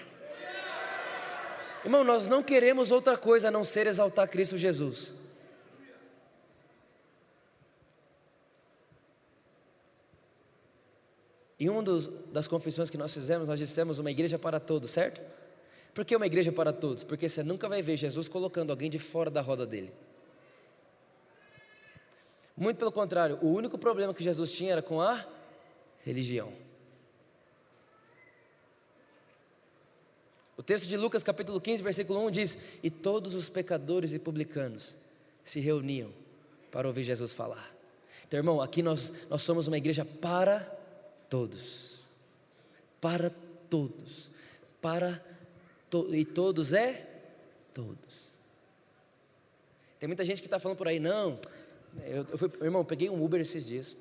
Irmão, 1.83 2.03
nós 2.03 2.27
não 2.27 2.43
queremos 2.43 2.91
outra 2.91 3.17
coisa 3.17 3.47
a 3.47 3.51
não 3.51 3.63
ser 3.63 3.87
exaltar 3.87 4.27
Cristo 4.27 4.57
Jesus. 4.57 5.18
E 11.59 11.69
uma 11.69 11.83
das 12.31 12.47
confissões 12.47 12.89
que 12.89 12.97
nós 12.97 13.13
fizemos, 13.13 13.49
nós 13.49 13.59
dissemos 13.59 13.99
uma 13.99 14.09
igreja 14.09 14.39
para 14.39 14.59
todos, 14.59 14.91
certo? 14.91 15.19
Por 15.93 16.05
que 16.05 16.15
uma 16.15 16.25
igreja 16.25 16.51
para 16.51 16.71
todos? 16.71 17.03
Porque 17.03 17.27
você 17.27 17.43
nunca 17.43 17.67
vai 17.67 17.81
ver 17.81 17.97
Jesus 17.97 18.29
colocando 18.29 18.69
alguém 18.69 18.89
de 18.89 18.97
fora 18.97 19.29
da 19.29 19.41
roda 19.41 19.65
dele. 19.65 19.91
Muito 22.55 22.77
pelo 22.77 22.91
contrário, 22.91 23.37
o 23.41 23.47
único 23.47 23.77
problema 23.77 24.13
que 24.13 24.23
Jesus 24.23 24.53
tinha 24.53 24.73
era 24.73 24.81
com 24.81 25.01
a 25.01 25.25
religião. 26.05 26.53
O 30.55 30.63
texto 30.63 30.87
de 30.87 30.95
Lucas, 30.95 31.23
capítulo 31.23 31.59
15, 31.59 31.83
versículo 31.83 32.25
1 32.27 32.31
diz: 32.31 32.57
E 32.83 32.89
todos 32.89 33.33
os 33.33 33.49
pecadores 33.49 34.13
e 34.13 34.19
publicanos 34.19 34.95
se 35.43 35.59
reuniam 35.59 36.11
para 36.71 36.87
ouvir 36.87 37.03
Jesus 37.03 37.33
falar. 37.33 37.73
Então, 38.27 38.37
irmão, 38.37 38.61
aqui 38.61 38.83
nós, 38.83 39.11
nós 39.29 39.41
somos 39.41 39.67
uma 39.67 39.77
igreja 39.77 40.05
para 40.05 40.78
todos. 41.29 42.05
Para 42.99 43.31
todos. 43.69 44.29
Para 44.81 45.23
to, 45.89 46.13
e 46.13 46.25
todos 46.25 46.73
é 46.73 47.07
todos. 47.73 48.29
Tem 49.99 50.07
muita 50.07 50.23
gente 50.23 50.41
que 50.41 50.47
está 50.47 50.59
falando 50.59 50.77
por 50.77 50.87
aí, 50.87 50.99
não. 50.99 51.39
Eu, 52.05 52.25
eu 52.31 52.37
fui, 52.37 52.51
irmão, 52.61 52.81
eu 52.81 52.85
peguei 52.85 53.09
um 53.09 53.23
Uber 53.23 53.41
esses 53.41 53.65
dias. 53.65 53.95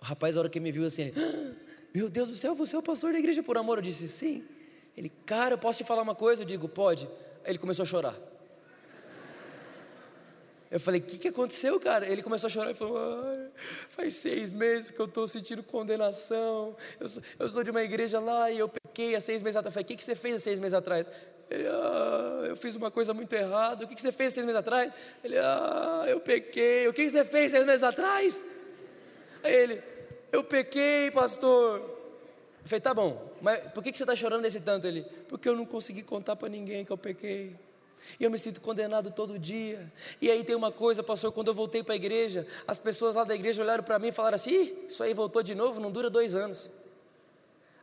O 0.00 0.04
rapaz, 0.04 0.36
a 0.36 0.40
hora 0.40 0.48
que 0.48 0.60
me 0.60 0.72
viu 0.72 0.86
assim, 0.86 1.02
ele, 1.02 1.14
ah, 1.16 1.54
meu 1.94 2.08
Deus 2.10 2.28
do 2.28 2.36
céu, 2.36 2.54
você 2.54 2.76
é 2.76 2.78
o 2.78 2.82
pastor 2.82 3.12
da 3.12 3.18
igreja 3.18 3.42
por 3.42 3.56
amor? 3.56 3.78
Eu 3.78 3.82
disse, 3.82 4.08
sim. 4.08 4.44
Ele, 4.96 5.10
cara, 5.24 5.54
eu 5.54 5.58
posso 5.58 5.78
te 5.78 5.84
falar 5.84 6.02
uma 6.02 6.14
coisa? 6.14 6.42
Eu 6.42 6.46
digo, 6.46 6.68
pode. 6.68 7.06
Aí 7.44 7.52
ele 7.52 7.58
começou 7.58 7.82
a 7.82 7.86
chorar. 7.86 8.16
Eu 10.70 10.78
falei, 10.78 11.00
o 11.00 11.04
que, 11.04 11.18
que 11.18 11.28
aconteceu, 11.28 11.80
cara? 11.80 12.06
Ele 12.06 12.22
começou 12.22 12.46
a 12.46 12.50
chorar 12.50 12.70
e 12.70 12.74
falou: 12.74 13.00
faz 13.90 14.14
seis 14.14 14.52
meses 14.52 14.90
que 14.90 15.00
eu 15.00 15.06
estou 15.06 15.26
sentindo 15.26 15.64
condenação. 15.64 16.76
Eu 17.00 17.08
sou, 17.08 17.22
eu 17.40 17.50
sou, 17.50 17.64
de 17.64 17.72
uma 17.72 17.82
igreja 17.82 18.20
lá 18.20 18.50
e 18.50 18.58
eu 18.60 18.68
pequei 18.68 19.16
há 19.16 19.20
seis 19.20 19.42
meses 19.42 19.56
atrás. 19.56 19.66
Eu 19.66 19.72
falei, 19.72 19.84
o 19.84 19.88
que, 19.88 19.96
que 19.96 20.04
você 20.04 20.14
fez 20.14 20.36
há 20.36 20.38
seis 20.38 20.60
meses 20.60 20.74
atrás? 20.74 21.08
Ele, 21.50 21.66
ah, 21.66 22.44
eu 22.48 22.54
fiz 22.54 22.76
uma 22.76 22.90
coisa 22.90 23.12
muito 23.12 23.32
errada. 23.32 23.84
O 23.84 23.88
que 23.88 24.00
você 24.00 24.12
fez 24.12 24.32
seis 24.32 24.46
meses 24.46 24.60
atrás? 24.60 24.92
Ele, 25.24 25.36
ah, 25.38 26.04
eu 26.06 26.20
pequei. 26.20 26.86
O 26.86 26.92
que 26.92 27.10
você 27.10 27.24
fez 27.24 27.50
seis 27.50 27.66
meses 27.66 27.82
atrás? 27.82 28.44
Aí 29.42 29.52
ele, 29.52 29.82
eu 30.30 30.44
pequei, 30.44 31.10
pastor. 31.10 31.80
Eu 31.80 32.68
falei, 32.68 32.80
tá 32.80 32.94
bom, 32.94 33.34
mas 33.42 33.60
por 33.72 33.82
que 33.82 33.90
você 33.92 34.04
está 34.04 34.14
chorando 34.14 34.42
desse 34.42 34.60
tanto? 34.60 34.86
Ele, 34.86 35.02
porque 35.28 35.48
eu 35.48 35.56
não 35.56 35.66
consegui 35.66 36.02
contar 36.02 36.36
para 36.36 36.48
ninguém 36.48 36.84
que 36.84 36.92
eu 36.92 36.98
pequei. 36.98 37.58
E 38.18 38.24
eu 38.24 38.30
me 38.30 38.38
sinto 38.38 38.60
condenado 38.60 39.10
todo 39.10 39.38
dia. 39.38 39.90
E 40.20 40.30
aí 40.30 40.44
tem 40.44 40.54
uma 40.54 40.70
coisa, 40.70 41.02
pastor, 41.02 41.32
quando 41.32 41.48
eu 41.48 41.54
voltei 41.54 41.82
para 41.82 41.94
a 41.94 41.96
igreja, 41.96 42.46
as 42.66 42.78
pessoas 42.78 43.14
lá 43.14 43.24
da 43.24 43.34
igreja 43.34 43.62
olharam 43.62 43.82
para 43.84 43.98
mim 43.98 44.08
e 44.08 44.12
falaram 44.12 44.34
assim: 44.34 44.50
Ih, 44.50 44.84
isso 44.88 45.02
aí 45.02 45.14
voltou 45.14 45.42
de 45.42 45.54
novo, 45.54 45.80
não 45.80 45.90
dura 45.90 46.10
dois 46.10 46.34
anos. 46.34 46.70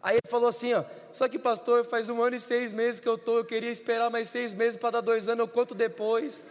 Aí 0.01 0.15
ele 0.15 0.30
falou 0.30 0.47
assim: 0.47 0.74
ó, 0.74 0.84
só 1.11 1.28
que 1.28 1.38
pastor, 1.38 1.84
faz 1.84 2.07
um 2.09 2.22
ano 2.22 2.36
e 2.36 2.39
seis 2.39 2.72
meses 2.72 2.99
que 2.99 3.09
eu 3.09 3.15
estou, 3.15 3.39
eu 3.39 3.45
queria 3.45 3.72
esperar 3.72 4.09
mais 4.09 4.30
seis 4.30 4.53
meses 4.53 4.80
para 4.80 4.91
dar 4.91 5.01
dois 5.01 5.28
anos, 5.28 5.39
eu 5.39 5.47
conto 5.47 5.76
depois. 5.76 6.47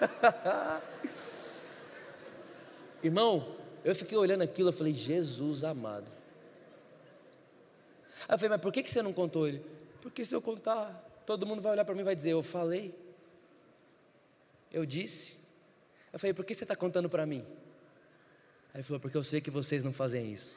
Irmão, 3.02 3.54
eu 3.84 3.94
fiquei 3.94 4.18
olhando 4.18 4.42
aquilo, 4.42 4.70
eu 4.70 4.72
falei, 4.72 4.92
Jesus 4.92 5.62
amado. 5.64 6.10
Aí 8.28 8.34
eu 8.34 8.38
falei, 8.38 8.50
mas 8.50 8.60
por 8.60 8.72
que, 8.72 8.84
você 8.86 9.00
não 9.00 9.12
contou 9.12 9.46
ele? 9.46 9.64
Porque 10.02 10.24
se 10.24 10.34
eu 10.34 10.42
contar, 10.42 11.07
todo 11.28 11.44
mundo 11.44 11.60
vai 11.60 11.72
olhar 11.72 11.84
para 11.84 11.94
mim 11.94 12.00
e 12.00 12.04
vai 12.04 12.14
dizer: 12.14 12.30
Eu 12.30 12.42
falei, 12.42 12.94
eu 14.72 14.86
disse. 14.86 15.46
Eu 16.10 16.18
falei: 16.18 16.32
Por 16.32 16.42
que 16.42 16.54
você 16.54 16.64
está 16.64 16.74
contando 16.74 17.06
para 17.06 17.26
mim? 17.26 17.44
Aí 18.72 18.76
ele 18.76 18.82
falou: 18.82 18.98
Porque 18.98 19.14
eu 19.14 19.22
sei 19.22 19.38
que 19.38 19.50
vocês 19.50 19.84
não 19.84 19.92
fazem 19.92 20.32
isso. 20.32 20.56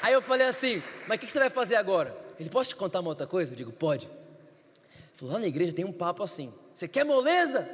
Aí 0.00 0.12
eu 0.12 0.22
falei 0.22 0.46
assim: 0.46 0.80
Mas 1.08 1.16
o 1.16 1.20
que 1.20 1.28
você 1.28 1.40
vai 1.40 1.50
fazer 1.50 1.74
agora? 1.74 2.16
Ele, 2.38 2.48
posso 2.48 2.70
te 2.70 2.76
contar 2.76 3.00
uma 3.00 3.08
outra 3.08 3.26
coisa? 3.26 3.50
Eu 3.50 3.56
digo: 3.56 3.72
Pode. 3.72 4.06
Ele 4.06 5.16
falou: 5.16 5.34
Lá 5.34 5.40
na 5.40 5.48
igreja 5.48 5.72
tem 5.72 5.84
um 5.84 5.92
papo 5.92 6.22
assim: 6.22 6.54
Você 6.72 6.86
quer 6.86 7.04
moleza? 7.04 7.68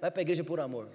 Vai 0.00 0.08
para 0.08 0.20
a 0.20 0.22
igreja 0.22 0.44
por 0.44 0.60
amor. 0.60 0.88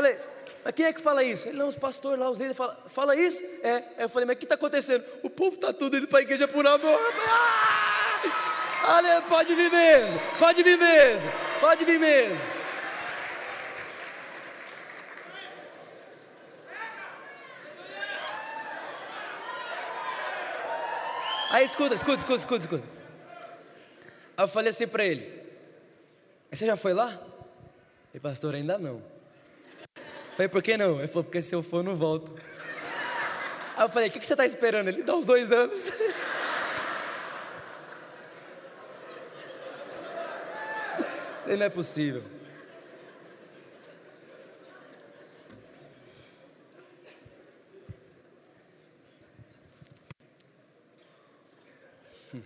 Falei, 0.00 0.18
mas 0.64 0.74
quem 0.74 0.86
é 0.86 0.92
que 0.94 1.00
fala 1.00 1.22
isso? 1.22 1.46
Ele, 1.46 1.58
não, 1.58 1.68
os 1.68 1.76
pastores 1.76 2.18
lá, 2.18 2.30
os 2.30 2.38
líderes 2.38 2.56
falam, 2.56 2.74
fala 2.86 3.14
isso? 3.14 3.42
É. 3.62 3.84
Eu 3.98 4.08
falei, 4.08 4.24
mas 4.24 4.36
o 4.36 4.38
que 4.38 4.46
está 4.46 4.54
acontecendo? 4.54 5.04
O 5.22 5.28
povo 5.28 5.56
está 5.56 5.74
tudo 5.74 5.94
indo 5.94 6.08
para 6.08 6.20
a 6.20 6.22
igreja 6.22 6.48
por 6.48 6.66
amor. 6.66 6.98
Eu 6.98 7.12
falei, 8.88 9.12
ah, 9.12 9.22
pode 9.28 9.54
vir 9.54 9.70
mesmo, 9.70 10.18
pode 10.38 10.62
vir 10.62 10.78
mesmo, 10.78 11.32
pode 11.60 11.84
vir 11.84 11.98
mesmo. 12.00 12.40
Aí 21.50 21.64
escuta, 21.66 21.94
escuta, 21.94 22.16
escuta, 22.16 22.38
escuta, 22.38 22.60
escuta. 22.60 22.88
Aí 24.34 24.44
eu 24.44 24.48
falei 24.48 24.70
assim 24.70 24.88
para 24.88 25.04
ele: 25.04 25.42
Você 26.50 26.64
já 26.64 26.76
foi 26.76 26.94
lá? 26.94 27.20
E 28.14 28.18
pastor, 28.18 28.54
ainda 28.54 28.78
não. 28.78 29.09
Falei, 30.40 30.48
por 30.48 30.62
que 30.62 30.74
não? 30.74 30.98
Ele 30.98 31.06
falou, 31.06 31.24
porque 31.24 31.42
se 31.42 31.54
eu 31.54 31.62
for, 31.62 31.80
eu 31.80 31.82
não 31.82 31.94
volto. 31.94 32.34
Aí 33.76 33.84
eu 33.84 33.90
falei, 33.90 34.08
o 34.08 34.10
que, 34.12 34.18
que 34.18 34.26
você 34.26 34.32
está 34.32 34.46
esperando? 34.46 34.88
Ele 34.88 35.02
dá 35.02 35.14
uns 35.14 35.26
dois 35.26 35.52
anos. 35.52 35.92
Ele 41.46 41.58
não 41.58 41.66
é 41.66 41.68
possível. 41.68 42.22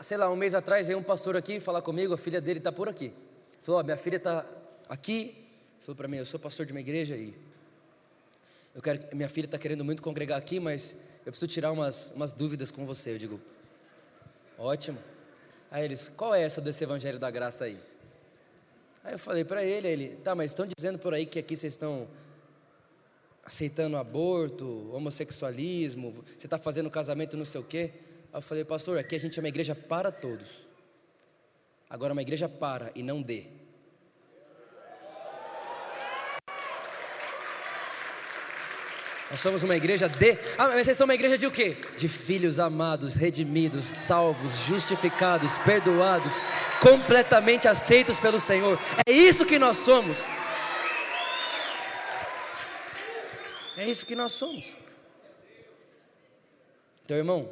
Sei 0.00 0.16
lá, 0.16 0.30
um 0.30 0.36
mês 0.36 0.54
atrás 0.54 0.86
veio 0.86 0.98
um 0.98 1.02
pastor 1.02 1.36
aqui 1.36 1.60
falar 1.60 1.82
comigo, 1.82 2.14
a 2.14 2.18
filha 2.18 2.40
dele 2.40 2.60
está 2.60 2.72
por 2.72 2.88
aqui. 2.88 3.12
Falou: 3.60 3.80
oh, 3.80 3.84
minha 3.84 3.96
filha 3.96 4.16
está 4.16 4.46
aqui. 4.88 5.46
Falou 5.80 5.96
para 5.96 6.08
mim: 6.08 6.16
eu 6.16 6.26
sou 6.26 6.40
pastor 6.40 6.66
de 6.66 6.72
uma 6.72 6.80
igreja 6.80 7.16
e 7.16 7.34
eu 8.74 8.80
quero, 8.80 9.16
minha 9.16 9.28
filha 9.28 9.46
está 9.46 9.58
querendo 9.58 9.84
muito 9.84 10.02
congregar 10.02 10.38
aqui, 10.38 10.60
mas 10.60 10.96
eu 11.26 11.32
preciso 11.32 11.48
tirar 11.48 11.72
umas, 11.72 12.12
umas 12.12 12.32
dúvidas 12.32 12.70
com 12.70 12.86
você. 12.86 13.12
Eu 13.12 13.18
digo: 13.18 13.40
ótimo. 14.58 14.98
Aí 15.70 15.84
eles: 15.84 16.08
qual 16.08 16.34
é 16.34 16.42
essa 16.42 16.60
desse 16.60 16.84
evangelho 16.84 17.18
da 17.18 17.30
graça 17.30 17.64
aí? 17.64 17.78
Aí 19.02 19.14
eu 19.14 19.18
falei 19.18 19.44
para 19.44 19.64
ele, 19.64 19.88
ele, 19.88 20.08
tá, 20.16 20.34
mas 20.34 20.50
estão 20.50 20.66
dizendo 20.66 20.98
por 20.98 21.14
aí 21.14 21.24
que 21.24 21.38
aqui 21.38 21.56
vocês 21.56 21.72
estão 21.72 22.06
aceitando 23.42 23.96
aborto, 23.96 24.90
homossexualismo, 24.92 26.24
você 26.38 26.46
está 26.46 26.58
fazendo 26.58 26.90
casamento 26.90 27.36
não 27.36 27.44
sei 27.44 27.60
o 27.60 27.64
quê. 27.64 27.90
Aí 28.32 28.38
eu 28.38 28.42
falei, 28.42 28.64
pastor, 28.64 28.98
aqui 28.98 29.16
a 29.16 29.18
gente 29.18 29.38
é 29.38 29.42
uma 29.42 29.48
igreja 29.48 29.74
para 29.74 30.12
todos. 30.12 30.69
Agora, 31.90 32.12
uma 32.12 32.22
igreja 32.22 32.48
para 32.48 32.92
e 32.94 33.02
não 33.02 33.20
dê. 33.20 33.48
Nós 39.28 39.40
somos 39.40 39.64
uma 39.64 39.76
igreja 39.76 40.08
de. 40.08 40.38
Ah, 40.56 40.68
mas 40.68 40.84
vocês 40.84 40.96
são 40.96 41.04
uma 41.04 41.14
igreja 41.14 41.36
de 41.36 41.46
o 41.46 41.50
quê? 41.50 41.76
De 41.96 42.08
filhos 42.08 42.60
amados, 42.60 43.14
redimidos, 43.14 43.84
salvos, 43.84 44.66
justificados, 44.66 45.56
perdoados, 45.58 46.42
completamente 46.80 47.66
aceitos 47.66 48.20
pelo 48.20 48.38
Senhor. 48.38 48.78
É 49.04 49.12
isso 49.12 49.44
que 49.44 49.58
nós 49.58 49.78
somos. 49.78 50.28
É 53.76 53.84
isso 53.84 54.06
que 54.06 54.14
nós 54.14 54.32
somos. 54.32 54.76
Então, 57.04 57.16
irmão, 57.16 57.48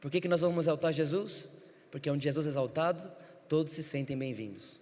por 0.00 0.10
que, 0.10 0.20
que 0.20 0.28
nós 0.28 0.40
vamos 0.40 0.64
exaltar 0.64 0.92
Jesus? 0.92 1.57
Porque 1.90 2.10
onde 2.10 2.24
Jesus 2.24 2.46
é 2.46 2.48
exaltado, 2.50 3.10
todos 3.48 3.72
se 3.72 3.82
sentem 3.82 4.16
bem-vindos. 4.16 4.80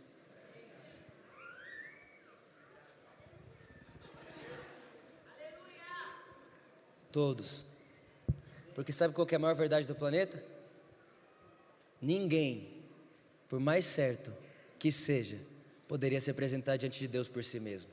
Todos. 7.12 7.64
Porque 8.74 8.92
sabe 8.92 9.14
qual 9.14 9.26
é 9.30 9.34
a 9.36 9.38
maior 9.38 9.54
verdade 9.54 9.86
do 9.86 9.94
planeta? 9.94 10.42
Ninguém, 12.02 12.68
por 13.48 13.58
mais 13.58 13.86
certo 13.86 14.32
que 14.78 14.92
seja, 14.92 15.38
poderia 15.88 16.20
se 16.20 16.30
apresentar 16.30 16.76
diante 16.76 16.98
de 16.98 17.08
Deus 17.08 17.28
por 17.28 17.42
si 17.42 17.58
mesmo. 17.58 17.88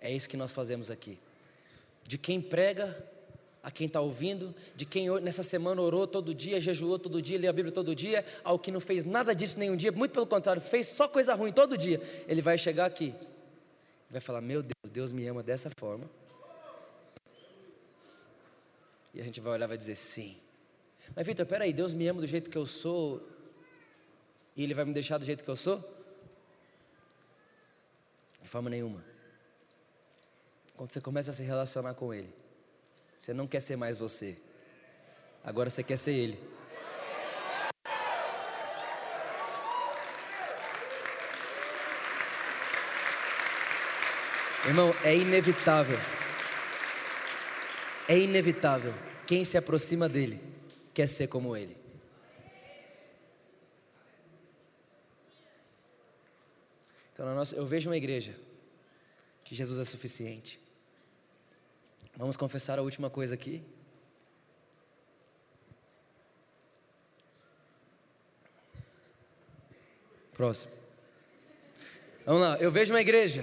É 0.00 0.10
isso 0.10 0.28
que 0.28 0.36
nós 0.36 0.50
fazemos 0.50 0.90
aqui. 0.90 1.18
De 2.04 2.18
quem 2.18 2.40
prega 2.40 3.08
a 3.62 3.70
quem 3.70 3.86
está 3.86 4.00
ouvindo, 4.00 4.54
de 4.74 4.86
quem 4.86 5.20
nessa 5.20 5.42
semana 5.42 5.80
orou 5.82 6.06
todo 6.06 6.34
dia, 6.34 6.60
jejuou 6.60 6.98
todo 6.98 7.20
dia, 7.20 7.38
leu 7.38 7.50
a 7.50 7.52
Bíblia 7.52 7.72
todo 7.72 7.94
dia, 7.94 8.24
ao 8.42 8.58
que 8.58 8.70
não 8.70 8.80
fez 8.80 9.04
nada 9.04 9.34
disso 9.34 9.58
nenhum 9.58 9.76
dia, 9.76 9.92
muito 9.92 10.12
pelo 10.12 10.26
contrário, 10.26 10.62
fez 10.62 10.86
só 10.86 11.06
coisa 11.06 11.34
ruim 11.34 11.52
todo 11.52 11.76
dia, 11.76 12.00
ele 12.26 12.40
vai 12.40 12.56
chegar 12.56 12.86
aqui, 12.86 13.14
vai 14.10 14.20
falar: 14.20 14.40
Meu 14.40 14.62
Deus, 14.62 14.90
Deus 14.90 15.12
me 15.12 15.26
ama 15.26 15.42
dessa 15.42 15.70
forma. 15.78 16.08
E 19.12 19.20
a 19.20 19.24
gente 19.24 19.40
vai 19.40 19.52
olhar 19.52 19.66
e 19.66 19.68
vai 19.68 19.76
dizer: 19.76 19.94
Sim. 19.94 20.36
Mas 21.14 21.26
Vitor, 21.26 21.44
peraí, 21.44 21.72
Deus 21.72 21.92
me 21.92 22.06
ama 22.06 22.20
do 22.20 22.26
jeito 22.26 22.48
que 22.48 22.56
eu 22.56 22.64
sou 22.64 23.20
e 24.56 24.62
Ele 24.62 24.74
vai 24.74 24.84
me 24.84 24.92
deixar 24.92 25.18
do 25.18 25.24
jeito 25.24 25.42
que 25.42 25.50
eu 25.50 25.56
sou? 25.56 25.78
De 28.42 28.48
forma 28.48 28.70
nenhuma. 28.70 29.04
Quando 30.76 30.90
você 30.90 31.00
começa 31.00 31.30
a 31.30 31.34
se 31.34 31.42
relacionar 31.42 31.94
com 31.94 32.14
Ele, 32.14 32.32
você 33.20 33.34
não 33.34 33.46
quer 33.46 33.60
ser 33.60 33.76
mais 33.76 33.98
você. 33.98 34.34
Agora 35.44 35.68
você 35.68 35.82
quer 35.82 35.98
ser 35.98 36.12
Ele. 36.12 36.42
Irmão, 44.66 44.94
é 45.02 45.16
inevitável. 45.16 45.98
É 48.08 48.18
inevitável. 48.18 48.94
Quem 49.26 49.44
se 49.44 49.58
aproxima 49.58 50.08
dele 50.08 50.40
quer 50.94 51.06
ser 51.06 51.28
como 51.28 51.56
ele. 51.56 51.76
Então, 57.12 57.26
na 57.26 57.34
nossa, 57.34 57.56
eu 57.56 57.66
vejo 57.66 57.90
uma 57.90 57.96
igreja 57.96 58.38
que 59.42 59.54
Jesus 59.54 59.80
é 59.80 59.84
suficiente. 59.84 60.59
Vamos 62.20 62.36
confessar 62.36 62.78
a 62.78 62.82
última 62.82 63.08
coisa 63.08 63.32
aqui. 63.32 63.62
Próximo. 70.34 70.70
Vamos 72.26 72.42
lá, 72.42 72.58
eu 72.58 72.70
vejo 72.70 72.92
uma 72.92 73.00
igreja 73.00 73.42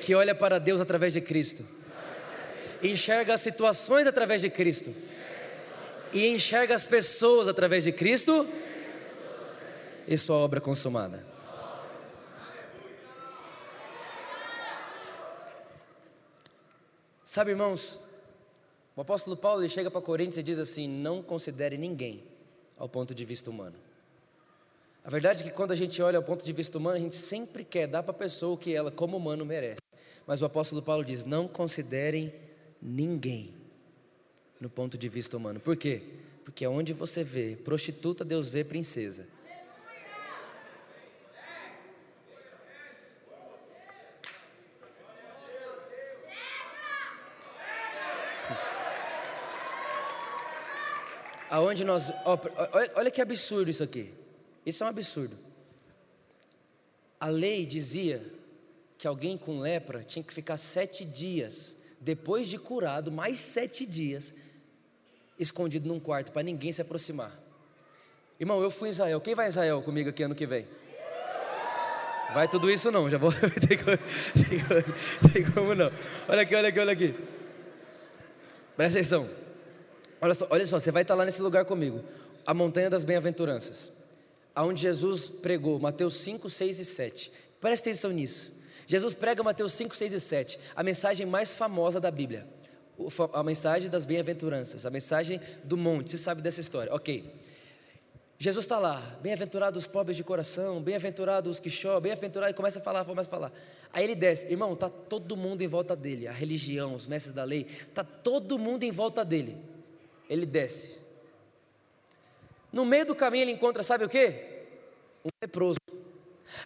que 0.00 0.14
olha 0.14 0.34
para 0.34 0.58
Deus 0.58 0.80
através 0.80 1.12
de 1.12 1.20
Cristo, 1.20 1.68
enxerga 2.82 3.34
as 3.34 3.42
situações 3.42 4.06
através 4.06 4.40
de 4.40 4.48
Cristo 4.48 4.94
e 6.14 6.28
enxerga 6.28 6.74
as 6.74 6.86
pessoas 6.86 7.46
através 7.46 7.84
de 7.84 7.92
Cristo 7.92 8.48
e 10.08 10.16
sua 10.16 10.36
obra 10.36 10.62
consumada. 10.62 11.33
Sabe, 17.34 17.50
irmãos, 17.50 17.98
o 18.94 19.00
apóstolo 19.00 19.36
Paulo 19.36 19.60
ele 19.60 19.68
chega 19.68 19.90
para 19.90 20.00
Coríntios 20.00 20.38
e 20.38 20.42
diz 20.44 20.56
assim: 20.56 20.86
não 20.86 21.20
considere 21.20 21.76
ninguém 21.76 22.22
ao 22.78 22.88
ponto 22.88 23.12
de 23.12 23.24
vista 23.24 23.50
humano. 23.50 23.74
A 25.02 25.10
verdade 25.10 25.42
é 25.42 25.44
que 25.44 25.50
quando 25.50 25.72
a 25.72 25.74
gente 25.74 26.00
olha 26.00 26.16
ao 26.16 26.22
ponto 26.22 26.46
de 26.46 26.52
vista 26.52 26.78
humano, 26.78 26.94
a 26.94 27.00
gente 27.00 27.16
sempre 27.16 27.64
quer 27.64 27.88
dar 27.88 28.04
para 28.04 28.12
a 28.12 28.16
pessoa 28.16 28.54
o 28.54 28.56
que 28.56 28.72
ela, 28.72 28.88
como 28.92 29.16
humano, 29.16 29.44
merece. 29.44 29.80
Mas 30.28 30.42
o 30.42 30.44
apóstolo 30.44 30.80
Paulo 30.80 31.02
diz: 31.02 31.24
não 31.24 31.48
considerem 31.48 32.32
ninguém 32.80 33.52
no 34.60 34.70
ponto 34.70 34.96
de 34.96 35.08
vista 35.08 35.36
humano. 35.36 35.58
Por 35.58 35.76
quê? 35.76 36.02
Porque 36.44 36.64
onde 36.68 36.92
você 36.92 37.24
vê 37.24 37.56
prostituta, 37.56 38.24
Deus 38.24 38.48
vê 38.48 38.62
princesa. 38.62 39.26
Aonde 51.54 51.84
nós. 51.84 52.12
olha 52.96 53.12
que 53.12 53.22
absurdo 53.22 53.70
isso 53.70 53.84
aqui. 53.84 54.12
Isso 54.66 54.82
é 54.82 54.86
um 54.86 54.90
absurdo. 54.90 55.38
A 57.20 57.28
lei 57.28 57.64
dizia 57.64 58.20
que 58.98 59.06
alguém 59.06 59.38
com 59.38 59.60
lepra 59.60 60.02
tinha 60.02 60.24
que 60.24 60.32
ficar 60.32 60.56
sete 60.56 61.04
dias, 61.04 61.76
depois 62.00 62.48
de 62.48 62.58
curado, 62.58 63.12
mais 63.12 63.38
sete 63.38 63.86
dias, 63.86 64.34
escondido 65.38 65.86
num 65.86 66.00
quarto, 66.00 66.32
para 66.32 66.42
ninguém 66.42 66.72
se 66.72 66.82
aproximar. 66.82 67.30
Irmão, 68.40 68.60
eu 68.60 68.68
fui 68.68 68.88
em 68.88 68.90
Israel. 68.90 69.20
Quem 69.20 69.36
vai 69.36 69.46
em 69.46 69.50
Israel 69.50 69.80
comigo 69.80 70.10
aqui 70.10 70.24
ano 70.24 70.34
que 70.34 70.48
vem? 70.48 70.66
Vai 72.32 72.48
tudo 72.48 72.68
isso 72.68 72.90
não, 72.90 73.08
já 73.08 73.16
vou. 73.16 73.32
tem, 73.68 73.78
como, 73.78 75.32
tem 75.32 75.44
como 75.52 75.74
não. 75.76 75.92
Olha 76.26 76.42
aqui, 76.42 76.56
olha 76.56 76.68
aqui, 76.70 76.80
olha 76.80 76.92
aqui. 76.92 77.14
Presta 78.76 78.98
atenção. 78.98 79.43
Olha 80.24 80.34
só, 80.34 80.46
olha 80.50 80.66
só, 80.66 80.80
você 80.80 80.90
vai 80.90 81.02
estar 81.02 81.14
lá 81.14 81.24
nesse 81.24 81.42
lugar 81.42 81.64
comigo. 81.66 82.02
A 82.46 82.54
montanha 82.54 82.88
das 82.88 83.04
bem-aventuranças. 83.04 83.92
Aonde 84.54 84.80
Jesus 84.80 85.26
pregou, 85.26 85.78
Mateus 85.78 86.14
5, 86.14 86.48
6 86.48 86.78
e 86.78 86.84
7. 86.84 87.32
Presta 87.60 87.90
atenção 87.90 88.10
nisso. 88.10 88.52
Jesus 88.86 89.12
prega 89.12 89.42
Mateus 89.42 89.74
5, 89.74 89.94
6 89.94 90.12
e 90.14 90.20
7, 90.20 90.58
a 90.74 90.82
mensagem 90.82 91.26
mais 91.26 91.54
famosa 91.54 92.00
da 92.00 92.10
Bíblia 92.10 92.46
a 93.32 93.42
mensagem 93.42 93.90
das 93.90 94.04
bem-aventuranças, 94.04 94.86
a 94.86 94.90
mensagem 94.90 95.40
do 95.64 95.76
monte. 95.76 96.10
Você 96.10 96.18
sabe 96.18 96.40
dessa 96.40 96.60
história? 96.60 96.94
Ok. 96.94 97.24
Jesus 98.38 98.64
está 98.64 98.78
lá, 98.78 99.00
bem-aventurados 99.22 99.84
os 99.84 99.90
pobres 99.90 100.16
de 100.16 100.24
coração, 100.24 100.80
bem-aventurados 100.80 101.52
os 101.52 101.60
que 101.60 101.70
choram, 101.70 102.00
bem-aventurado, 102.00 102.52
e 102.52 102.54
começa 102.54 102.78
a 102.78 102.82
falar, 102.82 103.04
começa 103.04 103.28
a 103.28 103.30
falar. 103.30 103.52
Aí 103.92 104.04
ele 104.04 104.14
desce, 104.14 104.50
irmão, 104.50 104.74
está 104.74 104.88
todo 104.88 105.36
mundo 105.36 105.62
em 105.62 105.68
volta 105.68 105.96
dele, 105.96 106.26
a 106.26 106.32
religião, 106.32 106.94
os 106.94 107.06
mestres 107.06 107.34
da 107.34 107.44
lei, 107.44 107.66
está 107.88 108.04
todo 108.04 108.58
mundo 108.58 108.82
em 108.82 108.90
volta 108.90 109.24
dele. 109.24 109.56
Ele 110.28 110.46
desce. 110.46 110.98
No 112.72 112.84
meio 112.84 113.06
do 113.06 113.14
caminho 113.14 113.44
ele 113.44 113.52
encontra, 113.52 113.82
sabe 113.82 114.04
o 114.04 114.08
que? 114.08 114.34
Um 115.24 115.28
leproso. 115.40 115.78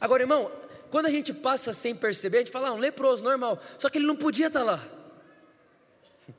Agora, 0.00 0.22
irmão, 0.22 0.50
quando 0.90 1.06
a 1.06 1.10
gente 1.10 1.32
passa 1.34 1.72
sem 1.72 1.94
perceber, 1.94 2.38
a 2.38 2.40
gente 2.40 2.52
fala, 2.52 2.68
ah, 2.68 2.72
um 2.72 2.78
leproso, 2.78 3.22
normal. 3.22 3.60
Só 3.76 3.90
que 3.90 3.98
ele 3.98 4.06
não 4.06 4.16
podia 4.16 4.46
estar 4.46 4.60
tá 4.60 4.64
lá. 4.64 4.88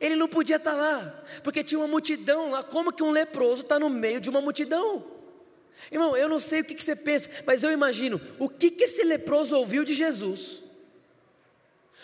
Ele 0.00 0.16
não 0.16 0.28
podia 0.28 0.56
estar 0.56 0.74
lá, 0.74 1.24
porque 1.42 1.62
tinha 1.62 1.78
uma 1.78 1.86
multidão 1.86 2.50
lá. 2.50 2.62
Como 2.64 2.92
que 2.92 3.02
um 3.02 3.10
leproso 3.10 3.62
está 3.62 3.78
no 3.78 3.88
meio 3.88 4.20
de 4.20 4.28
uma 4.28 4.40
multidão? 4.40 5.04
Irmão, 5.90 6.16
eu 6.16 6.28
não 6.28 6.38
sei 6.38 6.60
o 6.60 6.64
que, 6.64 6.74
que 6.74 6.82
você 6.82 6.96
pensa, 6.96 7.30
mas 7.46 7.62
eu 7.62 7.70
imagino 7.70 8.20
o 8.38 8.48
que, 8.48 8.70
que 8.70 8.84
esse 8.84 9.04
leproso 9.04 9.56
ouviu 9.56 9.84
de 9.84 9.94
Jesus. 9.94 10.62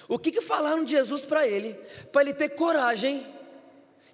O 0.09 0.19
que, 0.19 0.33
que 0.33 0.41
falaram 0.41 0.85
de 0.85 0.93
Jesus 0.93 1.25
para 1.25 1.47
ele, 1.47 1.75
para 2.13 2.23
ele 2.23 2.35
ter 2.35 2.51
coragem 2.51 3.25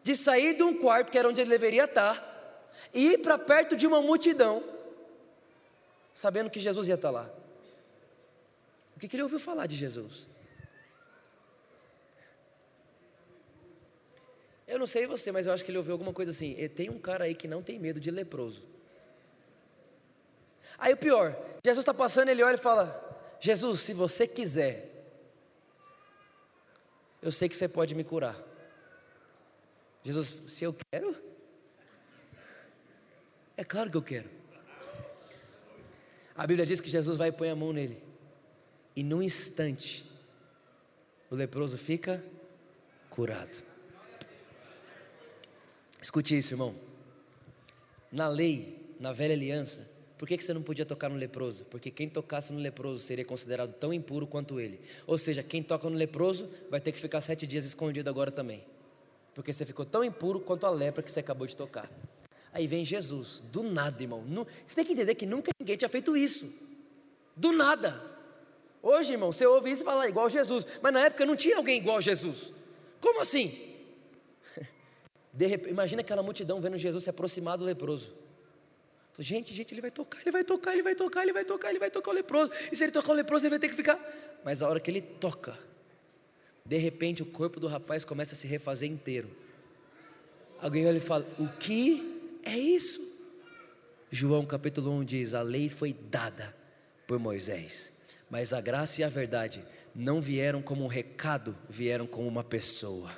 de 0.07 0.15
sair 0.15 0.55
de 0.55 0.63
um 0.63 0.79
quarto, 0.79 1.11
que 1.11 1.19
era 1.19 1.29
onde 1.29 1.41
ele 1.41 1.51
deveria 1.51 1.83
estar, 1.83 2.17
e 2.95 3.15
ir 3.15 3.19
para 3.19 3.37
perto 3.37 3.77
de 3.77 3.89
uma 3.89 4.01
multidão, 4.01 4.63
sabendo 6.15 6.49
que 6.49 6.61
Jesus 6.61 6.87
ia 6.87 6.95
estar 6.95 7.11
lá. 7.11 7.29
O 8.95 9.01
que, 9.01 9.17
ele 9.17 9.25
ouviu 9.25 9.41
falar 9.41 9.67
de 9.67 9.75
Jesus? 9.75 10.29
Eu 14.69 14.79
não 14.79 14.87
sei 14.87 15.09
você, 15.09 15.33
mas 15.33 15.49
eu 15.49 15.53
acho 15.53 15.65
que 15.65 15.73
ele 15.73 15.79
ouviu 15.79 15.95
alguma 15.95 16.13
coisa 16.13 16.31
assim. 16.31 16.55
Tem 16.69 16.89
um 16.89 17.01
cara 17.01 17.25
aí 17.25 17.35
que 17.35 17.49
não 17.49 17.61
tem 17.61 17.77
medo 17.77 17.99
de 17.99 18.13
leproso. 18.13 18.63
Aí 20.79 20.93
o 20.93 20.97
pior, 20.97 21.37
Jesus 21.65 21.83
está 21.83 21.93
passando, 21.93 22.29
ele 22.29 22.45
olha 22.45 22.55
e 22.55 22.59
fala: 22.59 23.37
Jesus, 23.41 23.81
se 23.81 23.93
você 23.93 24.25
quiser, 24.25 24.89
eu 27.21 27.33
sei 27.33 27.49
que 27.49 27.57
você 27.57 27.69
pode 27.69 27.93
me 27.93 28.05
curar. 28.05 28.47
Jesus, 30.07 30.39
se 30.47 30.63
eu 30.63 30.73
quero, 30.93 31.17
é 33.57 33.65
claro 33.65 33.91
que 33.91 33.97
eu 33.97 34.03
quero. 34.03 34.31
A 36.33 36.47
Bíblia 36.47 36.65
diz 36.65 36.81
que 36.81 36.89
Jesus 36.89 37.17
vai 37.17 37.31
e 37.31 37.33
põe 37.33 37.51
a 37.51 37.57
mão 37.57 37.73
nele, 37.73 38.01
e 38.95 39.03
num 39.03 39.21
instante, 39.21 40.09
o 41.29 41.35
leproso 41.35 41.77
fica 41.77 42.25
curado. 43.11 43.65
Escute 46.01 46.39
isso, 46.39 46.55
irmão. 46.55 46.73
Na 48.13 48.29
lei, 48.29 48.95
na 49.01 49.13
velha 49.13 49.35
aliança, 49.35 49.91
por 50.17 50.29
que, 50.29 50.37
que 50.37 50.45
você 50.45 50.55
não 50.55 50.63
podia 50.63 50.87
tocar 50.87 51.09
no 51.09 51.17
leproso? 51.17 51.65
Porque 51.65 51.91
quem 51.91 52.09
tocasse 52.09 52.53
no 52.53 52.61
leproso 52.61 53.03
seria 53.03 53.25
considerado 53.25 53.73
tão 53.73 53.93
impuro 53.93 54.25
quanto 54.25 54.61
ele. 54.61 54.81
Ou 55.05 55.19
seja, 55.19 55.43
quem 55.43 55.65
toca 55.65 55.91
no 55.91 55.97
leproso 55.97 56.49
vai 56.71 56.81
ter 56.81 56.93
que 56.93 57.01
ficar 57.01 57.21
sete 57.21 57.45
dias 57.45 57.65
escondido 57.65 58.09
agora 58.09 58.31
também. 58.31 58.65
Porque 59.37 59.53
você 59.53 59.67
ficou 59.67 59.85
tão 59.85 60.03
impuro 60.03 60.41
quanto 60.41 60.65
a 60.65 60.71
lepra 60.71 61.03
que 61.03 61.13
você 61.13 61.21
acabou 61.21 61.47
de 61.47 61.55
tocar. 61.55 61.91
Aí 62.55 62.67
vem 62.67 62.83
Jesus, 62.87 63.45
do 63.53 63.63
nada, 63.63 64.03
irmão. 64.03 64.25
Você 64.67 64.75
tem 64.75 64.83
que 64.83 64.95
entender 64.95 65.15
que 65.15 65.27
nunca 65.27 65.51
ninguém 65.61 65.77
tinha 65.77 65.91
feito 65.91 66.17
isso. 66.17 66.67
Do 67.37 67.53
nada. 67.53 68.03
Hoje, 68.83 69.13
irmão, 69.13 69.31
você 69.31 69.45
ouve 69.45 69.71
isso 69.71 69.83
e 69.83 69.85
fala 69.85 70.09
igual 70.09 70.31
Jesus. 70.31 70.67
Mas 70.81 70.91
na 70.91 71.01
época 71.01 71.27
não 71.27 71.37
tinha 71.37 71.59
alguém 71.59 71.77
igual 71.77 71.99
a 71.99 72.01
Jesus. 72.01 72.51
Como 72.99 73.21
assim? 73.21 73.77
Repente, 75.39 75.71
imagina 75.71 76.01
aquela 76.01 76.23
multidão 76.23 76.59
vendo 76.59 76.79
Jesus 76.79 77.05
se 77.05 77.11
aproximar 77.11 77.59
do 77.59 77.65
leproso. 77.65 78.15
Gente, 79.19 79.53
gente, 79.53 79.75
ele 79.75 79.83
vai 79.83 79.91
tocar, 79.91 80.23
ele 80.23 80.31
vai 80.31 80.45
tocar, 80.45 80.73
ele 80.73 80.83
vai 80.83 80.95
tocar, 80.95 81.23
ele 81.23 81.33
vai 81.35 81.45
tocar, 81.45 81.69
ele 81.69 81.79
vai 81.79 81.91
tocar 81.91 82.11
o 82.11 82.15
leproso. 82.15 82.53
E 82.73 82.77
se 82.77 82.85
ele 82.85 82.93
tocar 82.93 83.13
o 83.13 83.15
leproso, 83.15 83.45
ele 83.45 83.51
vai 83.51 83.59
ter 83.59 83.69
que 83.69 83.75
ficar. 83.75 83.99
Mas 84.43 84.63
a 84.63 84.69
hora 84.69 84.81
que 84.81 84.91
ele 84.91 85.03
toca, 85.03 85.59
de 86.69 86.77
repente 86.79 87.23
o 87.23 87.27
corpo 87.27 87.61
do 87.61 87.69
rapaz 87.69 88.05
começa 88.05 88.35
a 88.35 88.37
se 88.37 88.47
refazer 88.47 88.91
inteiro. 88.91 89.31
Alguém 90.61 90.87
olha 90.87 90.99
e 90.99 91.01
fala: 91.01 91.27
O 91.39 91.49
que 91.49 92.41
é 92.45 92.57
isso? 92.57 93.01
João 94.11 94.45
capítulo 94.45 94.93
1 94.93 95.05
diz: 95.05 95.35
A 95.35 95.43
lei 95.43 95.69
foi 95.69 95.93
dada 95.93 96.55
por 97.07 97.19
Moisés, 97.19 97.99
mas 98.29 98.53
a 98.53 98.61
graça 98.61 99.01
e 99.01 99.05
a 99.05 99.09
verdade 99.09 99.65
não 99.95 100.21
vieram 100.21 100.61
como 100.61 100.85
um 100.85 100.89
recado, 100.89 101.57
vieram 101.69 102.07
como 102.07 102.27
uma 102.27 102.43
pessoa. 102.43 103.11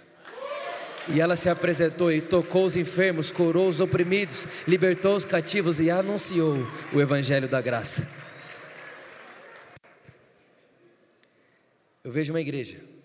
E 1.10 1.22
ela 1.22 1.36
se 1.36 1.48
apresentou 1.48 2.12
e 2.12 2.20
tocou 2.20 2.66
os 2.66 2.76
enfermos, 2.76 3.32
curou 3.32 3.66
os 3.66 3.80
oprimidos, 3.80 4.46
libertou 4.68 5.16
os 5.16 5.24
cativos 5.24 5.80
e 5.80 5.90
anunciou 5.90 6.58
o 6.92 7.00
evangelho 7.00 7.48
da 7.48 7.62
graça. 7.62 8.26
Eu 12.04 12.12
vejo 12.12 12.34
uma 12.34 12.40
igreja 12.42 12.97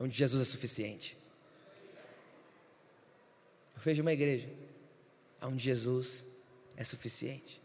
onde 0.00 0.16
Jesus 0.16 0.40
é 0.40 0.44
suficiente. 0.44 1.14
Eu 3.76 3.82
vejo 3.82 4.00
uma 4.00 4.12
igreja 4.12 4.48
onde 5.42 5.62
Jesus 5.62 6.24
é 6.76 6.82
suficiente. 6.82 7.60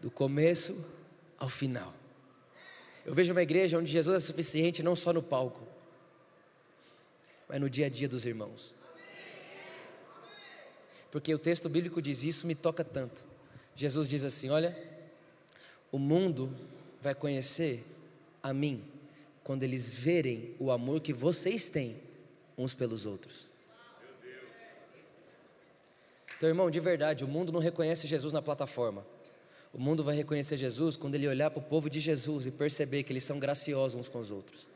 Do 0.00 0.10
começo 0.10 0.90
ao 1.38 1.48
final. 1.48 1.94
Eu 3.04 3.14
vejo 3.14 3.32
uma 3.32 3.42
igreja 3.42 3.78
onde 3.78 3.92
Jesus 3.92 4.16
é 4.16 4.26
suficiente 4.26 4.82
não 4.82 4.96
só 4.96 5.12
no 5.12 5.22
palco, 5.22 5.62
mas 7.48 7.60
no 7.60 7.68
dia 7.68 7.86
a 7.86 7.88
dia 7.88 8.08
dos 8.08 8.26
irmãos. 8.26 8.74
Porque 11.10 11.32
o 11.34 11.38
texto 11.38 11.68
bíblico 11.68 12.02
diz 12.02 12.24
isso, 12.24 12.46
me 12.46 12.54
toca 12.54 12.84
tanto. 12.84 13.24
Jesus 13.74 14.08
diz 14.08 14.24
assim: 14.24 14.50
Olha, 14.50 14.76
o 15.92 15.98
mundo 15.98 16.54
vai 17.00 17.14
conhecer 17.14 17.84
a 18.42 18.52
mim 18.52 18.95
quando 19.46 19.62
eles 19.62 19.92
verem 19.92 20.56
o 20.58 20.72
amor 20.72 20.98
que 21.00 21.12
vocês 21.12 21.68
têm 21.68 22.02
uns 22.58 22.74
pelos 22.74 23.06
outros. 23.06 23.46
Então, 26.36 26.48
irmão, 26.48 26.68
de 26.68 26.80
verdade, 26.80 27.24
o 27.24 27.28
mundo 27.28 27.52
não 27.52 27.60
reconhece 27.60 28.08
Jesus 28.08 28.32
na 28.32 28.42
plataforma. 28.42 29.06
O 29.72 29.78
mundo 29.78 30.02
vai 30.02 30.16
reconhecer 30.16 30.56
Jesus 30.56 30.96
quando 30.96 31.14
ele 31.14 31.28
olhar 31.28 31.48
para 31.48 31.60
o 31.60 31.62
povo 31.62 31.88
de 31.88 32.00
Jesus 32.00 32.46
e 32.46 32.50
perceber 32.50 33.04
que 33.04 33.12
eles 33.12 33.22
são 33.22 33.38
graciosos 33.38 34.00
uns 34.00 34.08
com 34.08 34.18
os 34.18 34.32
outros. 34.32 34.68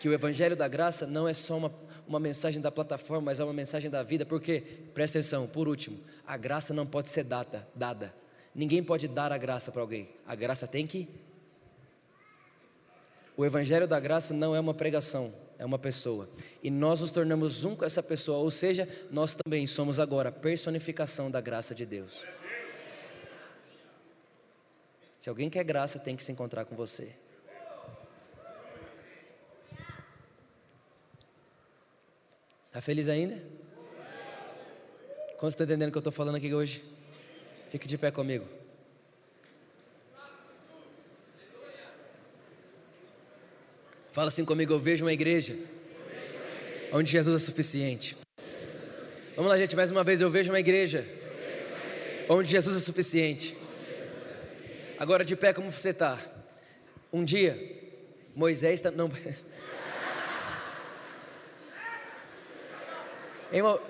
que 0.00 0.08
o 0.08 0.12
Evangelho 0.12 0.56
da 0.56 0.66
Graça 0.66 1.06
não 1.06 1.28
é 1.28 1.32
só 1.32 1.56
uma, 1.56 1.72
uma 2.08 2.18
mensagem 2.18 2.60
da 2.60 2.72
plataforma, 2.72 3.26
mas 3.26 3.38
é 3.38 3.44
uma 3.44 3.52
mensagem 3.52 3.88
da 3.88 4.02
vida, 4.02 4.26
porque, 4.26 4.60
presta 4.92 5.20
atenção, 5.20 5.46
por 5.46 5.68
último, 5.68 6.00
a 6.26 6.36
graça 6.36 6.74
não 6.74 6.84
pode 6.84 7.10
ser 7.10 7.22
data, 7.22 7.64
dada. 7.76 8.12
Ninguém 8.52 8.82
pode 8.82 9.06
dar 9.06 9.32
a 9.32 9.38
graça 9.38 9.70
para 9.70 9.82
alguém, 9.82 10.08
a 10.26 10.34
graça 10.34 10.66
tem 10.66 10.84
que. 10.84 11.27
O 13.38 13.46
Evangelho 13.46 13.86
da 13.86 14.00
Graça 14.00 14.34
não 14.34 14.52
é 14.52 14.58
uma 14.58 14.74
pregação, 14.74 15.32
é 15.60 15.64
uma 15.64 15.78
pessoa. 15.78 16.28
E 16.60 16.72
nós 16.72 16.98
nos 16.98 17.12
tornamos 17.12 17.62
um 17.62 17.76
com 17.76 17.84
essa 17.84 18.02
pessoa, 18.02 18.38
ou 18.38 18.50
seja, 18.50 18.88
nós 19.12 19.36
também 19.36 19.64
somos 19.64 20.00
agora 20.00 20.32
personificação 20.32 21.30
da 21.30 21.40
graça 21.40 21.72
de 21.72 21.86
Deus. 21.86 22.26
Se 25.16 25.28
alguém 25.28 25.48
quer 25.48 25.62
graça, 25.62 26.00
tem 26.00 26.16
que 26.16 26.24
se 26.24 26.32
encontrar 26.32 26.64
com 26.64 26.74
você. 26.74 27.14
Está 32.66 32.80
feliz 32.80 33.06
ainda? 33.06 33.40
Quantos 35.36 35.50
estão 35.50 35.64
entendendo 35.64 35.90
o 35.90 35.92
que 35.92 35.98
eu 35.98 36.00
estou 36.00 36.12
falando 36.12 36.34
aqui 36.34 36.52
hoje? 36.52 36.82
Fique 37.70 37.86
de 37.86 37.96
pé 37.96 38.10
comigo. 38.10 38.57
Fala 44.18 44.26
assim 44.30 44.44
comigo, 44.44 44.72
eu 44.72 44.80
vejo 44.80 45.04
uma 45.04 45.12
igreja 45.12 45.56
onde 46.92 47.08
Jesus 47.08 47.40
é 47.40 47.46
suficiente. 47.46 48.16
Vamos 49.36 49.48
lá, 49.48 49.56
gente, 49.56 49.76
mais 49.76 49.92
uma 49.92 50.02
vez, 50.02 50.20
eu 50.20 50.28
vejo 50.28 50.50
uma 50.50 50.58
igreja 50.58 51.06
onde 52.28 52.50
Jesus 52.50 52.76
é 52.76 52.80
suficiente. 52.80 53.56
Agora 54.98 55.24
de 55.24 55.36
pé, 55.36 55.52
como 55.52 55.70
você 55.70 55.90
está? 55.90 56.18
Um 57.12 57.22
dia, 57.22 57.56
Moisés 58.34 58.80
está. 58.80 58.90
Não. 58.90 59.08
Irmão, 63.52 63.80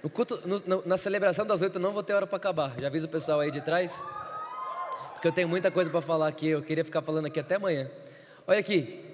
no 0.00 0.08
culto, 0.08 0.40
no, 0.46 0.86
na 0.86 0.96
celebração 0.96 1.44
das 1.44 1.60
oito, 1.60 1.80
não 1.80 1.92
vou 1.92 2.04
ter 2.04 2.12
hora 2.12 2.24
para 2.24 2.36
acabar. 2.36 2.72
Já 2.78 2.86
avisa 2.86 3.06
o 3.06 3.10
pessoal 3.10 3.40
aí 3.40 3.50
de 3.50 3.62
trás. 3.62 4.00
Porque 5.14 5.26
eu 5.26 5.32
tenho 5.32 5.48
muita 5.48 5.72
coisa 5.72 5.90
para 5.90 6.00
falar 6.00 6.28
aqui. 6.28 6.46
Eu 6.46 6.62
queria 6.62 6.84
ficar 6.84 7.02
falando 7.02 7.26
aqui 7.26 7.40
até 7.40 7.56
amanhã. 7.56 7.90
Olha 8.46 8.60
aqui. 8.60 9.04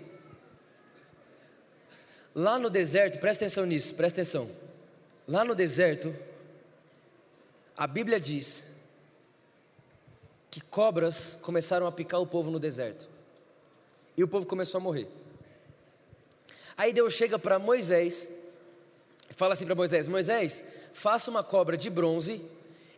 Lá 2.35 2.59
no 2.59 2.71
deserto, 2.71 3.19
presta 3.19 3.45
atenção 3.45 3.67
nisso, 3.67 3.95
presta 3.95 4.21
atenção. 4.21 4.51
Lá 5.27 5.45
no 5.45 5.55
deserto, 5.55 6.15
a 7.77 7.87
Bíblia 7.87 8.21
diz 8.21 8.73
que 10.51 10.61
cobras 10.61 11.39
começaram 11.43 11.87
a 11.87 11.93
picar 11.93 12.21
o 12.21 12.27
povo 12.27 12.51
no 12.51 12.59
deserto. 12.59 13.09
E 14.17 14.23
o 14.23 14.29
povo 14.29 14.47
começou 14.47 14.79
a 14.79 14.83
morrer. 14.83 15.09
Aí 16.77 16.93
Deus 16.93 17.15
chega 17.15 17.39
para 17.39 17.59
Moisés 17.59 18.29
e 19.31 19.35
fala 19.35 19.55
assim 19.55 19.65
para 19.65 19.75
Moisés: 19.75 20.07
Moisés, 20.07 20.65
faça 20.93 21.31
uma 21.31 21.43
cobra 21.43 21.77
de 21.77 21.89
bronze 21.89 22.43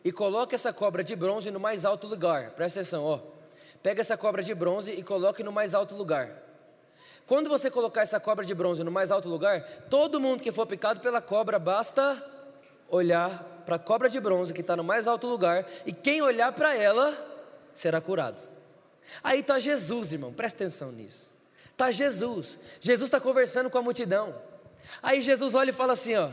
e 0.04 0.10
coloque 0.10 0.54
essa 0.54 0.72
cobra 0.72 1.04
de 1.04 1.14
bronze 1.14 1.50
no 1.50 1.60
mais 1.60 1.84
alto 1.84 2.06
lugar. 2.06 2.50
Presta 2.50 2.80
atenção, 2.80 3.04
ó. 3.04 3.33
Pega 3.84 4.00
essa 4.00 4.16
cobra 4.16 4.42
de 4.42 4.54
bronze 4.54 4.92
e 4.92 5.02
coloque 5.02 5.42
no 5.42 5.52
mais 5.52 5.74
alto 5.74 5.94
lugar. 5.94 6.30
Quando 7.26 7.50
você 7.50 7.70
colocar 7.70 8.00
essa 8.00 8.18
cobra 8.18 8.42
de 8.42 8.54
bronze 8.54 8.82
no 8.82 8.90
mais 8.90 9.10
alto 9.10 9.28
lugar, 9.28 9.60
todo 9.90 10.18
mundo 10.18 10.42
que 10.42 10.50
for 10.50 10.66
picado 10.66 11.00
pela 11.00 11.20
cobra 11.20 11.58
basta 11.58 12.16
olhar 12.88 13.62
para 13.66 13.76
a 13.76 13.78
cobra 13.78 14.08
de 14.08 14.18
bronze 14.18 14.54
que 14.54 14.62
está 14.62 14.74
no 14.74 14.82
mais 14.82 15.06
alto 15.06 15.26
lugar 15.26 15.66
e 15.84 15.92
quem 15.92 16.22
olhar 16.22 16.50
para 16.52 16.74
ela 16.74 17.14
será 17.74 18.00
curado. 18.00 18.42
Aí 19.22 19.40
está 19.40 19.58
Jesus, 19.58 20.14
irmão, 20.14 20.32
presta 20.32 20.64
atenção 20.64 20.90
nisso. 20.90 21.30
Está 21.70 21.90
Jesus, 21.90 22.60
Jesus 22.80 23.08
está 23.08 23.20
conversando 23.20 23.68
com 23.68 23.76
a 23.76 23.82
multidão. 23.82 24.34
Aí 25.02 25.20
Jesus 25.20 25.54
olha 25.54 25.68
e 25.68 25.74
fala 25.74 25.92
assim: 25.92 26.16
ó, 26.16 26.30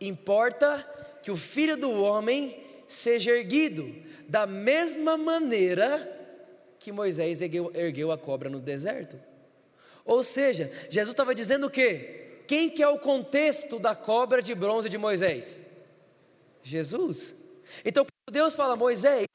importa 0.00 0.88
que 1.24 1.32
o 1.32 1.36
filho 1.36 1.76
do 1.76 1.90
homem 1.90 2.56
seja 2.86 3.32
erguido, 3.32 3.92
da 4.28 4.46
mesma 4.46 5.16
maneira 5.16 6.14
que 6.84 6.92
Moisés 6.92 7.40
ergueu, 7.40 7.72
ergueu 7.74 8.12
a 8.12 8.18
cobra 8.18 8.50
no 8.50 8.60
deserto. 8.60 9.18
Ou 10.04 10.22
seja, 10.22 10.70
Jesus 10.90 11.14
estava 11.14 11.34
dizendo 11.34 11.66
o 11.66 11.70
quê? 11.70 12.42
Quem 12.46 12.68
que 12.68 12.82
é 12.82 12.88
o 12.88 12.98
contexto 12.98 13.78
da 13.78 13.94
cobra 13.94 14.42
de 14.42 14.54
bronze 14.54 14.90
de 14.90 14.98
Moisés? 14.98 15.62
Jesus. 16.62 17.36
Então, 17.82 18.04
quando 18.04 18.34
Deus 18.34 18.54
fala, 18.54 18.76
Moisés, 18.76 19.26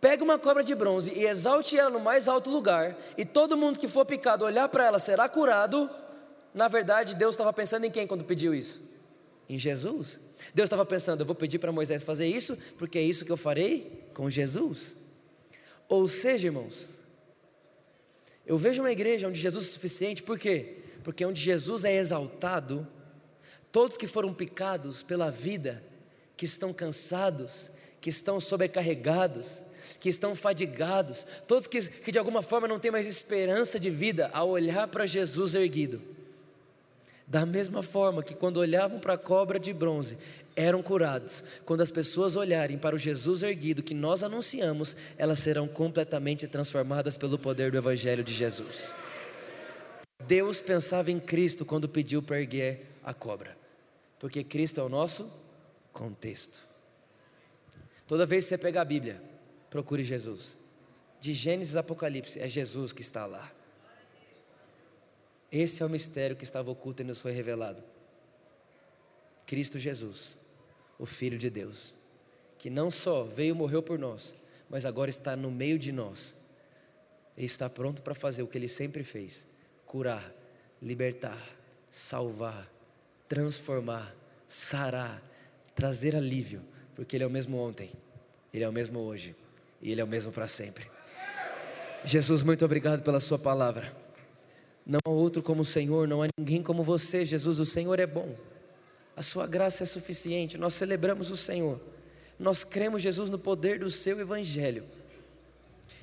Pega 0.00 0.22
uma 0.22 0.38
cobra 0.38 0.62
de 0.62 0.76
bronze 0.76 1.12
e 1.12 1.26
exalte 1.26 1.76
ela 1.76 1.90
no 1.90 1.98
mais 1.98 2.28
alto 2.28 2.48
lugar, 2.48 2.96
e 3.16 3.24
todo 3.24 3.56
mundo 3.56 3.80
que 3.80 3.88
for 3.88 4.04
picado 4.04 4.44
olhar 4.44 4.68
para 4.68 4.86
ela 4.86 5.00
será 5.00 5.28
curado. 5.28 5.90
Na 6.54 6.68
verdade, 6.68 7.16
Deus 7.16 7.34
estava 7.34 7.52
pensando 7.52 7.84
em 7.84 7.90
quem 7.90 8.06
quando 8.06 8.22
pediu 8.22 8.54
isso? 8.54 8.92
Em 9.48 9.58
Jesus. 9.58 10.20
Deus 10.54 10.66
estava 10.66 10.86
pensando, 10.86 11.22
eu 11.22 11.26
vou 11.26 11.34
pedir 11.34 11.58
para 11.58 11.72
Moisés 11.72 12.04
fazer 12.04 12.28
isso, 12.28 12.56
porque 12.78 12.96
é 12.96 13.02
isso 13.02 13.24
que 13.24 13.32
eu 13.32 13.36
farei 13.36 14.08
com 14.14 14.30
Jesus. 14.30 15.07
Ou 15.88 16.06
seja, 16.06 16.48
irmãos, 16.48 16.90
eu 18.46 18.58
vejo 18.58 18.82
uma 18.82 18.92
igreja 18.92 19.28
onde 19.28 19.38
Jesus 19.38 19.66
é 19.66 19.70
suficiente, 19.70 20.22
por 20.22 20.38
quê? 20.38 20.76
Porque 21.02 21.24
onde 21.24 21.40
Jesus 21.40 21.84
é 21.84 21.96
exaltado, 21.96 22.86
todos 23.72 23.96
que 23.96 24.06
foram 24.06 24.34
picados 24.34 25.02
pela 25.02 25.30
vida, 25.30 25.82
que 26.36 26.44
estão 26.44 26.72
cansados, 26.72 27.70
que 28.00 28.10
estão 28.10 28.40
sobrecarregados, 28.40 29.62
que 30.00 30.08
estão 30.08 30.36
fadigados, 30.36 31.26
todos 31.46 31.66
que, 31.66 31.80
que 31.80 32.12
de 32.12 32.18
alguma 32.18 32.42
forma 32.42 32.68
não 32.68 32.78
têm 32.78 32.90
mais 32.90 33.06
esperança 33.06 33.78
de 33.78 33.90
vida, 33.90 34.30
ao 34.32 34.50
olhar 34.50 34.86
para 34.88 35.06
Jesus 35.06 35.54
erguido. 35.54 36.00
Da 37.28 37.44
mesma 37.44 37.82
forma 37.82 38.22
que 38.22 38.34
quando 38.34 38.56
olhavam 38.56 38.98
para 38.98 39.12
a 39.12 39.18
cobra 39.18 39.60
de 39.60 39.74
bronze, 39.74 40.16
eram 40.56 40.82
curados. 40.82 41.44
Quando 41.66 41.82
as 41.82 41.90
pessoas 41.90 42.36
olharem 42.36 42.78
para 42.78 42.96
o 42.96 42.98
Jesus 42.98 43.42
erguido 43.42 43.82
que 43.82 43.92
nós 43.92 44.22
anunciamos, 44.22 44.96
elas 45.18 45.38
serão 45.38 45.68
completamente 45.68 46.48
transformadas 46.48 47.18
pelo 47.18 47.38
poder 47.38 47.70
do 47.70 47.76
Evangelho 47.76 48.24
de 48.24 48.32
Jesus. 48.32 48.96
Deus 50.26 50.58
pensava 50.58 51.10
em 51.10 51.20
Cristo 51.20 51.66
quando 51.66 51.86
pediu 51.86 52.22
para 52.22 52.40
erguer 52.40 52.86
a 53.04 53.12
cobra, 53.12 53.56
porque 54.18 54.42
Cristo 54.42 54.80
é 54.80 54.82
o 54.82 54.88
nosso 54.88 55.30
contexto. 55.92 56.60
Toda 58.06 58.24
vez 58.24 58.44
que 58.44 58.48
você 58.48 58.58
pegar 58.58 58.80
a 58.82 58.86
Bíblia, 58.86 59.22
procure 59.68 60.02
Jesus. 60.02 60.56
De 61.20 61.34
Gênesis 61.34 61.76
a 61.76 61.80
Apocalipse, 61.80 62.40
é 62.40 62.48
Jesus 62.48 62.90
que 62.90 63.02
está 63.02 63.26
lá. 63.26 63.52
Esse 65.50 65.82
é 65.82 65.86
o 65.86 65.90
mistério 65.90 66.36
que 66.36 66.44
estava 66.44 66.70
oculto 66.70 67.02
e 67.02 67.04
nos 67.04 67.20
foi 67.20 67.32
revelado. 67.32 67.82
Cristo 69.46 69.78
Jesus, 69.78 70.36
o 70.98 71.06
Filho 71.06 71.38
de 71.38 71.48
Deus, 71.48 71.94
que 72.58 72.68
não 72.68 72.90
só 72.90 73.24
veio 73.24 73.54
e 73.54 73.58
morreu 73.58 73.82
por 73.82 73.98
nós, 73.98 74.36
mas 74.68 74.84
agora 74.84 75.08
está 75.08 75.34
no 75.34 75.50
meio 75.50 75.78
de 75.78 75.90
nós 75.90 76.36
e 77.36 77.44
está 77.44 77.70
pronto 77.70 78.02
para 78.02 78.14
fazer 78.14 78.42
o 78.42 78.46
que 78.46 78.58
ele 78.58 78.68
sempre 78.68 79.02
fez: 79.02 79.46
curar, 79.86 80.34
libertar, 80.82 81.42
salvar, 81.88 82.70
transformar, 83.26 84.14
sarar, 84.46 85.22
trazer 85.74 86.14
alívio, 86.14 86.62
porque 86.94 87.16
ele 87.16 87.24
é 87.24 87.26
o 87.26 87.30
mesmo 87.30 87.56
ontem, 87.56 87.90
ele 88.52 88.64
é 88.64 88.68
o 88.68 88.72
mesmo 88.72 88.98
hoje 88.98 89.34
e 89.80 89.92
Ele 89.92 90.00
é 90.00 90.04
o 90.04 90.08
mesmo 90.08 90.32
para 90.32 90.46
sempre. 90.46 90.86
Jesus, 92.04 92.42
muito 92.42 92.64
obrigado 92.64 93.02
pela 93.02 93.20
Sua 93.20 93.38
palavra. 93.38 93.92
Não 94.88 95.00
há 95.04 95.10
outro 95.10 95.42
como 95.42 95.60
o 95.60 95.66
Senhor, 95.66 96.08
não 96.08 96.22
há 96.22 96.28
ninguém 96.38 96.62
como 96.62 96.82
você, 96.82 97.22
Jesus. 97.22 97.58
O 97.58 97.66
Senhor 97.66 98.00
é 98.00 98.06
bom, 98.06 98.34
a 99.14 99.22
Sua 99.22 99.46
graça 99.46 99.82
é 99.82 99.86
suficiente. 99.86 100.56
Nós 100.56 100.72
celebramos 100.72 101.30
o 101.30 101.36
Senhor, 101.36 101.78
nós 102.38 102.64
cremos, 102.64 103.02
Jesus, 103.02 103.28
no 103.28 103.38
poder 103.38 103.80
do 103.80 103.90
Seu 103.90 104.18
Evangelho, 104.18 104.84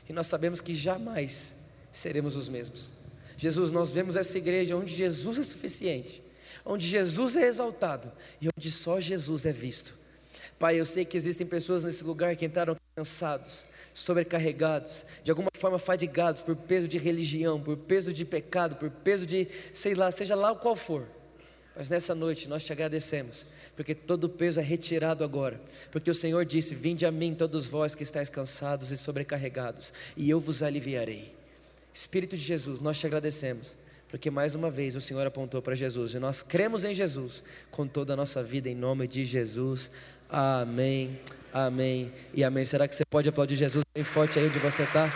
e 0.08 0.14
nós 0.14 0.28
sabemos 0.28 0.62
que 0.62 0.76
jamais 0.76 1.62
seremos 1.92 2.36
os 2.36 2.48
mesmos. 2.48 2.94
Jesus, 3.38 3.72
nós 3.72 3.90
vemos 3.90 4.16
essa 4.16 4.38
igreja 4.38 4.78
onde 4.78 4.94
Jesus 4.94 5.40
é 5.40 5.44
suficiente, 5.44 6.22
onde 6.64 6.86
Jesus 6.86 7.36
é 7.36 7.48
exaltado 7.48 8.12
e 8.40 8.48
onde 8.56 8.70
só 8.70 9.00
Jesus 9.00 9.48
é 9.48 9.52
visto. 9.52 9.96
Pai, 10.60 10.80
eu 10.80 10.86
sei 10.86 11.04
que 11.04 11.18
existem 11.18 11.46
pessoas 11.46 11.84
nesse 11.84 12.04
lugar 12.04 12.36
que 12.36 12.46
entraram 12.46 12.78
cansados, 12.96 13.66
sobrecarregados, 13.94 15.06
de 15.22 15.30
alguma 15.30 15.50
forma 15.58 15.78
fadigados 15.78 16.42
por 16.42 16.56
peso 16.56 16.88
de 16.88 16.98
religião, 16.98 17.60
por 17.60 17.76
peso 17.76 18.14
de 18.14 18.24
pecado, 18.24 18.78
por 18.78 18.90
peso 18.90 19.26
de, 19.26 19.50
sei 19.74 19.94
lá, 19.94 20.10
seja 20.14 20.34
lá 20.34 20.54
o 20.54 20.56
qual 20.56 20.78
for. 20.78 21.06
Mas 21.76 21.90
nessa 21.90 22.16
noite 22.16 22.48
nós 22.48 22.64
te 22.64 22.72
agradecemos, 22.72 23.46
porque 23.76 23.94
todo 23.94 24.24
o 24.24 24.30
peso 24.30 24.62
é 24.62 24.64
retirado 24.64 25.26
agora, 25.26 25.60
porque 25.92 26.10
o 26.10 26.16
Senhor 26.16 26.46
disse: 26.46 26.74
Vinde 26.74 27.06
a 27.06 27.12
mim, 27.12 27.36
todos 27.36 27.68
vós 27.68 27.94
que 27.94 28.04
estáis 28.04 28.30
cansados 28.30 28.92
e 28.92 28.98
sobrecarregados, 28.98 29.92
e 30.16 30.30
eu 30.30 30.40
vos 30.40 30.64
aliviarei. 30.64 31.36
Espírito 31.94 32.38
de 32.38 32.44
Jesus, 32.44 32.80
nós 32.80 32.98
te 32.98 33.08
agradecemos, 33.08 33.76
porque 34.08 34.32
mais 34.32 34.56
uma 34.56 34.72
vez 34.72 34.96
o 34.96 35.02
Senhor 35.02 35.28
apontou 35.28 35.62
para 35.62 35.76
Jesus 35.76 36.14
e 36.14 36.20
nós 36.20 36.42
cremos 36.42 36.86
em 36.86 36.96
Jesus 36.96 37.44
com 37.70 37.86
toda 37.86 38.14
a 38.14 38.16
nossa 38.16 38.42
vida, 38.42 38.70
em 38.70 38.76
nome 38.76 39.06
de 39.06 39.26
Jesus. 39.26 39.92
Amém, 40.38 41.18
amém 41.54 42.12
e 42.34 42.44
amém. 42.44 42.66
Será 42.66 42.90
que 42.90 42.94
você 42.94 43.06
pode 43.06 43.30
aplaudir 43.30 43.56
Jesus 43.56 43.86
bem 43.96 44.04
forte 44.04 44.38
aí 44.38 44.48
onde 44.48 44.60
você 44.60 44.84
está? 44.84 45.10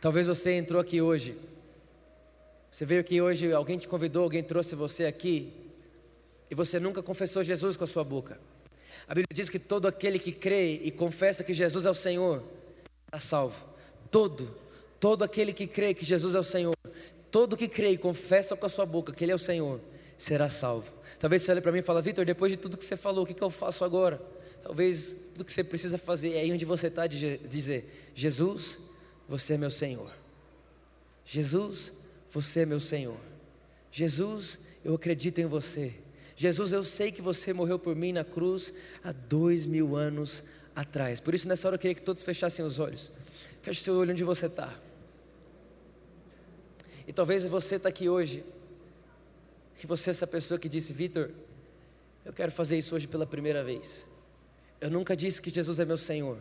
Talvez 0.00 0.26
você 0.26 0.54
entrou 0.54 0.80
aqui 0.80 1.00
hoje. 1.00 1.38
Você 2.72 2.84
veio 2.84 3.02
aqui 3.02 3.22
hoje, 3.22 3.52
alguém 3.52 3.78
te 3.78 3.86
convidou, 3.86 4.24
alguém 4.24 4.42
trouxe 4.42 4.74
você 4.74 5.06
aqui 5.06 5.52
e 6.50 6.56
você 6.56 6.80
nunca 6.80 7.00
confessou 7.04 7.44
Jesus 7.44 7.76
com 7.76 7.84
a 7.84 7.86
sua 7.86 8.02
boca. 8.02 8.36
A 9.06 9.14
Bíblia 9.14 9.28
diz 9.32 9.48
que 9.48 9.60
todo 9.60 9.86
aquele 9.86 10.18
que 10.18 10.32
crê 10.32 10.80
e 10.82 10.90
confessa 10.90 11.44
que 11.44 11.54
Jesus 11.54 11.86
é 11.86 11.90
o 11.90 11.94
Senhor 11.94 12.56
está 13.06 13.18
salvo. 13.18 13.64
Todo, 14.10 14.48
todo 15.00 15.24
aquele 15.24 15.52
que 15.52 15.66
crê 15.66 15.94
que 15.94 16.04
Jesus 16.04 16.34
é 16.34 16.38
o 16.38 16.42
Senhor, 16.42 16.74
todo 17.30 17.56
que 17.56 17.68
crê 17.68 17.90
e 17.90 17.98
confessa 17.98 18.56
com 18.56 18.66
a 18.66 18.68
sua 18.68 18.86
boca 18.86 19.12
que 19.12 19.24
Ele 19.24 19.32
é 19.32 19.34
o 19.34 19.38
Senhor, 19.38 19.80
será 20.16 20.48
salvo. 20.48 20.90
Talvez 21.18 21.42
você 21.42 21.52
olhe 21.52 21.60
para 21.60 21.72
mim 21.72 21.78
e 21.78 21.82
fale, 21.82 22.02
Vitor, 22.02 22.24
depois 22.24 22.52
de 22.52 22.58
tudo 22.58 22.76
que 22.76 22.84
você 22.84 22.96
falou, 22.96 23.24
o 23.24 23.26
que, 23.26 23.34
que 23.34 23.42
eu 23.42 23.50
faço 23.50 23.84
agora? 23.84 24.20
Talvez 24.62 25.16
tudo 25.32 25.44
que 25.44 25.52
você 25.52 25.62
precisa 25.62 25.96
fazer 25.96 26.32
é 26.32 26.40
aí 26.40 26.52
onde 26.52 26.64
você 26.64 26.88
está, 26.88 27.06
dizer: 27.06 28.10
Jesus, 28.14 28.80
você 29.28 29.54
é 29.54 29.58
meu 29.58 29.70
Senhor. 29.70 30.10
Jesus, 31.24 31.92
você 32.30 32.60
é 32.60 32.66
meu 32.66 32.80
Senhor. 32.80 33.18
Jesus, 33.90 34.60
eu 34.84 34.94
acredito 34.94 35.40
em 35.40 35.46
você. 35.46 35.94
Jesus, 36.34 36.72
eu 36.72 36.84
sei 36.84 37.10
que 37.10 37.22
você 37.22 37.52
morreu 37.52 37.78
por 37.78 37.96
mim 37.96 38.12
na 38.12 38.24
cruz 38.24 38.74
há 39.02 39.10
dois 39.12 39.64
mil 39.64 39.96
anos 39.96 40.44
atrás. 40.76 41.18
Por 41.18 41.34
isso, 41.34 41.48
nessa 41.48 41.66
hora, 41.66 41.76
eu 41.76 41.80
queria 41.80 41.94
que 41.94 42.02
todos 42.02 42.22
fechassem 42.22 42.62
os 42.62 42.78
olhos. 42.78 43.10
Feche 43.62 43.82
seu 43.82 43.94
olho 43.94 44.12
onde 44.12 44.22
você 44.22 44.46
está. 44.46 44.72
E 47.08 47.12
talvez 47.12 47.44
você 47.46 47.76
está 47.76 47.88
aqui 47.88 48.08
hoje, 48.08 48.44
e 49.82 49.86
você 49.86 50.10
é 50.10 50.12
essa 50.12 50.26
pessoa 50.26 50.60
que 50.60 50.68
disse: 50.68 50.92
Vitor, 50.92 51.30
eu 52.24 52.32
quero 52.32 52.52
fazer 52.52 52.76
isso 52.76 52.94
hoje 52.94 53.08
pela 53.08 53.26
primeira 53.26 53.64
vez. 53.64 54.04
Eu 54.80 54.90
nunca 54.90 55.16
disse 55.16 55.40
que 55.40 55.48
Jesus 55.48 55.80
é 55.80 55.84
meu 55.84 55.96
Senhor. 55.96 56.38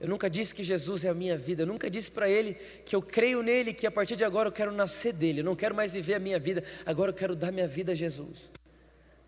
Eu 0.00 0.08
nunca 0.08 0.28
disse 0.28 0.54
que 0.54 0.62
Jesus 0.62 1.04
é 1.04 1.08
a 1.08 1.14
minha 1.14 1.38
vida. 1.38 1.62
Eu 1.62 1.66
nunca 1.66 1.88
disse 1.88 2.10
para 2.10 2.28
Ele 2.28 2.54
que 2.84 2.94
eu 2.94 3.00
creio 3.00 3.42
nele, 3.42 3.72
que 3.72 3.86
a 3.86 3.90
partir 3.90 4.16
de 4.16 4.24
agora 4.24 4.48
eu 4.48 4.52
quero 4.52 4.72
nascer 4.72 5.14
dele. 5.14 5.40
Eu 5.40 5.44
não 5.44 5.56
quero 5.56 5.74
mais 5.74 5.92
viver 5.92 6.14
a 6.14 6.18
minha 6.18 6.38
vida. 6.38 6.62
Agora 6.84 7.10
eu 7.10 7.14
quero 7.14 7.34
dar 7.34 7.50
minha 7.52 7.66
vida 7.66 7.92
a 7.92 7.94
Jesus. 7.94 8.52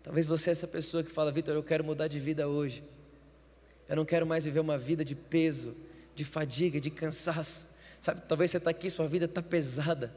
Talvez 0.03 0.25
você 0.25 0.49
é 0.49 0.51
essa 0.51 0.67
pessoa 0.67 1.03
que 1.03 1.09
fala, 1.09 1.31
Vitor, 1.31 1.55
eu 1.55 1.63
quero 1.63 1.83
mudar 1.83 2.07
de 2.07 2.19
vida 2.19 2.47
hoje. 2.47 2.83
Eu 3.87 3.95
não 3.95 4.05
quero 4.05 4.25
mais 4.25 4.45
viver 4.45 4.59
uma 4.59 4.77
vida 4.77 5.03
de 5.03 5.15
peso, 5.15 5.75
de 6.13 6.25
fadiga, 6.25 6.79
de 6.79 6.89
cansaço. 6.89 7.75
Sabe, 8.01 8.21
talvez 8.27 8.51
você 8.51 8.57
está 8.57 8.69
aqui, 8.69 8.89
sua 8.89 9.07
vida 9.07 9.25
está 9.25 9.41
pesada. 9.41 10.13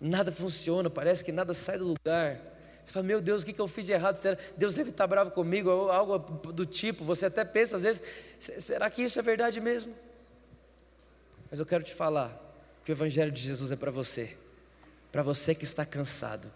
Nada 0.00 0.30
funciona, 0.30 0.88
parece 0.88 1.24
que 1.24 1.32
nada 1.32 1.54
sai 1.54 1.78
do 1.78 1.88
lugar. 1.88 2.40
Você 2.84 2.92
fala, 2.92 3.06
meu 3.06 3.20
Deus, 3.20 3.42
o 3.42 3.46
que 3.46 3.60
eu 3.60 3.68
fiz 3.68 3.84
de 3.84 3.92
errado? 3.92 4.16
Será? 4.16 4.38
Deus 4.56 4.74
deve 4.74 4.90
estar 4.90 5.06
bravo 5.06 5.30
comigo, 5.30 5.68
ou 5.68 5.90
algo 5.90 6.18
do 6.52 6.64
tipo. 6.64 7.04
Você 7.04 7.26
até 7.26 7.44
pensa 7.44 7.76
às 7.76 7.82
vezes, 7.82 8.02
será 8.38 8.88
que 8.88 9.02
isso 9.02 9.18
é 9.18 9.22
verdade 9.22 9.60
mesmo? 9.60 9.94
Mas 11.50 11.60
eu 11.60 11.66
quero 11.66 11.84
te 11.84 11.94
falar 11.94 12.36
que 12.84 12.90
o 12.90 12.94
Evangelho 12.94 13.30
de 13.30 13.40
Jesus 13.40 13.72
é 13.72 13.76
para 13.76 13.90
você, 13.90 14.36
para 15.12 15.22
você 15.22 15.54
que 15.54 15.64
está 15.64 15.84
cansado, 15.84 16.50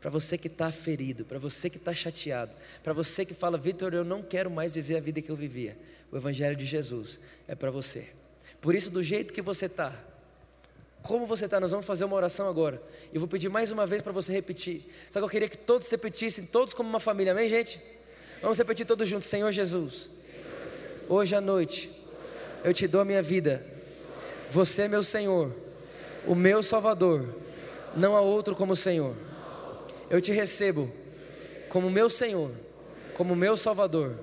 para 0.00 0.10
você 0.10 0.36
que 0.36 0.46
está 0.46 0.70
ferido, 0.70 1.24
para 1.24 1.38
você 1.38 1.70
que 1.70 1.78
está 1.78 1.94
chateado, 1.94 2.52
para 2.82 2.92
você 2.92 3.24
que 3.24 3.34
fala, 3.34 3.56
Vitor, 3.56 3.94
eu 3.94 4.04
não 4.04 4.22
quero 4.22 4.50
mais 4.50 4.74
viver 4.74 4.96
a 4.96 5.00
vida 5.00 5.22
que 5.22 5.30
eu 5.30 5.36
vivia. 5.36 5.76
O 6.12 6.16
Evangelho 6.16 6.54
de 6.54 6.66
Jesus 6.66 7.18
é 7.48 7.54
para 7.54 7.70
você. 7.70 8.06
Por 8.60 8.74
isso, 8.74 8.90
do 8.90 9.02
jeito 9.02 9.32
que 9.32 9.42
você 9.42 9.66
está, 9.66 9.92
como 11.02 11.26
você 11.26 11.46
está, 11.46 11.58
nós 11.58 11.70
vamos 11.70 11.86
fazer 11.86 12.04
uma 12.04 12.16
oração 12.16 12.48
agora. 12.48 12.82
Eu 13.12 13.20
vou 13.20 13.28
pedir 13.28 13.48
mais 13.48 13.70
uma 13.70 13.86
vez 13.86 14.02
para 14.02 14.12
você 14.12 14.32
repetir. 14.32 14.82
Só 15.10 15.18
que 15.18 15.24
eu 15.24 15.28
queria 15.28 15.48
que 15.48 15.58
todos 15.58 15.90
repetissem, 15.90 16.46
todos 16.46 16.74
como 16.74 16.88
uma 16.88 17.00
família, 17.00 17.32
amém, 17.32 17.48
gente? 17.48 17.80
Vamos 18.42 18.58
repetir 18.58 18.86
todos 18.86 19.08
juntos, 19.08 19.28
Senhor 19.28 19.50
Jesus. 19.50 20.10
Hoje 21.08 21.34
à 21.34 21.40
noite, 21.40 21.90
eu 22.62 22.74
te 22.74 22.86
dou 22.86 23.00
a 23.00 23.04
minha 23.04 23.22
vida. 23.22 23.64
Você 24.50 24.82
é 24.82 24.88
meu 24.88 25.02
Senhor, 25.02 25.54
o 26.26 26.34
meu 26.34 26.62
Salvador. 26.62 27.34
Não 27.96 28.16
há 28.16 28.20
outro 28.20 28.54
como 28.54 28.74
o 28.74 28.76
Senhor 28.76 29.16
eu 30.10 30.20
te 30.20 30.32
recebo 30.32 30.92
como 31.68 31.90
meu 31.90 32.08
Senhor, 32.08 32.50
como 33.14 33.34
meu 33.34 33.56
Salvador. 33.56 34.18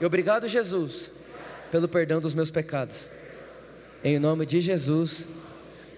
E 0.00 0.04
obrigado, 0.04 0.48
Jesus, 0.48 1.12
pelo 1.70 1.88
perdão 1.88 2.20
dos 2.20 2.34
meus 2.34 2.50
pecados. 2.50 3.10
Em 4.02 4.18
nome 4.18 4.44
de 4.44 4.60
Jesus, 4.60 5.28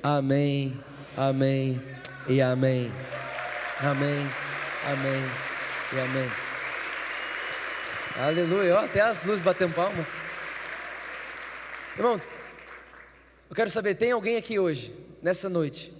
amém, 0.02 0.78
amém 1.16 1.82
e 2.28 2.42
amém. 2.42 2.92
Amém, 3.80 4.30
amém 4.86 5.22
e 5.92 6.00
amém. 6.00 6.30
Aleluia, 8.16 8.76
ó, 8.76 8.84
até 8.84 9.00
as 9.00 9.24
luzes 9.24 9.40
batendo 9.40 9.74
palma. 9.74 10.06
Irmão, 11.96 12.20
eu 13.48 13.56
quero 13.56 13.70
saber, 13.70 13.94
tem 13.94 14.12
alguém 14.12 14.36
aqui 14.36 14.58
hoje, 14.58 14.92
nessa 15.22 15.48
noite, 15.48 15.92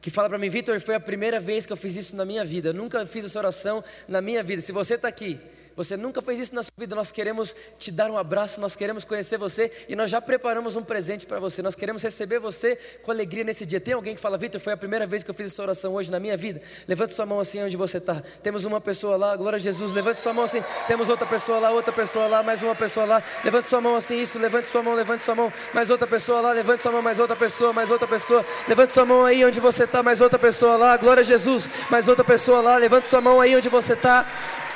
que 0.00 0.10
fala 0.10 0.28
para 0.28 0.38
mim, 0.38 0.48
Vitor, 0.48 0.80
foi 0.80 0.94
a 0.94 1.00
primeira 1.00 1.38
vez 1.38 1.66
que 1.66 1.72
eu 1.72 1.76
fiz 1.76 1.96
isso 1.96 2.16
na 2.16 2.24
minha 2.24 2.44
vida. 2.44 2.70
Eu 2.70 2.74
nunca 2.74 3.04
fiz 3.04 3.24
essa 3.24 3.38
oração 3.38 3.84
na 4.08 4.20
minha 4.20 4.42
vida. 4.42 4.62
Se 4.62 4.72
você 4.72 4.94
está 4.94 5.08
aqui 5.08 5.38
você 5.80 5.96
nunca 5.96 6.20
fez 6.20 6.38
isso 6.38 6.54
na 6.54 6.62
sua 6.62 6.72
vida, 6.76 6.94
nós 6.94 7.10
queremos 7.10 7.56
te 7.78 7.90
dar 7.90 8.10
um 8.10 8.18
abraço, 8.18 8.60
nós 8.60 8.76
queremos 8.76 9.02
conhecer 9.02 9.38
você 9.38 9.72
e 9.88 9.96
nós 9.96 10.10
já 10.10 10.20
preparamos 10.20 10.76
um 10.76 10.82
presente 10.82 11.24
para 11.24 11.40
você. 11.40 11.62
Nós 11.62 11.74
queremos 11.74 12.02
receber 12.02 12.38
você 12.38 12.76
com 13.02 13.10
alegria 13.10 13.42
nesse 13.44 13.64
dia. 13.64 13.80
Tem 13.80 13.94
alguém 13.94 14.14
que 14.14 14.20
fala, 14.20 14.36
Vitor, 14.36 14.60
foi 14.60 14.74
a 14.74 14.76
primeira 14.76 15.06
vez 15.06 15.24
que 15.24 15.30
eu 15.30 15.34
fiz 15.34 15.46
essa 15.46 15.62
oração 15.62 15.94
hoje 15.94 16.10
na 16.10 16.20
minha 16.20 16.36
vida? 16.36 16.60
Levante 16.86 17.14
sua 17.14 17.24
mão 17.24 17.40
assim 17.40 17.62
onde 17.62 17.78
você 17.78 17.96
está. 17.96 18.22
Temos 18.42 18.66
uma 18.66 18.78
pessoa 18.78 19.16
lá, 19.16 19.34
glória 19.34 19.56
a 19.56 19.58
Jesus. 19.58 19.94
Levante 19.94 20.20
sua 20.20 20.34
mão 20.34 20.44
assim. 20.44 20.62
Temos 20.86 21.08
outra 21.08 21.26
pessoa 21.26 21.58
lá, 21.58 21.70
outra 21.70 21.94
pessoa 21.94 22.26
lá, 22.26 22.42
mais 22.42 22.62
uma 22.62 22.74
pessoa 22.74 23.06
lá. 23.06 23.22
Levante 23.42 23.66
sua 23.66 23.80
mão 23.80 23.96
assim, 23.96 24.20
isso. 24.20 24.38
Levante 24.38 24.66
sua 24.66 24.82
mão, 24.82 24.94
levante 24.94 25.22
sua 25.22 25.34
mão. 25.34 25.50
Mais 25.72 25.88
outra 25.88 26.06
pessoa 26.06 26.42
lá, 26.42 26.52
levante 26.52 26.82
sua 26.82 26.92
mão, 26.92 27.00
mais 27.00 27.18
outra 27.18 27.36
pessoa, 27.36 27.72
mais 27.72 27.90
outra 27.90 28.06
pessoa. 28.06 28.44
Levante 28.68 28.92
sua 28.92 29.06
mão 29.06 29.24
aí 29.24 29.42
onde 29.46 29.60
você 29.60 29.84
está, 29.84 30.02
mais 30.02 30.20
outra 30.20 30.38
pessoa 30.38 30.76
lá. 30.76 30.98
Glória 30.98 31.22
a 31.22 31.24
Jesus. 31.24 31.70
Mais 31.88 32.06
outra 32.06 32.22
pessoa 32.22 32.60
lá. 32.60 32.76
Levante 32.76 33.08
sua 33.08 33.22
mão 33.22 33.40
aí 33.40 33.56
onde 33.56 33.70
você 33.70 33.94
está. 33.94 34.26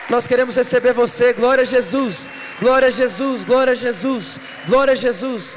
Nós 0.08 0.26
queremos 0.26 0.54
receber 0.54 0.92
você, 0.92 1.32
glória 1.32 1.62
a 1.62 1.64
Jesus, 1.64 2.30
glória 2.60 2.88
a 2.88 2.90
Jesus, 2.90 3.42
glória 3.42 3.72
a 3.72 3.74
Jesus, 3.74 4.38
glória 4.66 4.92
a 4.92 4.96
Jesus, 4.96 5.56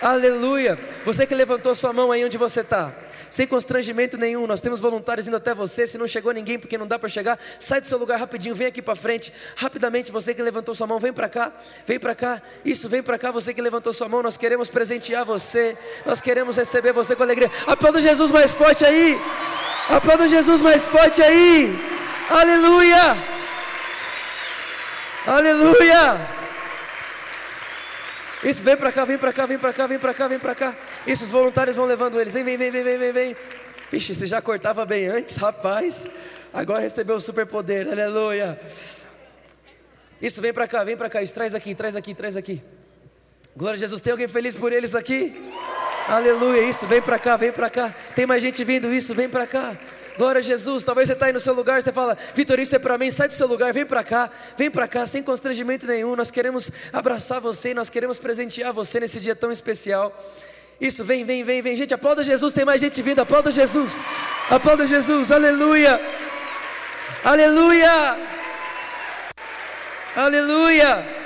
aleluia. 0.00 0.78
Você 1.04 1.26
que 1.26 1.34
levantou 1.34 1.74
sua 1.74 1.92
mão 1.92 2.10
aí 2.10 2.24
onde 2.24 2.38
você 2.38 2.62
está, 2.62 2.90
sem 3.28 3.46
constrangimento 3.46 4.16
nenhum, 4.16 4.46
nós 4.46 4.62
temos 4.62 4.80
voluntários 4.80 5.26
indo 5.28 5.36
até 5.36 5.52
você. 5.54 5.86
Se 5.86 5.98
não 5.98 6.08
chegou 6.08 6.32
ninguém, 6.32 6.58
porque 6.58 6.78
não 6.78 6.86
dá 6.86 6.98
para 6.98 7.10
chegar, 7.10 7.38
sai 7.60 7.80
do 7.80 7.86
seu 7.86 7.98
lugar 7.98 8.18
rapidinho, 8.18 8.54
vem 8.54 8.68
aqui 8.68 8.80
para 8.80 8.96
frente, 8.96 9.32
rapidamente. 9.54 10.10
Você 10.10 10.32
que 10.32 10.42
levantou 10.42 10.74
sua 10.74 10.86
mão, 10.86 10.98
vem 10.98 11.12
para 11.12 11.28
cá, 11.28 11.52
vem 11.86 11.98
para 11.98 12.14
cá. 12.14 12.40
Isso, 12.64 12.88
vem 12.88 13.02
para 13.02 13.18
cá. 13.18 13.30
Você 13.30 13.52
que 13.52 13.60
levantou 13.60 13.92
sua 13.92 14.08
mão, 14.08 14.22
nós 14.22 14.38
queremos 14.38 14.68
presentear 14.68 15.26
você, 15.26 15.76
nós 16.06 16.22
queremos 16.22 16.56
receber 16.56 16.92
você 16.92 17.14
com 17.14 17.22
alegria. 17.22 17.50
Aplauda 17.66 18.00
Jesus 18.00 18.30
mais 18.30 18.52
forte 18.52 18.82
aí, 18.84 19.20
aplauda 19.90 20.26
Jesus 20.26 20.62
mais 20.62 20.86
forte 20.86 21.20
aí, 21.20 21.78
aleluia. 22.30 23.37
Aleluia! 25.28 26.18
Isso, 28.42 28.62
vem 28.62 28.76
para 28.78 28.90
cá, 28.90 29.04
vem 29.04 29.18
para 29.18 29.30
cá, 29.30 29.44
vem 29.44 29.58
para 29.58 29.72
cá, 29.74 29.86
vem 29.86 29.98
para 29.98 30.14
cá, 30.14 30.26
vem 30.26 30.38
para 30.38 30.54
cá. 30.54 30.74
Isso, 31.06 31.24
os 31.24 31.30
voluntários 31.30 31.76
vão 31.76 31.84
levando 31.84 32.18
eles. 32.18 32.32
Vem, 32.32 32.42
vem, 32.42 32.56
vem, 32.56 32.70
vem, 32.70 32.82
vem, 32.82 32.98
vem, 32.98 33.12
vem. 33.12 33.36
Ixi, 33.92 34.14
você 34.14 34.26
já 34.26 34.40
cortava 34.40 34.86
bem 34.86 35.06
antes, 35.06 35.36
rapaz. 35.36 36.08
Agora 36.52 36.80
recebeu 36.80 37.16
o 37.16 37.20
superpoder, 37.20 37.86
aleluia. 37.88 38.58
Isso, 40.22 40.40
vem 40.40 40.54
para 40.54 40.66
cá, 40.66 40.82
vem 40.82 40.96
para 40.96 41.10
cá. 41.10 41.20
Isso, 41.20 41.34
traz 41.34 41.54
aqui, 41.54 41.74
traz 41.74 41.94
aqui, 41.94 42.14
traz 42.14 42.34
aqui. 42.34 42.62
Glória 43.54 43.76
a 43.76 43.80
Jesus, 43.80 44.00
tem 44.00 44.12
alguém 44.12 44.28
feliz 44.28 44.54
por 44.54 44.72
eles 44.72 44.94
aqui? 44.94 45.52
Aleluia, 46.08 46.62
isso, 46.62 46.86
vem 46.86 47.02
para 47.02 47.18
cá, 47.18 47.36
vem 47.36 47.52
para 47.52 47.68
cá. 47.68 47.94
Tem 48.14 48.24
mais 48.24 48.42
gente 48.42 48.64
vindo, 48.64 48.90
isso, 48.90 49.14
vem 49.14 49.28
para 49.28 49.46
cá. 49.46 49.76
Glória 50.18 50.40
a 50.40 50.42
Jesus. 50.42 50.82
Talvez 50.82 51.06
você 51.06 51.12
está 51.12 51.26
aí 51.26 51.32
no 51.32 51.38
seu 51.38 51.54
lugar, 51.54 51.80
você 51.80 51.92
fala, 51.92 52.18
Vitor, 52.34 52.58
isso 52.58 52.74
é 52.74 52.78
para 52.78 52.98
mim, 52.98 53.08
sai 53.08 53.28
do 53.28 53.34
seu 53.34 53.46
lugar, 53.46 53.72
vem 53.72 53.86
para 53.86 54.02
cá, 54.02 54.28
vem 54.56 54.68
para 54.68 54.88
cá, 54.88 55.06
sem 55.06 55.22
constrangimento 55.22 55.86
nenhum. 55.86 56.16
Nós 56.16 56.28
queremos 56.28 56.72
abraçar 56.92 57.40
você, 57.40 57.72
nós 57.72 57.88
queremos 57.88 58.18
presentear 58.18 58.72
você 58.72 58.98
nesse 58.98 59.20
dia 59.20 59.36
tão 59.36 59.52
especial. 59.52 60.12
Isso, 60.80 61.04
vem, 61.04 61.24
vem, 61.24 61.44
vem, 61.44 61.62
vem. 61.62 61.76
Gente, 61.76 61.94
aplauda 61.94 62.24
Jesus, 62.24 62.52
tem 62.52 62.64
mais 62.64 62.80
gente 62.80 63.00
vindo, 63.00 63.20
aplauda 63.20 63.52
Jesus. 63.52 64.00
Aplauda 64.50 64.86
Jesus, 64.86 65.30
aleluia. 65.30 66.00
Aleluia. 67.24 68.18
Aleluia. 70.16 71.17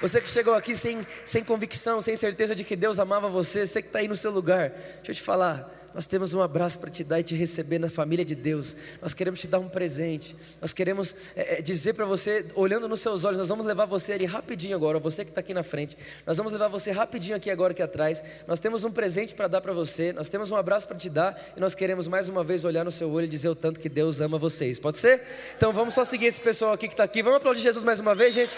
Você 0.00 0.20
que 0.20 0.30
chegou 0.30 0.54
aqui 0.54 0.76
sem, 0.76 1.04
sem 1.26 1.42
convicção, 1.42 2.00
sem 2.00 2.16
certeza 2.16 2.54
de 2.54 2.62
que 2.62 2.76
Deus 2.76 3.00
amava 3.00 3.28
você, 3.28 3.66
você 3.66 3.82
que 3.82 3.88
está 3.88 3.98
aí 3.98 4.06
no 4.06 4.16
seu 4.16 4.30
lugar, 4.30 4.70
deixa 4.70 5.10
eu 5.10 5.14
te 5.14 5.22
falar. 5.22 5.76
Nós 5.94 6.06
temos 6.06 6.32
um 6.34 6.40
abraço 6.40 6.78
para 6.78 6.90
te 6.90 7.02
dar 7.02 7.18
e 7.18 7.24
te 7.24 7.34
receber 7.34 7.78
na 7.80 7.88
família 7.88 8.24
de 8.24 8.36
Deus. 8.36 8.76
Nós 9.02 9.14
queremos 9.14 9.40
te 9.40 9.48
dar 9.48 9.58
um 9.58 9.68
presente. 9.68 10.36
Nós 10.60 10.72
queremos 10.72 11.14
é, 11.34 11.58
é 11.58 11.62
dizer 11.62 11.94
para 11.94 12.04
você, 12.04 12.46
olhando 12.54 12.86
nos 12.86 13.00
seus 13.00 13.24
olhos, 13.24 13.38
nós 13.38 13.48
vamos 13.48 13.66
levar 13.66 13.86
você 13.86 14.12
ali 14.12 14.24
rapidinho 14.24 14.76
agora. 14.76 15.00
Você 15.00 15.24
que 15.24 15.32
está 15.32 15.40
aqui 15.40 15.52
na 15.52 15.64
frente, 15.64 15.96
nós 16.24 16.36
vamos 16.36 16.52
levar 16.52 16.68
você 16.68 16.92
rapidinho 16.92 17.34
aqui 17.34 17.50
agora 17.50 17.72
aqui 17.72 17.82
atrás. 17.82 18.22
Nós 18.46 18.60
temos 18.60 18.84
um 18.84 18.92
presente 18.92 19.34
para 19.34 19.48
dar 19.48 19.60
para 19.60 19.72
você. 19.72 20.12
Nós 20.12 20.28
temos 20.28 20.52
um 20.52 20.56
abraço 20.56 20.86
para 20.86 20.96
te 20.96 21.10
dar 21.10 21.36
e 21.56 21.60
nós 21.60 21.74
queremos 21.74 22.06
mais 22.06 22.28
uma 22.28 22.44
vez 22.44 22.64
olhar 22.64 22.84
no 22.84 22.92
seu 22.92 23.10
olho 23.10 23.24
e 23.24 23.28
dizer 23.28 23.48
o 23.48 23.56
tanto 23.56 23.80
que 23.80 23.88
Deus 23.88 24.20
ama 24.20 24.38
vocês. 24.38 24.78
Pode 24.78 24.98
ser? 24.98 25.20
Então 25.56 25.72
vamos 25.72 25.94
só 25.94 26.04
seguir 26.04 26.26
esse 26.26 26.40
pessoal 26.40 26.74
aqui 26.74 26.86
que 26.86 26.94
está 26.94 27.04
aqui. 27.04 27.22
Vamos 27.22 27.38
aplaudir 27.38 27.62
Jesus 27.62 27.82
mais 27.82 27.98
uma 27.98 28.14
vez, 28.14 28.34
gente. 28.34 28.56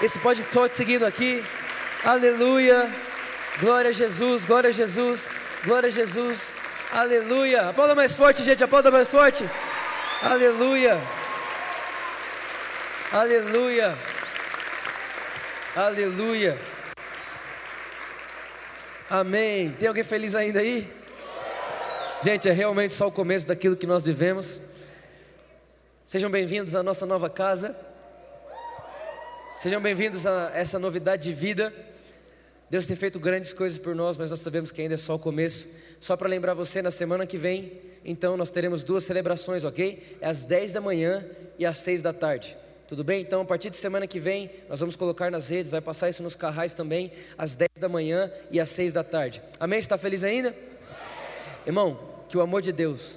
Esse 0.00 0.18
pode, 0.20 0.42
pode 0.44 0.74
seguindo 0.74 1.04
aqui. 1.04 1.44
Aleluia. 2.04 2.88
Glória 3.58 3.90
a 3.90 3.92
Jesus, 3.92 4.44
glória 4.44 4.70
a 4.70 4.72
Jesus, 4.72 5.28
glória 5.64 5.88
a 5.88 5.90
Jesus. 5.90 6.54
Aleluia. 6.92 7.70
Aplauda 7.70 7.96
mais 7.96 8.14
forte, 8.14 8.44
gente, 8.44 8.62
aplauda 8.62 8.92
mais 8.92 9.10
forte. 9.10 9.44
Aleluia. 10.22 11.00
Aleluia. 13.12 13.98
Aleluia. 15.74 16.58
Amém. 19.10 19.72
Tem 19.72 19.88
alguém 19.88 20.04
feliz 20.04 20.36
ainda 20.36 20.60
aí? 20.60 20.88
Gente, 22.22 22.48
é 22.48 22.52
realmente 22.52 22.94
só 22.94 23.08
o 23.08 23.12
começo 23.12 23.48
daquilo 23.48 23.76
que 23.76 23.86
nós 23.86 24.04
vivemos. 24.04 24.60
Sejam 26.06 26.30
bem-vindos 26.30 26.76
à 26.76 26.84
nossa 26.84 27.04
nova 27.04 27.28
casa. 27.28 27.87
Sejam 29.60 29.80
bem-vindos 29.80 30.24
a 30.24 30.52
essa 30.54 30.78
novidade 30.78 31.24
de 31.24 31.32
vida. 31.32 31.74
Deus 32.70 32.86
tem 32.86 32.94
feito 32.94 33.18
grandes 33.18 33.52
coisas 33.52 33.76
por 33.76 33.92
nós, 33.92 34.16
mas 34.16 34.30
nós 34.30 34.38
sabemos 34.38 34.70
que 34.70 34.80
ainda 34.80 34.94
é 34.94 34.96
só 34.96 35.16
o 35.16 35.18
começo. 35.18 35.66
Só 35.98 36.16
para 36.16 36.28
lembrar 36.28 36.54
você, 36.54 36.80
na 36.80 36.92
semana 36.92 37.26
que 37.26 37.36
vem, 37.36 37.72
então 38.04 38.36
nós 38.36 38.50
teremos 38.50 38.84
duas 38.84 39.02
celebrações, 39.02 39.64
ok? 39.64 40.16
É 40.20 40.28
às 40.28 40.44
10 40.44 40.74
da 40.74 40.80
manhã 40.80 41.26
e 41.58 41.66
às 41.66 41.78
6 41.78 42.02
da 42.02 42.12
tarde. 42.12 42.56
Tudo 42.86 43.02
bem? 43.02 43.20
Então, 43.20 43.40
a 43.40 43.44
partir 43.44 43.68
de 43.68 43.76
semana 43.76 44.06
que 44.06 44.20
vem, 44.20 44.48
nós 44.68 44.78
vamos 44.78 44.94
colocar 44.94 45.28
nas 45.28 45.48
redes, 45.48 45.72
vai 45.72 45.80
passar 45.80 46.08
isso 46.08 46.22
nos 46.22 46.36
carrais 46.36 46.72
também, 46.72 47.10
às 47.36 47.56
10 47.56 47.68
da 47.80 47.88
manhã 47.88 48.30
e 48.52 48.60
às 48.60 48.68
6 48.68 48.92
da 48.92 49.02
tarde. 49.02 49.42
Amém? 49.58 49.80
Está 49.80 49.98
feliz 49.98 50.22
ainda? 50.22 50.54
Irmão, 51.66 51.98
que 52.28 52.38
o 52.38 52.40
amor 52.40 52.62
de 52.62 52.70
Deus, 52.70 53.16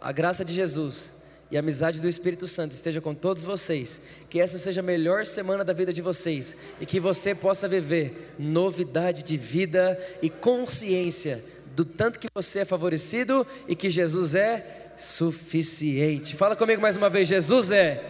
a 0.00 0.10
graça 0.10 0.42
de 0.42 0.54
Jesus 0.54 1.15
e 1.56 1.58
a 1.58 1.60
amizade 1.60 2.02
do 2.02 2.08
Espírito 2.08 2.46
Santo 2.46 2.74
esteja 2.74 3.00
com 3.00 3.14
todos 3.14 3.42
vocês. 3.42 3.98
Que 4.28 4.40
essa 4.40 4.58
seja 4.58 4.80
a 4.80 4.84
melhor 4.84 5.24
semana 5.24 5.64
da 5.64 5.72
vida 5.72 5.90
de 5.90 6.02
vocês 6.02 6.54
e 6.78 6.84
que 6.84 7.00
você 7.00 7.34
possa 7.34 7.66
viver 7.66 8.34
novidade 8.38 9.22
de 9.22 9.38
vida 9.38 9.98
e 10.20 10.28
consciência 10.28 11.42
do 11.74 11.82
tanto 11.82 12.18
que 12.18 12.28
você 12.34 12.58
é 12.58 12.64
favorecido 12.66 13.46
e 13.66 13.74
que 13.74 13.88
Jesus 13.88 14.34
é 14.34 14.92
suficiente. 14.98 16.36
Fala 16.36 16.54
comigo 16.54 16.82
mais 16.82 16.94
uma 16.94 17.08
vez: 17.08 17.26
Jesus 17.26 17.70
é 17.70 18.02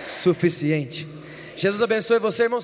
suficiente. 0.00 1.08
Jesus 1.56 1.82
abençoe 1.82 2.20
você, 2.20 2.44
irmão. 2.44 2.60